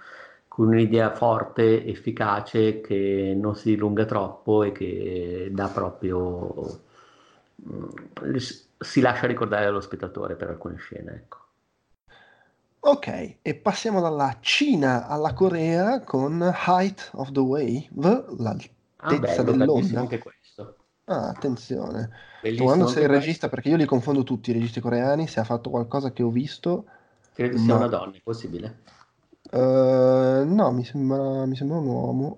con 0.56 0.68
un'idea 0.68 1.14
forte 1.14 1.86
efficace 1.86 2.80
che 2.80 3.36
non 3.38 3.58
si 3.58 3.72
dilunga 3.72 4.06
troppo 4.06 4.64
e 4.64 4.72
che 4.72 5.50
dà 5.52 5.68
proprio 5.68 6.80
mm, 7.68 8.36
si 8.78 9.02
lascia 9.02 9.28
ricordare 9.28 9.66
allo 9.66 9.82
spettatore 9.82 10.36
per 10.36 10.52
alcune 10.52 10.78
scene 10.78 11.12
ecco 11.12 11.40
Ok, 12.88 13.38
e 13.42 13.56
passiamo 13.56 14.00
dalla 14.00 14.38
Cina 14.40 15.08
alla 15.08 15.34
Corea 15.34 16.02
con 16.02 16.40
Height 16.68 17.10
of 17.16 17.32
the 17.32 17.40
Wave, 17.40 17.90
l'altezza 18.38 19.42
ah, 19.42 19.44
dell'onda. 19.44 20.00
anche 20.00 20.20
questo. 20.20 20.76
Ah, 21.06 21.30
attenzione. 21.30 22.12
Bellissimo 22.44 22.86
se 22.86 23.02
il 23.02 23.08
regista, 23.08 23.50
perché 23.50 23.70
io 23.70 23.76
li 23.76 23.86
confondo 23.86 24.22
tutti 24.22 24.52
i 24.52 24.54
registi 24.54 24.82
coreani, 24.82 25.28
se 25.28 25.40
ha 25.40 25.44
fatto 25.44 25.72
qualcosa 25.72 26.12
che 26.12 26.22
ho 26.22 26.30
visto... 26.30 26.86
Credo 27.34 27.58
ma... 27.58 27.64
sia 27.64 27.76
una 27.76 27.88
donna, 27.88 28.16
è 28.16 28.22
possibile? 28.24 28.84
Uh, 29.52 30.44
no, 30.46 30.72
mi 30.72 30.84
sembra, 30.84 31.46
mi 31.46 31.56
sembra 31.56 31.78
un 31.78 31.86
uomo. 31.88 32.38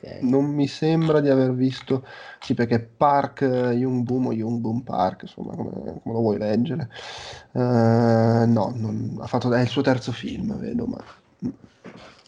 Okay. 0.00 0.20
Non 0.22 0.46
mi 0.46 0.66
sembra 0.66 1.20
di 1.20 1.28
aver 1.28 1.52
visto, 1.52 2.06
sì, 2.40 2.54
perché 2.54 2.80
Park 2.80 3.42
Young 3.42 4.02
Boom 4.02 4.28
o 4.28 4.32
Young 4.32 4.58
Boom 4.58 4.80
Park, 4.80 5.22
insomma, 5.22 5.54
come, 5.54 5.70
come 5.72 6.00
lo 6.04 6.20
vuoi 6.20 6.38
leggere. 6.38 6.88
Uh, 7.52 7.60
no, 8.46 8.72
non, 8.74 9.18
ha 9.20 9.26
fatto, 9.26 9.52
è 9.52 9.60
il 9.60 9.68
suo 9.68 9.82
terzo 9.82 10.12
film, 10.12 10.58
vedo, 10.58 10.86
ma... 10.86 10.98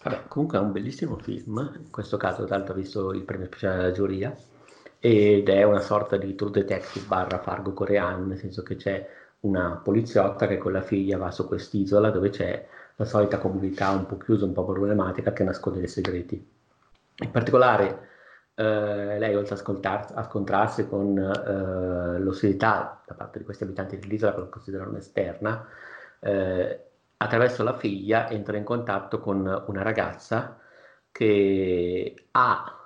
Vabbè, 0.02 0.22
comunque 0.28 0.58
è 0.58 0.60
un 0.60 0.72
bellissimo 0.72 1.16
film, 1.16 1.70
in 1.76 1.90
questo 1.90 2.18
caso 2.18 2.44
tra 2.44 2.56
l'altro 2.56 2.74
ha 2.74 2.76
visto 2.76 3.12
il 3.12 3.22
premio 3.22 3.46
speciale 3.46 3.76
della 3.76 3.92
giuria, 3.92 4.36
ed 4.98 5.48
è 5.48 5.62
una 5.62 5.80
sorta 5.80 6.16
di 6.18 6.34
True 6.34 6.50
Detective 6.50 7.06
barra 7.06 7.38
Fargo 7.38 7.72
coreano, 7.72 8.26
nel 8.26 8.38
senso 8.38 8.62
che 8.62 8.76
c'è 8.76 9.08
una 9.40 9.80
poliziotta 9.82 10.46
che 10.46 10.58
con 10.58 10.72
la 10.72 10.82
figlia 10.82 11.16
va 11.16 11.30
su 11.30 11.46
quest'isola 11.46 12.10
dove 12.10 12.30
c'è 12.30 12.66
la 12.96 13.04
solita 13.04 13.38
comunità 13.38 13.90
un 13.90 14.06
po' 14.06 14.18
chiusa, 14.18 14.44
un 14.44 14.52
po' 14.52 14.64
problematica 14.64 15.32
che 15.32 15.44
nasconde 15.44 15.80
dei 15.80 15.88
segreti 15.88 16.60
in 17.22 17.30
particolare, 17.30 18.08
eh, 18.54 19.18
lei 19.18 19.34
oltre 19.34 19.54
a, 19.54 20.22
scontrarsi 20.24 20.88
con 20.88 21.16
eh, 21.18 22.18
l'ostilità 22.18 23.02
da 23.06 23.14
parte 23.14 23.38
di 23.38 23.44
questi 23.44 23.64
abitanti 23.64 23.98
dell'isola 23.98 24.34
che 24.34 24.40
lo 24.40 24.48
considerano 24.48 24.96
esterna, 24.96 25.66
eh, 26.20 26.86
attraverso 27.16 27.62
la 27.62 27.76
figlia 27.76 28.28
entra 28.30 28.56
in 28.56 28.64
contatto 28.64 29.20
con 29.20 29.64
una 29.66 29.82
ragazza 29.82 30.58
che 31.10 32.26
ha, 32.32 32.78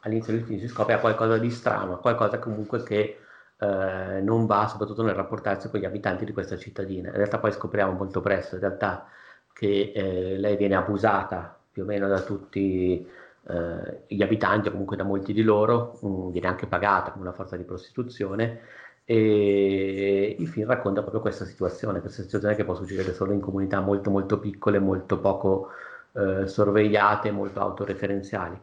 all'inizio 0.00 0.32
del 0.32 0.44
film 0.44 0.58
si 0.60 0.68
scopre, 0.68 1.00
qualcosa 1.00 1.38
di 1.38 1.50
strano, 1.50 1.98
qualcosa 1.98 2.38
comunque 2.38 2.82
che 2.82 3.18
eh, 3.58 4.20
non 4.22 4.46
va 4.46 4.68
soprattutto 4.68 5.02
nel 5.02 5.14
rapportarsi 5.14 5.70
con 5.70 5.80
gli 5.80 5.84
abitanti 5.84 6.24
di 6.24 6.32
questa 6.32 6.56
cittadina. 6.56 7.08
In 7.08 7.16
realtà 7.16 7.38
poi 7.38 7.52
scopriamo 7.52 7.92
molto 7.92 8.20
presto 8.20 8.54
in 8.56 8.60
realtà 8.60 9.06
che 9.54 9.92
eh, 9.94 10.36
lei 10.36 10.56
viene 10.56 10.74
abusata 10.74 11.58
più 11.72 11.84
o 11.84 11.86
meno 11.86 12.08
da 12.08 12.20
tutti 12.20 13.08
eh, 13.46 14.02
gli 14.08 14.22
abitanti 14.22 14.68
o 14.68 14.70
comunque 14.72 14.96
da 14.96 15.04
molti 15.04 15.32
di 15.32 15.42
loro, 15.42 15.98
mh, 16.02 16.08
mm, 16.08 16.30
viene 16.30 16.48
anche 16.48 16.66
pagata 16.66 17.12
come 17.12 17.24
una 17.24 17.32
forza 17.32 17.56
di 17.56 17.62
prostituzione 17.64 18.60
e 19.04 20.36
il 20.38 20.48
film 20.48 20.66
racconta 20.66 21.02
proprio 21.02 21.20
questa 21.20 21.44
situazione, 21.44 22.00
questa 22.00 22.22
situazione 22.22 22.54
che 22.54 22.64
può 22.64 22.74
succedere 22.74 23.12
solo 23.12 23.32
in 23.32 23.40
comunità 23.40 23.80
molto 23.80 24.10
molto 24.10 24.38
piccole, 24.38 24.78
molto 24.78 25.18
poco 25.20 25.70
eh, 26.12 26.46
sorvegliate, 26.46 27.30
molto 27.30 27.60
autoreferenziali. 27.60 28.58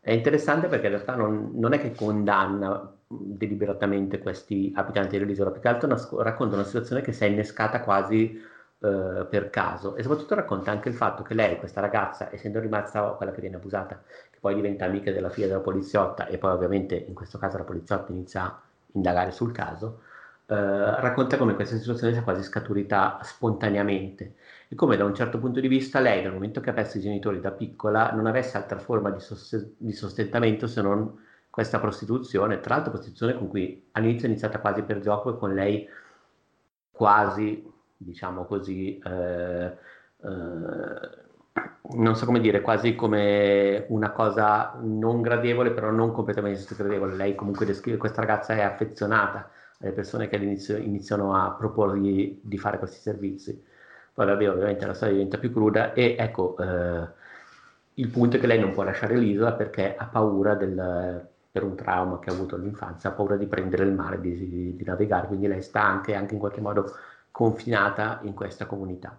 È 0.00 0.12
interessante 0.12 0.68
perché 0.68 0.86
in 0.86 0.92
realtà 0.92 1.14
non, 1.14 1.52
non 1.54 1.72
è 1.72 1.80
che 1.80 1.92
condanna 1.94 2.92
deliberatamente 3.08 4.18
questi 4.18 4.72
abitanti 4.74 5.18
dell'isola, 5.18 5.50
più 5.50 5.60
che 5.60 5.68
altro 5.68 5.88
racconta 6.22 6.54
una 6.56 6.64
situazione 6.64 7.02
che 7.02 7.12
si 7.12 7.24
è 7.24 7.26
innescata 7.28 7.80
quasi 7.80 8.40
eh, 8.80 9.26
per 9.28 9.50
caso. 9.50 9.96
E 9.96 10.02
soprattutto 10.02 10.34
racconta 10.34 10.70
anche 10.70 10.88
il 10.88 10.94
fatto 10.94 11.22
che 11.22 11.34
lei, 11.34 11.58
questa 11.58 11.80
ragazza, 11.80 12.32
essendo 12.32 12.60
rimasta 12.60 13.02
quella 13.10 13.32
che 13.32 13.40
viene 13.40 13.56
abusata, 13.56 14.02
che 14.30 14.38
poi 14.40 14.54
diventa 14.54 14.84
amica 14.84 15.10
della 15.12 15.30
figlia 15.30 15.48
della 15.48 15.60
poliziotta 15.60 16.26
e 16.26 16.38
poi 16.38 16.52
ovviamente 16.52 16.94
in 16.94 17.14
questo 17.14 17.38
caso 17.38 17.56
la 17.58 17.64
poliziotta 17.64 18.12
inizia 18.12 18.42
a 18.44 18.60
indagare 18.92 19.30
sul 19.30 19.52
caso, 19.52 20.00
eh, 20.46 20.54
racconta 21.00 21.36
come 21.36 21.54
questa 21.54 21.76
situazione 21.76 22.12
sia 22.12 22.22
quasi 22.22 22.42
scaturita 22.42 23.18
spontaneamente. 23.22 24.34
E 24.68 24.74
come 24.74 24.96
da 24.96 25.04
un 25.04 25.14
certo 25.14 25.38
punto 25.38 25.60
di 25.60 25.68
vista 25.68 26.00
lei, 26.00 26.22
dal 26.22 26.32
momento 26.32 26.60
che 26.60 26.70
ha 26.70 26.72
perso 26.72 26.98
i 26.98 27.00
genitori 27.00 27.40
da 27.40 27.50
piccola, 27.52 28.10
non 28.12 28.26
avesse 28.26 28.56
altra 28.56 28.78
forma 28.78 29.10
di, 29.10 29.20
sost- 29.20 29.72
di 29.76 29.92
sostentamento 29.92 30.66
se 30.66 30.82
non 30.82 31.24
questa 31.50 31.80
prostituzione, 31.80 32.60
tra 32.60 32.74
l'altro 32.74 32.92
prostituzione 32.92 33.34
con 33.36 33.48
cui 33.48 33.88
all'inizio 33.92 34.26
è 34.26 34.30
iniziata 34.30 34.58
quasi 34.60 34.82
per 34.82 35.00
gioco 35.00 35.34
e 35.34 35.38
con 35.38 35.54
lei 35.54 35.88
quasi 36.90 37.72
diciamo 37.96 38.44
così, 38.44 38.98
eh, 38.98 39.76
eh, 40.22 41.24
non 41.92 42.16
so 42.16 42.26
come 42.26 42.40
dire, 42.40 42.60
quasi 42.60 42.94
come 42.94 43.86
una 43.88 44.10
cosa 44.10 44.78
non 44.82 45.22
gradevole, 45.22 45.70
però 45.70 45.90
non 45.90 46.12
completamente 46.12 46.74
gradevole. 46.76 47.14
Lei 47.14 47.34
comunque 47.34 47.66
descrive 47.66 47.96
questa 47.96 48.20
ragazza 48.20 48.54
è 48.54 48.62
affezionata 48.62 49.50
alle 49.80 49.92
persone 49.92 50.28
che 50.28 50.36
all'inizio 50.36 50.76
iniziano 50.76 51.34
a 51.34 51.52
proporgli 51.52 52.40
di 52.42 52.58
fare 52.58 52.78
questi 52.78 52.98
servizi. 52.98 53.62
Poi 54.12 54.26
vabbè, 54.26 54.50
ovviamente 54.50 54.86
la 54.86 54.94
storia 54.94 55.14
diventa 55.14 55.38
più 55.38 55.52
cruda 55.52 55.92
e 55.92 56.16
ecco, 56.18 56.56
eh, 56.58 57.08
il 57.94 58.08
punto 58.08 58.36
è 58.36 58.40
che 58.40 58.46
lei 58.46 58.58
non 58.58 58.72
può 58.72 58.82
lasciare 58.82 59.16
l'isola 59.16 59.52
perché 59.52 59.94
ha 59.96 60.06
paura 60.06 60.54
del, 60.54 61.28
per 61.50 61.62
un 61.64 61.74
trauma 61.76 62.18
che 62.18 62.30
ha 62.30 62.32
avuto 62.34 62.56
all'infanzia, 62.56 63.10
ha 63.10 63.12
paura 63.12 63.36
di 63.36 63.46
prendere 63.46 63.84
il 63.84 63.92
mare, 63.92 64.20
di, 64.20 64.74
di 64.76 64.84
navigare, 64.84 65.26
quindi 65.26 65.46
lei 65.46 65.62
sta 65.62 65.82
anche, 65.82 66.14
anche 66.14 66.34
in 66.34 66.40
qualche 66.40 66.60
modo 66.60 66.94
confinata 67.36 68.20
in 68.22 68.32
questa 68.32 68.64
comunità. 68.64 69.14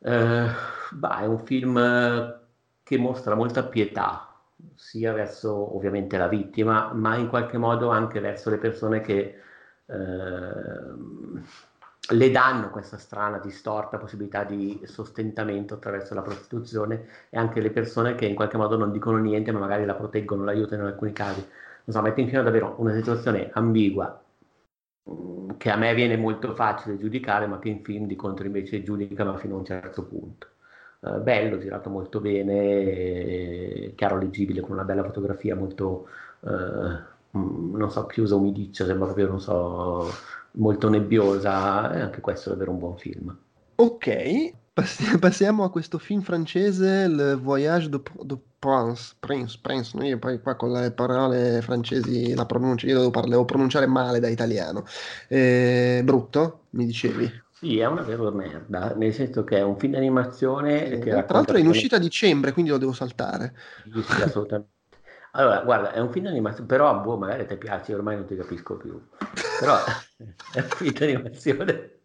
Eh, 0.00 0.46
bah, 0.90 1.18
è 1.20 1.26
un 1.26 1.38
film 1.38 2.40
che 2.82 2.98
mostra 2.98 3.36
molta 3.36 3.62
pietà, 3.62 4.26
sia 4.74 5.12
verso 5.12 5.76
ovviamente 5.76 6.16
la 6.18 6.26
vittima, 6.26 6.92
ma 6.92 7.14
in 7.14 7.28
qualche 7.28 7.58
modo 7.58 7.90
anche 7.90 8.18
verso 8.18 8.50
le 8.50 8.58
persone 8.58 9.02
che 9.02 9.40
eh, 9.86 9.94
le 12.08 12.30
danno 12.32 12.70
questa 12.70 12.98
strana, 12.98 13.38
distorta 13.38 13.96
possibilità 13.96 14.42
di 14.42 14.80
sostentamento 14.82 15.74
attraverso 15.74 16.14
la 16.14 16.22
prostituzione 16.22 17.06
e 17.30 17.38
anche 17.38 17.60
le 17.60 17.70
persone 17.70 18.16
che 18.16 18.26
in 18.26 18.34
qualche 18.34 18.56
modo 18.56 18.76
non 18.76 18.90
dicono 18.90 19.18
niente, 19.18 19.52
ma 19.52 19.60
magari 19.60 19.84
la 19.84 19.94
proteggono, 19.94 20.42
l'aiutano 20.42 20.82
in 20.82 20.88
alcuni 20.88 21.12
casi. 21.12 21.46
Insomma, 21.84 22.08
mette 22.08 22.20
in 22.20 22.26
scena 22.26 22.42
davvero 22.42 22.74
una 22.78 22.94
situazione 22.94 23.48
ambigua, 23.52 24.20
che 25.56 25.70
a 25.70 25.76
me 25.76 25.94
viene 25.94 26.16
molto 26.16 26.54
facile 26.54 26.98
giudicare, 26.98 27.46
ma 27.46 27.58
che 27.58 27.68
in 27.68 27.82
film 27.82 28.06
di 28.06 28.16
contro 28.16 28.46
invece 28.46 28.82
giudicano 28.82 29.36
fino 29.36 29.56
a 29.56 29.58
un 29.58 29.64
certo 29.64 30.04
punto. 30.04 30.46
Uh, 31.00 31.20
bello, 31.20 31.58
girato 31.58 31.88
molto 31.88 32.20
bene, 32.20 33.92
chiaro 33.94 34.18
leggibile, 34.18 34.60
con 34.60 34.72
una 34.72 34.84
bella 34.84 35.02
fotografia 35.04 35.56
molto 35.56 36.08
uh, 36.40 37.38
mm, 37.38 37.76
non 37.76 37.90
so, 37.90 38.06
chiusa, 38.06 38.34
umidiccia, 38.34 38.84
sembra 38.84 39.06
proprio, 39.06 39.28
non 39.28 39.40
so, 39.40 40.10
molto 40.52 40.88
nebbiosa, 40.88 41.92
e 41.94 42.00
anche 42.00 42.20
questo 42.20 42.48
è 42.48 42.52
davvero 42.52 42.72
un 42.72 42.78
buon 42.78 42.96
film. 42.98 43.36
Ok, 43.76 44.52
passiamo 45.18 45.64
a 45.64 45.70
questo 45.70 45.98
film 45.98 46.22
francese, 46.22 47.08
Le 47.08 47.34
Voyage 47.34 47.88
de, 47.88 48.00
de 48.22 48.38
Prince, 48.58 49.16
Prince, 49.18 49.58
Prince, 49.60 49.96
io 49.98 50.18
poi 50.18 50.40
qua 50.40 50.54
con 50.54 50.72
le 50.72 50.92
parole 50.92 51.60
francesi 51.62 52.34
la 52.34 52.46
pronuncio, 52.46 52.86
io 52.86 52.98
devo, 52.98 53.10
parla, 53.10 53.30
devo 53.30 53.44
pronunciare 53.44 53.86
male 53.86 54.20
da 54.20 54.28
italiano. 54.28 54.84
Eh, 55.28 56.02
brutto, 56.04 56.66
mi 56.70 56.86
dicevi? 56.86 57.30
Sì, 57.50 57.78
è 57.78 57.86
una 57.86 58.02
vera 58.02 58.30
merda, 58.30 58.94
nel 58.94 59.12
senso 59.12 59.44
che 59.44 59.58
è 59.58 59.62
un 59.62 59.76
film 59.78 59.92
d'animazione 59.92 60.86
eh, 60.86 60.98
che 60.98 61.10
Tra 61.10 61.26
l'altro 61.28 61.56
è 61.56 61.60
in 61.60 61.66
uscita 61.66 61.96
a 61.96 61.98
dicembre, 61.98 62.52
quindi 62.52 62.70
lo 62.70 62.78
devo 62.78 62.92
saltare. 62.92 63.54
Sì, 63.92 64.02
sì, 64.02 64.22
assolutamente. 64.22 64.78
Allora, 65.32 65.62
guarda, 65.62 65.92
è 65.92 66.00
un 66.00 66.10
film 66.10 66.24
d'animazione, 66.24 66.66
però 66.66 67.00
boh, 67.00 67.16
magari 67.16 67.46
ti 67.46 67.56
piace, 67.56 67.94
ormai 67.94 68.16
non 68.16 68.26
ti 68.26 68.36
capisco 68.36 68.76
più. 68.76 69.00
Però 69.56 69.76
è 70.52 70.60
un 70.60 70.68
film 70.68 70.92
d'animazione. 70.92 71.99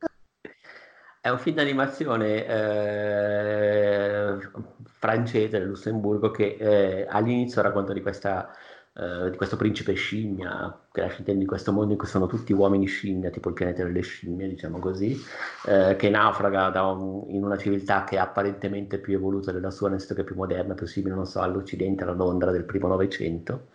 È 1.26 1.30
un 1.30 1.40
film 1.40 1.56
d'animazione 1.56 2.46
eh, 2.46 4.38
francese 4.84 5.58
del 5.58 5.70
Lussemburgo 5.70 6.30
che 6.30 6.56
eh, 6.60 7.08
all'inizio 7.10 7.64
racconta 7.64 7.94
di 7.94 8.02
questa 8.04 8.56
eh, 8.94 9.32
di 9.32 9.36
questo 9.36 9.56
principe 9.56 9.94
scimmia, 9.94 10.86
che 10.92 11.02
lascia 11.02 11.18
intendere 11.18 11.40
di 11.40 11.46
questo 11.48 11.72
mondo 11.72 11.94
in 11.94 11.98
cui 11.98 12.08
sono 12.08 12.28
tutti 12.28 12.54
uomini 12.54 12.86
scimmia, 12.86 13.32
tipo 13.32 13.50
il 13.50 13.56
pianeta 13.56 13.84
delle 13.84 14.02
scimmie, 14.02 14.48
diciamo 14.48 14.78
così, 14.78 15.20
eh, 15.66 15.96
che 15.96 16.10
naufraga 16.12 16.84
un, 16.84 17.26
in 17.30 17.44
una 17.44 17.58
civiltà 17.58 18.04
che 18.04 18.18
è 18.18 18.20
apparentemente 18.20 19.00
più 19.00 19.16
evoluta 19.16 19.52
della 19.52 19.72
sua, 19.72 19.90
nel 19.90 19.98
senso 19.98 20.14
che 20.14 20.22
è 20.22 20.26
più 20.26 20.36
moderna, 20.36 20.76
più 20.76 20.86
simile, 20.86 21.16
non 21.16 21.26
so, 21.26 21.42
all'Occidente, 21.42 22.04
alla 22.04 22.14
Londra 22.14 22.52
del 22.52 22.66
primo 22.66 22.88
Novecento. 22.88 23.70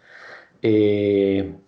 E 0.60 1.62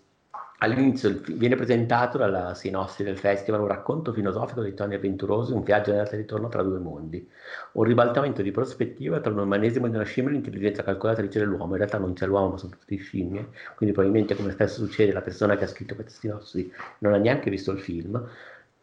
All'inizio 0.62 1.20
viene 1.26 1.56
presentato 1.56 2.18
dalla 2.18 2.54
sinossi 2.54 3.02
del 3.02 3.18
festival 3.18 3.62
un 3.62 3.66
racconto 3.66 4.12
filosofico 4.12 4.62
di 4.62 4.74
Tony 4.74 4.94
Avventurosi, 4.94 5.52
un 5.52 5.64
viaggio 5.64 5.90
andata 5.90 6.12
e 6.12 6.18
ritorno 6.18 6.48
tra 6.48 6.62
due 6.62 6.78
mondi, 6.78 7.28
un 7.72 7.82
ribaltamento 7.82 8.42
di 8.42 8.52
prospettiva 8.52 9.18
tra 9.18 9.32
l'umanesimo 9.32 9.88
di 9.88 9.96
una 9.96 10.04
scimmia 10.04 10.30
e 10.30 10.34
l'intelligenza 10.34 10.84
calcolatrice 10.84 11.40
dell'uomo. 11.40 11.72
In 11.72 11.78
realtà 11.78 11.98
non 11.98 12.12
c'è 12.12 12.26
l'uomo, 12.26 12.50
ma 12.50 12.58
sono 12.58 12.76
tutti 12.78 12.96
scimmie, 12.96 13.48
quindi 13.74 13.92
probabilmente 13.92 14.36
come 14.36 14.52
spesso 14.52 14.84
succede 14.84 15.10
la 15.10 15.20
persona 15.20 15.56
che 15.56 15.64
ha 15.64 15.66
scritto 15.66 15.96
questa 15.96 16.12
sinossi 16.12 16.72
non 16.98 17.14
ha 17.14 17.16
neanche 17.16 17.50
visto 17.50 17.72
il 17.72 17.80
film. 17.80 18.24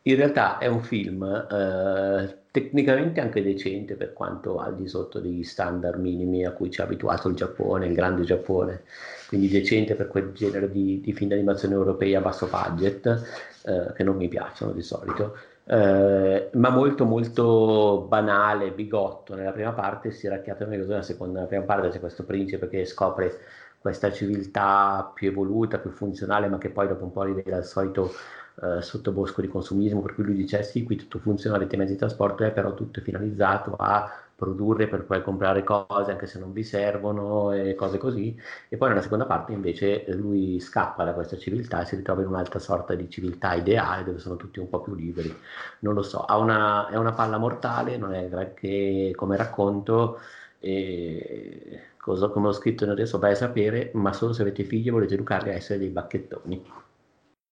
In 0.10 0.16
realtà 0.16 0.58
è 0.58 0.66
un 0.66 0.82
film 0.82 1.24
eh, 1.24 2.38
tecnicamente 2.50 3.22
anche 3.22 3.44
decente 3.44 3.94
per 3.94 4.14
quanto 4.14 4.58
al 4.58 4.76
di 4.76 4.88
sotto 4.88 5.20
degli 5.20 5.44
standard 5.44 6.00
minimi 6.00 6.46
a 6.46 6.52
cui 6.52 6.72
ci 6.72 6.82
ha 6.82 6.86
abituato 6.86 7.30
il 7.30 7.36
Giappone, 7.36 7.86
il 7.86 7.94
grande 7.94 8.24
Giappone 8.24 8.82
quindi 9.28 9.48
decente 9.50 9.94
per 9.94 10.08
quel 10.08 10.32
genere 10.32 10.72
di, 10.72 11.00
di 11.00 11.14
film 11.14 11.30
d'animazione 11.30 11.76
europei 11.76 12.16
a 12.16 12.22
basso 12.22 12.48
budget, 12.48 13.06
eh, 13.66 13.94
che 13.94 14.02
non 14.04 14.16
mi 14.16 14.28
piacciono 14.28 14.72
di 14.72 14.82
solito, 14.82 15.38
eh, 15.66 16.50
ma 16.54 16.70
molto 16.70 17.06
molto 17.06 18.08
banale, 18.10 18.72
bigotto. 18.72 19.36
Nella 19.36 19.52
prima 19.52 19.74
parte 19.74 20.10
si 20.10 20.28
racchiata 20.28 20.66
meglio 20.66 20.88
nella 20.88 21.04
seconda, 21.04 21.36
nella 21.36 21.48
prima 21.48 21.66
parte 21.66 21.90
c'è 21.90 22.00
questo 22.00 22.24
principe 22.24 22.68
che 22.68 22.86
scopre 22.86 23.38
questa 23.78 24.12
civiltà 24.12 25.12
più 25.14 25.30
evoluta, 25.30 25.78
più 25.78 25.92
funzionale, 25.92 26.48
ma 26.48 26.58
che 26.58 26.72
poi 26.72 26.88
dopo 26.88 27.04
un 27.04 27.12
po' 27.12 27.22
rivela 27.22 27.58
il 27.58 27.66
solito 27.66 28.12
eh, 28.62 28.82
sottobosco 28.82 29.42
di 29.42 29.48
consumismo, 29.48 30.02
per 30.02 30.16
cui 30.16 30.24
lui 30.24 30.36
dice 30.36 30.64
sì, 30.64 30.84
qui 30.84 30.96
tutto 30.96 31.20
funziona, 31.20 31.56
avete 31.56 31.78
mezzi 31.78 31.94
di 31.94 31.98
trasporto, 31.98 32.44
è 32.44 32.52
però 32.52 32.74
tutto 32.74 33.02
finalizzato 33.02 33.76
a 33.78 34.12
produrre 34.36 34.88
per 34.88 35.04
poi 35.04 35.22
comprare 35.22 35.64
cose 35.66 36.12
anche 36.12 36.26
se 36.26 36.40
non 36.40 36.54
vi 36.54 36.64
servono 36.64 37.52
e 37.52 37.76
cose 37.76 37.98
così. 37.98 38.38
E 38.70 38.78
poi 38.78 38.90
nella 38.90 39.02
seconda 39.02 39.26
parte 39.26 39.52
invece 39.52 40.06
lui 40.16 40.60
scappa 40.60 41.04
da 41.04 41.14
questa 41.14 41.38
civiltà 41.38 41.82
e 41.82 41.86
si 41.86 41.96
ritrova 41.98 42.22
in 42.22 42.28
un'altra 42.28 42.60
sorta 42.60 42.96
di 42.96 43.10
civiltà 43.10 43.54
ideale 43.54 44.06
dove 44.06 44.20
sono 44.20 44.38
tutti 44.38 44.60
un 44.60 44.70
po' 44.70 44.82
più 44.82 44.96
liberi. 44.96 45.34
Non 45.80 45.94
lo 45.94 46.04
so, 46.04 46.26
una, 46.30 46.88
è 46.88 46.96
una 46.96 47.12
palla 47.14 47.38
mortale, 47.38 47.98
non 47.98 48.14
è 48.14 48.28
granché 48.30 49.12
come 49.16 49.36
racconto. 49.36 50.20
E 50.62 51.84
cosa 51.98 52.28
come 52.30 52.48
ho 52.48 52.52
scritto 52.54 52.90
adesso 52.90 53.20
vai 53.20 53.32
a 53.34 53.36
sapere, 53.36 53.92
ma 53.94 54.14
solo 54.14 54.34
se 54.34 54.42
avete 54.42 54.64
figli 54.64 54.88
e 54.88 54.92
volete 54.92 55.14
educarli 55.16 55.50
a 55.50 55.54
essere 55.54 55.80
dei 55.80 55.90
bacchettoni. 55.90 56.64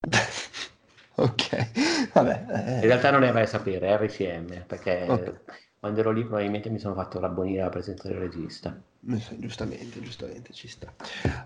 ok, 1.17 2.11
vabbè. 2.13 2.45
Eh. 2.49 2.73
In 2.75 2.81
realtà 2.81 3.11
non 3.11 3.23
è 3.23 3.31
vai 3.31 3.43
a 3.43 3.47
sapere, 3.47 3.87
è 3.87 3.97
RCM, 3.97 4.65
perché 4.65 5.05
okay 5.07 5.33
quando 5.79 5.99
ero 5.99 6.11
lì 6.11 6.23
probabilmente 6.23 6.69
mi 6.69 6.79
sono 6.79 6.95
fatto 6.95 7.19
rabbonire 7.19 7.61
la 7.61 7.69
presenza 7.69 8.07
del 8.07 8.17
regista. 8.17 8.79
Giustamente, 8.99 10.01
giustamente 10.01 10.51
ci 10.51 10.67
sta. 10.67 10.91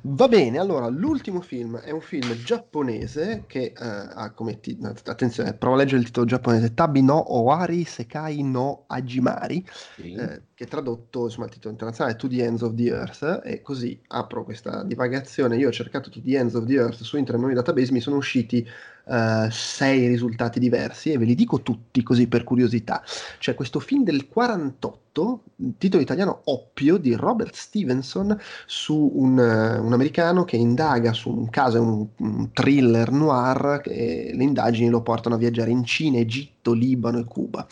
Va 0.01 0.27
bene, 0.27 0.57
allora 0.57 0.87
l'ultimo 0.87 1.41
film 1.41 1.77
è 1.77 1.91
un 1.91 2.01
film 2.01 2.33
giapponese 2.43 3.43
che 3.45 3.73
uh, 3.77 3.83
ha 3.83 4.31
come 4.31 4.59
titolo, 4.61 4.95
attenzione, 5.05 5.53
provo 5.53 5.75
a 5.75 5.79
leggere 5.79 5.99
il 5.99 6.05
titolo 6.05 6.25
giapponese, 6.25 6.73
Tabi 6.73 7.03
no 7.03 7.35
Owari 7.35 7.83
Sekai 7.83 8.41
no 8.41 8.85
Ajimari, 8.87 9.63
sì. 9.95 10.13
eh, 10.13 10.41
che 10.55 10.65
tradotto, 10.65 11.25
insomma 11.25 11.45
il 11.45 11.51
titolo 11.51 11.73
internazionale 11.73 12.15
è 12.15 12.19
To 12.19 12.27
the 12.27 12.43
Ends 12.43 12.61
of 12.61 12.73
the 12.73 12.85
Earth 12.85 13.41
e 13.43 13.61
così 13.61 14.01
apro 14.07 14.43
questa 14.43 14.83
divagazione, 14.83 15.57
io 15.57 15.67
ho 15.67 15.73
cercato 15.73 16.09
To 16.09 16.21
the 16.21 16.37
Ends 16.37 16.55
of 16.55 16.65
the 16.65 16.75
Earth 16.75 17.01
su 17.03 17.17
Internet 17.17 17.43
Movie 17.43 17.57
Database, 17.57 17.91
mi 17.91 17.99
sono 17.99 18.15
usciti 18.15 18.67
uh, 19.11 19.49
sei 19.49 20.07
risultati 20.07 20.59
diversi 20.59 21.11
e 21.11 21.17
ve 21.17 21.25
li 21.25 21.35
dico 21.35 21.61
tutti 21.61 22.01
così 22.01 22.27
per 22.27 22.43
curiosità. 22.43 23.03
C'è 23.37 23.53
questo 23.53 23.79
film 23.79 24.03
del 24.03 24.27
48, 24.27 25.43
titolo 25.77 26.01
italiano 26.01 26.41
Oppio 26.45 26.97
di 26.97 27.13
Robert 27.13 27.53
Stevenson 27.53 28.37
su 28.65 29.11
un, 29.15 29.37
uh, 29.37 29.85
un 29.85 29.93
americano 29.93 30.45
che 30.45 30.55
indaga 30.55 31.13
su 31.13 31.29
un 31.29 31.49
caso, 31.49 31.81
un, 31.81 32.07
un 32.17 32.51
thriller 32.53 33.11
noir 33.11 33.81
e 33.85 34.31
le 34.33 34.43
indagini 34.43 34.89
lo 34.89 35.01
portano 35.01 35.35
a 35.35 35.37
viaggiare 35.37 35.71
in 35.71 35.83
Cina, 35.83 36.17
Egitto, 36.17 36.73
Libano 36.73 37.19
e 37.19 37.25
Cuba. 37.25 37.67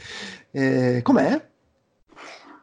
Eh, 0.51 1.01
com'è? 1.05 1.49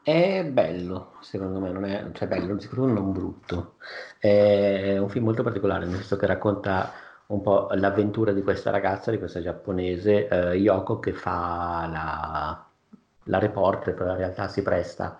È 0.03 0.43
bello, 0.43 1.13
secondo 1.21 1.61
me, 1.61 1.71
non 1.71 1.85
è 1.85 2.05
cioè 2.11 2.27
bello, 2.27 2.59
sicuramente 2.59 2.99
non 2.99 3.13
brutto. 3.13 3.75
È 4.19 4.97
un 4.97 5.07
film 5.07 5.23
molto 5.23 5.43
particolare, 5.43 5.85
nel 5.85 5.95
senso 5.95 6.17
che 6.17 6.25
racconta 6.25 6.91
un 7.27 7.41
po' 7.41 7.69
l'avventura 7.71 8.33
di 8.33 8.41
questa 8.41 8.69
ragazza, 8.69 9.11
di 9.11 9.17
questa 9.17 9.41
giapponese, 9.41 10.27
eh, 10.27 10.55
Yoko, 10.57 10.99
che 10.99 11.13
fa 11.13 11.87
la, 11.89 12.72
la 13.25 13.39
reporter, 13.39 13.93
però 13.93 14.11
in 14.11 14.17
realtà 14.17 14.47
si 14.47 14.61
presta 14.61 15.17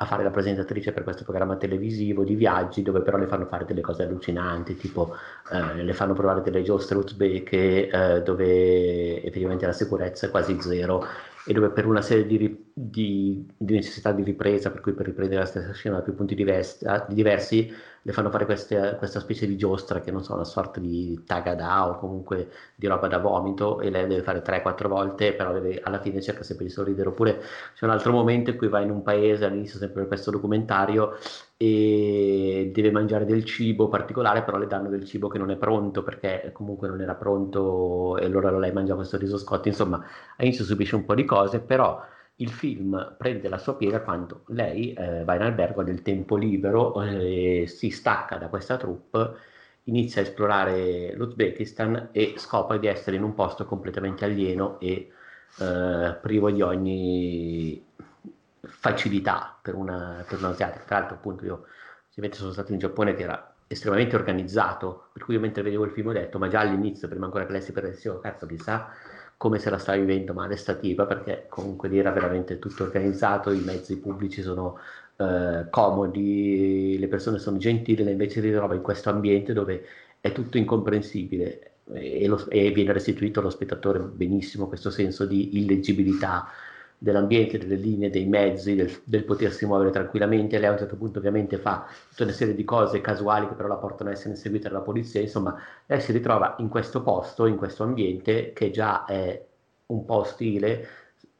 a 0.00 0.04
fare 0.04 0.22
la 0.22 0.30
presentatrice 0.30 0.92
per 0.92 1.02
questo 1.02 1.24
programma 1.24 1.56
televisivo 1.56 2.22
di 2.22 2.36
viaggi 2.36 2.82
dove 2.82 3.00
però 3.00 3.16
le 3.16 3.26
fanno 3.26 3.46
fare 3.46 3.64
delle 3.64 3.80
cose 3.80 4.04
allucinanti, 4.04 4.76
tipo 4.76 5.16
eh, 5.50 5.82
le 5.82 5.92
fanno 5.92 6.12
provare 6.14 6.40
delle 6.40 6.62
giostre 6.62 6.98
uzbeke 6.98 7.88
eh, 7.88 8.22
dove 8.22 9.22
effettivamente 9.22 9.66
la 9.66 9.72
sicurezza 9.72 10.26
è 10.26 10.30
quasi 10.30 10.60
zero 10.60 11.04
e 11.44 11.52
dove 11.52 11.70
per 11.70 11.86
una 11.86 12.00
serie 12.00 12.26
di, 12.26 12.57
di, 12.90 13.46
di, 13.56 13.74
necessità 13.74 14.12
di 14.12 14.22
ripresa, 14.22 14.70
per 14.70 14.80
cui 14.80 14.92
per 14.92 15.06
riprendere 15.06 15.40
la 15.40 15.46
stessa 15.46 15.72
scena 15.72 15.96
da 15.96 16.02
più 16.02 16.14
punti 16.14 16.34
diversi, 16.34 16.86
diversi 17.08 17.72
le 18.02 18.12
fanno 18.12 18.30
fare 18.30 18.46
queste, 18.46 18.94
questa 18.96 19.20
specie 19.20 19.46
di 19.46 19.56
giostra 19.56 20.00
che 20.00 20.10
non 20.10 20.22
so, 20.24 20.32
una 20.32 20.44
sorta 20.44 20.80
di 20.80 21.22
tagada 21.26 21.88
o 21.88 21.98
comunque 21.98 22.48
di 22.74 22.86
roba 22.86 23.06
da 23.06 23.18
vomito 23.18 23.80
e 23.80 23.90
lei 23.90 24.06
deve 24.06 24.22
fare 24.22 24.42
3-4 24.42 24.88
volte, 24.88 25.34
però 25.34 25.52
deve, 25.52 25.80
alla 25.82 26.00
fine 26.00 26.22
cerca 26.22 26.42
sempre 26.42 26.64
di 26.64 26.70
sorridere. 26.70 27.08
Oppure 27.10 27.42
c'è 27.74 27.84
un 27.84 27.90
altro 27.90 28.12
momento 28.12 28.50
in 28.50 28.56
cui 28.56 28.68
va 28.68 28.80
in 28.80 28.90
un 28.90 29.02
paese, 29.02 29.44
all'inizio 29.44 29.78
sempre 29.78 30.00
per 30.00 30.08
questo 30.08 30.30
documentario, 30.30 31.18
e 31.60 32.70
deve 32.72 32.90
mangiare 32.92 33.26
del 33.26 33.44
cibo 33.44 33.88
particolare, 33.88 34.42
però 34.42 34.58
le 34.58 34.68
danno 34.68 34.88
del 34.88 35.04
cibo 35.04 35.28
che 35.28 35.38
non 35.38 35.50
è 35.50 35.56
pronto 35.56 36.02
perché 36.02 36.50
comunque 36.54 36.88
non 36.88 37.00
era 37.00 37.14
pronto 37.14 38.16
e 38.16 38.24
allora 38.24 38.56
lei 38.56 38.72
mangia 38.72 38.94
questo 38.94 39.18
riso 39.18 39.36
scotti. 39.36 39.68
Insomma, 39.68 40.02
all'inizio 40.36 40.64
subisce 40.64 40.94
un 40.94 41.04
po' 41.04 41.14
di 41.14 41.24
cose, 41.24 41.58
però 41.60 42.00
il 42.40 42.50
film 42.50 43.16
prende 43.16 43.48
la 43.48 43.58
sua 43.58 43.76
piega 43.76 44.00
quando 44.00 44.42
lei 44.48 44.92
eh, 44.92 45.24
va 45.24 45.34
in 45.34 45.42
albergo 45.42 45.82
del 45.82 46.02
tempo 46.02 46.36
libero, 46.36 47.02
eh, 47.02 47.64
si 47.66 47.90
stacca 47.90 48.36
da 48.36 48.48
questa 48.48 48.76
troupe, 48.76 49.34
inizia 49.84 50.22
a 50.22 50.24
esplorare 50.24 51.14
l'Uzbekistan 51.14 52.10
e 52.12 52.34
scopre 52.36 52.78
di 52.78 52.86
essere 52.86 53.16
in 53.16 53.24
un 53.24 53.34
posto 53.34 53.64
completamente 53.64 54.24
alieno 54.24 54.78
e 54.78 55.10
eh, 55.58 56.16
privo 56.20 56.50
di 56.50 56.62
ogni 56.62 57.84
facilità 58.60 59.58
per 59.60 59.74
una, 59.74 60.24
per 60.28 60.38
una 60.38 60.50
asiatica. 60.50 60.84
Tra 60.84 60.98
l'altro, 60.98 61.16
appunto, 61.16 61.44
io 61.44 61.64
sono 62.30 62.52
stato 62.52 62.72
in 62.72 62.78
Giappone 62.78 63.14
che 63.14 63.22
era 63.24 63.54
estremamente 63.66 64.14
organizzato, 64.14 65.08
per 65.12 65.24
cui 65.24 65.34
io 65.34 65.40
mentre 65.40 65.62
vedevo 65.62 65.84
il 65.84 65.90
film 65.90 66.08
ho 66.08 66.12
detto, 66.12 66.38
ma 66.38 66.48
già 66.48 66.60
all'inizio, 66.60 67.08
prima 67.08 67.24
ancora 67.24 67.46
che 67.46 67.52
lei 67.52 67.62
si 67.62 67.72
perdesse, 67.72 68.20
cazzo, 68.20 68.46
chissà 68.46 68.90
come 69.38 69.58
se 69.58 69.70
la 69.70 69.78
sta 69.78 69.96
vivendo 69.96 70.34
male 70.34 70.56
sta 70.56 70.74
tipa, 70.74 71.06
perché 71.06 71.46
comunque 71.48 71.88
lì 71.88 71.98
era 71.98 72.10
veramente 72.10 72.58
tutto 72.58 72.82
organizzato, 72.82 73.50
i 73.52 73.60
mezzi 73.60 73.98
pubblici 73.98 74.42
sono 74.42 74.78
eh, 75.16 75.66
comodi, 75.70 76.98
le 76.98 77.08
persone 77.08 77.38
sono 77.38 77.56
gentili, 77.56 78.02
lei 78.02 78.12
invece 78.12 78.42
si 78.42 78.50
trova 78.50 78.74
in 78.74 78.82
questo 78.82 79.10
ambiente 79.10 79.52
dove 79.54 79.84
è 80.20 80.32
tutto 80.32 80.58
incomprensibile 80.58 81.78
e, 81.92 82.26
lo, 82.26 82.44
e 82.50 82.70
viene 82.70 82.92
restituito 82.92 83.40
allo 83.40 83.50
spettatore 83.50 84.00
benissimo 84.00 84.66
questo 84.68 84.90
senso 84.90 85.24
di 85.24 85.58
illeggibilità 85.58 86.48
dell'ambiente, 86.98 87.58
delle 87.58 87.76
linee, 87.76 88.10
dei 88.10 88.26
mezzi, 88.26 88.74
del, 88.74 89.00
del, 89.04 89.24
potersi 89.24 89.64
muovere 89.66 89.90
tranquillamente. 89.90 90.58
Lei 90.58 90.68
a 90.68 90.72
un 90.72 90.78
certo 90.78 90.96
punto 90.96 91.18
ovviamente 91.18 91.56
fa 91.58 91.86
tutta 92.10 92.24
una 92.24 92.32
serie 92.32 92.54
di 92.54 92.64
cose 92.64 93.00
casuali 93.00 93.46
che 93.48 93.54
però 93.54 93.68
la 93.68 93.76
portano 93.76 94.10
a 94.10 94.12
essere 94.12 94.30
inseguite 94.30 94.68
dalla 94.68 94.80
polizia. 94.80 95.20
Insomma, 95.20 95.56
lei 95.86 96.00
si 96.00 96.12
ritrova 96.12 96.56
in 96.58 96.68
questo 96.68 97.02
posto, 97.02 97.46
in 97.46 97.56
questo 97.56 97.84
ambiente 97.84 98.52
che 98.52 98.70
già 98.70 99.04
è 99.04 99.46
un 99.86 100.04
po' 100.04 100.16
ostile, 100.16 100.86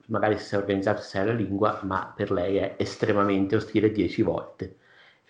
magari 0.07 0.39
si 0.39 0.55
è 0.55 0.59
organizzato, 0.59 1.03
si 1.03 1.09
sa 1.11 1.25
la 1.25 1.33
lingua, 1.33 1.81
ma 1.83 2.13
per 2.15 2.31
lei 2.31 2.57
è 2.57 2.75
estremamente 2.79 3.57
ostile 3.57 3.91
dieci 3.91 4.23
volte. 4.23 4.77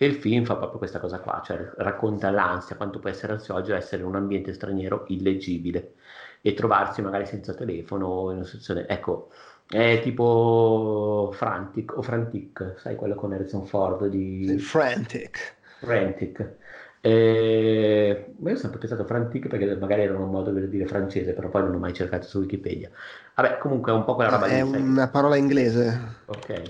E 0.01 0.05
il 0.05 0.15
film 0.15 0.45
fa 0.45 0.55
proprio 0.55 0.77
questa 0.77 0.99
cosa 0.99 1.19
qua, 1.19 1.41
cioè 1.43 1.57
racconta 1.77 2.29
l'ansia, 2.31 2.77
quanto 2.77 2.99
può 2.99 3.09
essere 3.09 3.33
ansioso 3.33 3.73
essere 3.75 4.01
in 4.01 4.07
un 4.07 4.15
ambiente 4.15 4.53
straniero 4.53 5.03
illeggibile 5.09 5.95
e 6.41 6.53
trovarsi 6.53 7.01
magari 7.01 7.25
senza 7.25 7.53
telefono 7.53 8.31
in 8.31 8.37
una 8.37 8.45
situazione... 8.45 8.87
Ecco, 8.87 9.29
è 9.69 9.99
tipo 10.01 11.29
Frantic 11.33 11.95
o 11.95 12.01
Frantic, 12.01 12.73
sai 12.77 12.95
quello 12.95 13.13
con 13.13 13.31
Harrison 13.33 13.67
Ford 13.67 14.07
di... 14.07 14.57
Frantic. 14.57 15.57
Frantic. 15.79 16.57
E... 17.01 18.33
Ma 18.39 18.49
io 18.49 18.55
ho 18.55 18.59
sempre 18.59 18.79
pensato 18.79 19.05
Frantic 19.05 19.47
perché 19.47 19.75
magari 19.75 20.01
era 20.01 20.17
un 20.17 20.31
modo 20.31 20.51
per 20.51 20.67
dire 20.67 20.87
francese, 20.87 21.33
però 21.33 21.49
poi 21.49 21.61
non 21.61 21.75
ho 21.75 21.77
mai 21.77 21.93
cercato 21.93 22.25
su 22.25 22.39
Wikipedia. 22.39 22.89
Vabbè, 23.35 23.59
comunque 23.59 23.91
è 23.91 23.95
un 23.95 24.05
po' 24.05 24.15
quella 24.15 24.31
roba 24.31 24.47
lì. 24.47 24.53
È 24.53 24.61
una 24.61 25.07
parola 25.07 25.35
inglese. 25.35 26.17
Ok. 26.25 26.63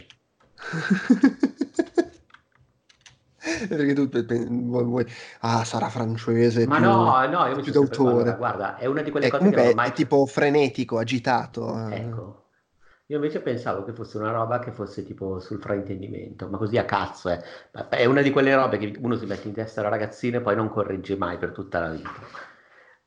perché 3.70 3.94
tu 3.94 4.10
vuoi, 4.10 4.84
vuoi, 4.84 5.06
ah 5.40 5.64
sarà 5.64 5.88
francese 5.88 6.68
ma 6.68 6.76
più, 6.76 6.86
no 6.86 7.28
no 7.28 7.46
io 7.48 7.56
mi 7.56 7.62
più 7.62 7.72
d'autore 7.72 8.36
guarda, 8.36 8.36
guarda 8.36 8.78
è 8.78 8.86
una 8.86 9.02
di 9.02 9.12
quelle 9.12 9.28
è, 9.28 9.30
cose 9.30 9.50
che 9.50 9.68
ormai... 9.70 9.90
è 9.90 9.94
tipo 9.94 10.26
frenetico 10.26 10.98
agitato 10.98 11.88
eh. 11.88 11.96
ecco 11.96 12.49
io 13.10 13.16
invece 13.16 13.42
pensavo 13.42 13.84
che 13.84 13.92
fosse 13.92 14.18
una 14.18 14.32
roba 14.32 14.60
che 14.60 14.72
fosse 14.72 15.04
tipo 15.04 15.40
sul 15.40 15.60
fraintendimento, 15.60 16.48
ma 16.48 16.58
così 16.58 16.78
a 16.78 16.86
cazzo 16.86 17.30
è. 17.30 17.42
Eh. 17.72 17.88
È 17.90 18.06
una 18.06 18.22
di 18.22 18.30
quelle 18.30 18.54
robe 18.54 18.78
che 18.78 18.96
uno 19.00 19.16
si 19.16 19.26
mette 19.26 19.48
in 19.48 19.54
testa 19.56 19.80
alla 19.80 19.90
ragazzina 19.90 20.38
e 20.38 20.42
poi 20.42 20.56
non 20.56 20.70
corregge 20.70 21.18
mai 21.18 21.40
per 21.40 21.52
tutta 21.52 21.80
la 21.80 21.90
vita. 21.90 22.12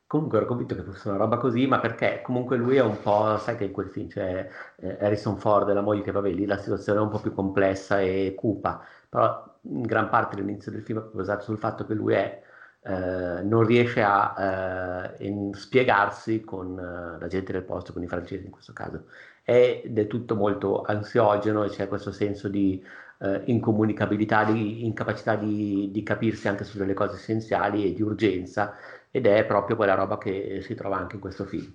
Comunque 0.09 0.39
ero 0.39 0.47
convinto 0.47 0.75
che 0.75 0.83
fosse 0.83 1.09
una 1.09 1.19
roba 1.19 1.37
così, 1.37 1.69
ma 1.69 1.79
perché 1.79 2.21
comunque 2.23 2.57
lui 2.57 2.77
è 2.77 2.83
un 2.83 3.01
po', 3.01 3.37
sai 3.39 3.57
che 3.57 3.65
in 3.65 3.73
quel 3.73 3.89
film 3.91 4.09
c'è 4.09 4.49
eh, 4.77 4.99
Harrison 5.01 5.39
Ford 5.39 5.69
e 5.69 5.73
la 5.73 5.81
moglie 5.83 6.03
che 6.03 6.11
vabbè 6.11 6.31
lì 6.31 6.47
la 6.47 6.59
situazione 6.59 6.99
è 6.99 7.03
un 7.03 7.09
po' 7.09 7.21
più 7.21 7.33
complessa 7.33 8.01
e 8.01 8.35
cupa, 8.37 8.85
però 9.09 9.57
in 9.63 9.83
gran 9.83 10.09
parte 10.09 10.35
l'inizio 10.37 10.73
del 10.73 10.83
film 10.83 10.99
è 10.99 11.11
basato 11.13 11.45
sul 11.45 11.59
fatto 11.59 11.87
che 11.87 11.95
lui 11.95 12.15
è, 12.15 12.43
eh, 12.83 13.43
non 13.43 13.65
riesce 13.65 14.03
a 14.03 15.15
eh, 15.17 15.51
spiegarsi 15.53 16.41
con 16.43 16.77
eh, 16.79 17.19
la 17.21 17.27
gente 17.29 17.53
del 17.53 17.63
posto, 17.63 17.93
con 17.93 18.03
i 18.03 18.09
francesi 18.09 18.45
in 18.45 18.51
questo 18.51 18.73
caso, 18.73 19.05
è 19.43 19.83
del 19.87 20.07
tutto 20.07 20.35
molto 20.37 20.83
ansiogeno 20.83 21.65
e 21.65 21.69
c'è 21.69 21.89
questo 21.89 22.13
senso 22.13 22.49
di 22.49 22.83
eh, 23.19 23.43
incomunicabilità, 23.47 24.45
di 24.45 24.85
incapacità 24.85 25.37
di, 25.37 25.91
di, 25.91 26.03
capirsi 26.03 26.49
anche 26.49 26.65
su 26.65 26.79
delle 26.79 26.95
cose 26.95 27.17
essenziali 27.17 27.85
e 27.87 27.95
di 27.95 28.03
urgenza 28.03 28.75
ed 29.11 29.27
è 29.27 29.45
proprio 29.45 29.77
quella 29.77 29.95
roba 29.95 30.19
che 30.19 30.61
si 30.63 30.75
trova 30.75 30.97
anche 30.97 31.17
in 31.17 31.21
questo 31.21 31.45
film. 31.45 31.73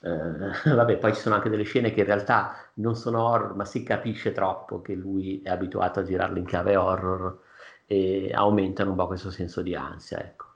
Eh, 0.00 0.70
vabbè, 0.74 0.98
poi 0.98 1.14
ci 1.14 1.20
sono 1.20 1.34
anche 1.36 1.48
delle 1.48 1.62
scene 1.64 1.92
che 1.92 2.00
in 2.00 2.06
realtà 2.06 2.56
non 2.74 2.96
sono 2.96 3.22
horror, 3.22 3.54
ma 3.54 3.64
si 3.64 3.82
capisce 3.82 4.32
troppo 4.32 4.80
che 4.82 4.94
lui 4.94 5.40
è 5.42 5.50
abituato 5.50 6.00
a 6.00 6.04
girarle 6.04 6.38
in 6.38 6.46
chiave 6.46 6.76
horror 6.76 7.40
e 7.86 8.30
aumentano 8.34 8.90
un 8.90 8.96
po' 8.96 9.06
questo 9.06 9.30
senso 9.30 9.62
di 9.62 9.74
ansia, 9.74 10.20
ecco. 10.20 10.46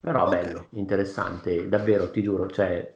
Però 0.00 0.26
okay. 0.26 0.44
bello, 0.44 0.66
interessante, 0.70 1.68
davvero, 1.68 2.10
ti 2.10 2.22
giuro, 2.22 2.48
cioè 2.48 2.92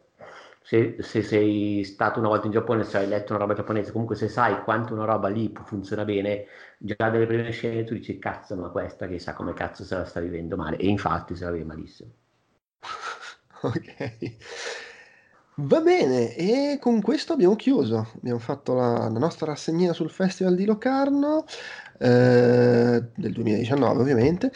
se, 0.67 0.97
se, 0.99 1.23
sei 1.23 1.85
stato 1.85 2.19
una 2.19 2.27
volta 2.27 2.47
in 2.47 2.53
Giappone, 2.53 2.83
se 2.83 2.99
hai 2.99 3.07
letto 3.07 3.33
una 3.33 3.43
roba 3.43 3.55
giapponese, 3.55 3.93
comunque 3.93 4.17
se 4.17 4.27
sai 4.27 4.65
quanto 4.65 4.95
una 4.95 5.05
roba 5.05 5.29
lì 5.29 5.53
funziona 5.65 6.05
bene, 6.05 6.47
già 6.77 6.97
dalle 7.09 7.25
prime 7.25 7.53
scene 7.53 7.85
tu 7.85 7.95
dici 7.95 8.19
cazzo, 8.19 8.57
ma 8.57 8.71
questa 8.71 9.07
che 9.07 9.21
sa 9.21 9.33
come 9.35 9.53
cazzo 9.53 9.85
se 9.85 9.95
la 9.95 10.05
sta 10.05 10.19
vivendo 10.19 10.57
male. 10.57 10.77
E 10.79 10.89
infatti 10.89 11.37
se 11.37 11.45
la 11.45 11.53
vive 11.53 11.67
malissimo. 11.67 12.11
ok. 13.63 14.37
Va 15.59 15.81
bene, 15.81 16.35
e 16.35 16.79
con 16.81 17.01
questo 17.01 17.35
abbiamo 17.35 17.55
chiuso. 17.55 18.09
Abbiamo 18.17 18.41
fatto 18.41 18.75
la, 18.75 19.09
la 19.09 19.19
nostra 19.21 19.47
rassegnina 19.47 19.93
sul 19.93 20.11
Festival 20.11 20.57
di 20.57 20.65
Locarno 20.65 21.45
eh, 21.99 23.05
del 23.15 23.33
2019, 23.33 24.01
ovviamente. 24.01 24.51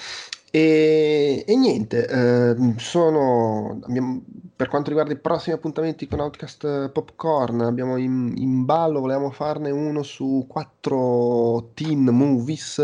E, 0.51 1.45
e 1.47 1.57
niente, 1.57 2.05
eh, 2.09 2.75
sono, 2.79 3.79
abbiamo, 3.85 4.25
per 4.61 4.69
quanto 4.69 4.91
riguarda 4.91 5.15
i 5.15 5.19
prossimi 5.19 5.57
appuntamenti 5.57 6.07
con 6.07 6.21
Outcast 6.21 6.91
Popcorn, 6.91 7.63
abbiamo 7.63 7.97
in, 7.97 8.35
in 8.37 8.67
ballo, 8.67 9.01
volevamo 9.01 9.31
farne 9.31 9.71
uno 9.71 10.03
su 10.03 10.45
quattro 10.47 11.71
teen 11.73 12.05
movies 12.05 12.79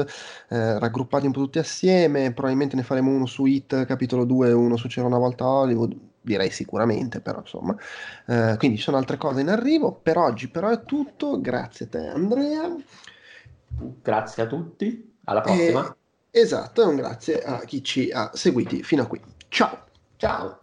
eh, 0.49 0.79
raggruppati 0.79 1.27
un 1.27 1.33
po' 1.33 1.41
tutti 1.41 1.59
assieme, 1.59 2.33
probabilmente 2.33 2.77
ne 2.77 2.83
faremo 2.83 3.11
uno 3.11 3.27
su 3.27 3.45
Hit 3.45 3.85
capitolo 3.85 4.25
2 4.25 4.49
e 4.49 4.53
uno 4.53 4.79
su 4.79 4.89
C'era 4.89 5.07
una 5.07 5.19
volta 5.19 5.47
Hollywood, 5.47 5.95
direi 6.23 6.49
sicuramente, 6.49 7.21
però 7.21 7.41
insomma. 7.41 7.77
Eh, 8.25 8.55
quindi 8.57 8.79
ci 8.79 8.83
sono 8.83 8.97
altre 8.97 9.19
cose 9.19 9.43
in 9.43 9.51
arrivo, 9.51 9.93
per 9.93 10.17
oggi 10.17 10.49
però 10.49 10.71
è 10.71 10.83
tutto, 10.83 11.39
grazie 11.43 11.85
a 11.85 11.89
te 11.91 12.07
Andrea. 12.07 12.75
Grazie 14.01 14.43
a 14.45 14.47
tutti, 14.47 15.13
alla 15.25 15.43
prossima. 15.43 15.95
E... 16.31 16.41
Esatto, 16.41 16.81
e 16.81 16.87
un 16.87 16.97
grazie 16.97 17.43
a 17.43 17.59
chi 17.67 17.85
ci 17.85 18.11
ha 18.11 18.31
seguiti 18.33 18.83
fino 18.83 19.03
a 19.03 19.07
qui. 19.07 19.21
Ciao! 19.49 19.85
Ciao! 20.17 20.57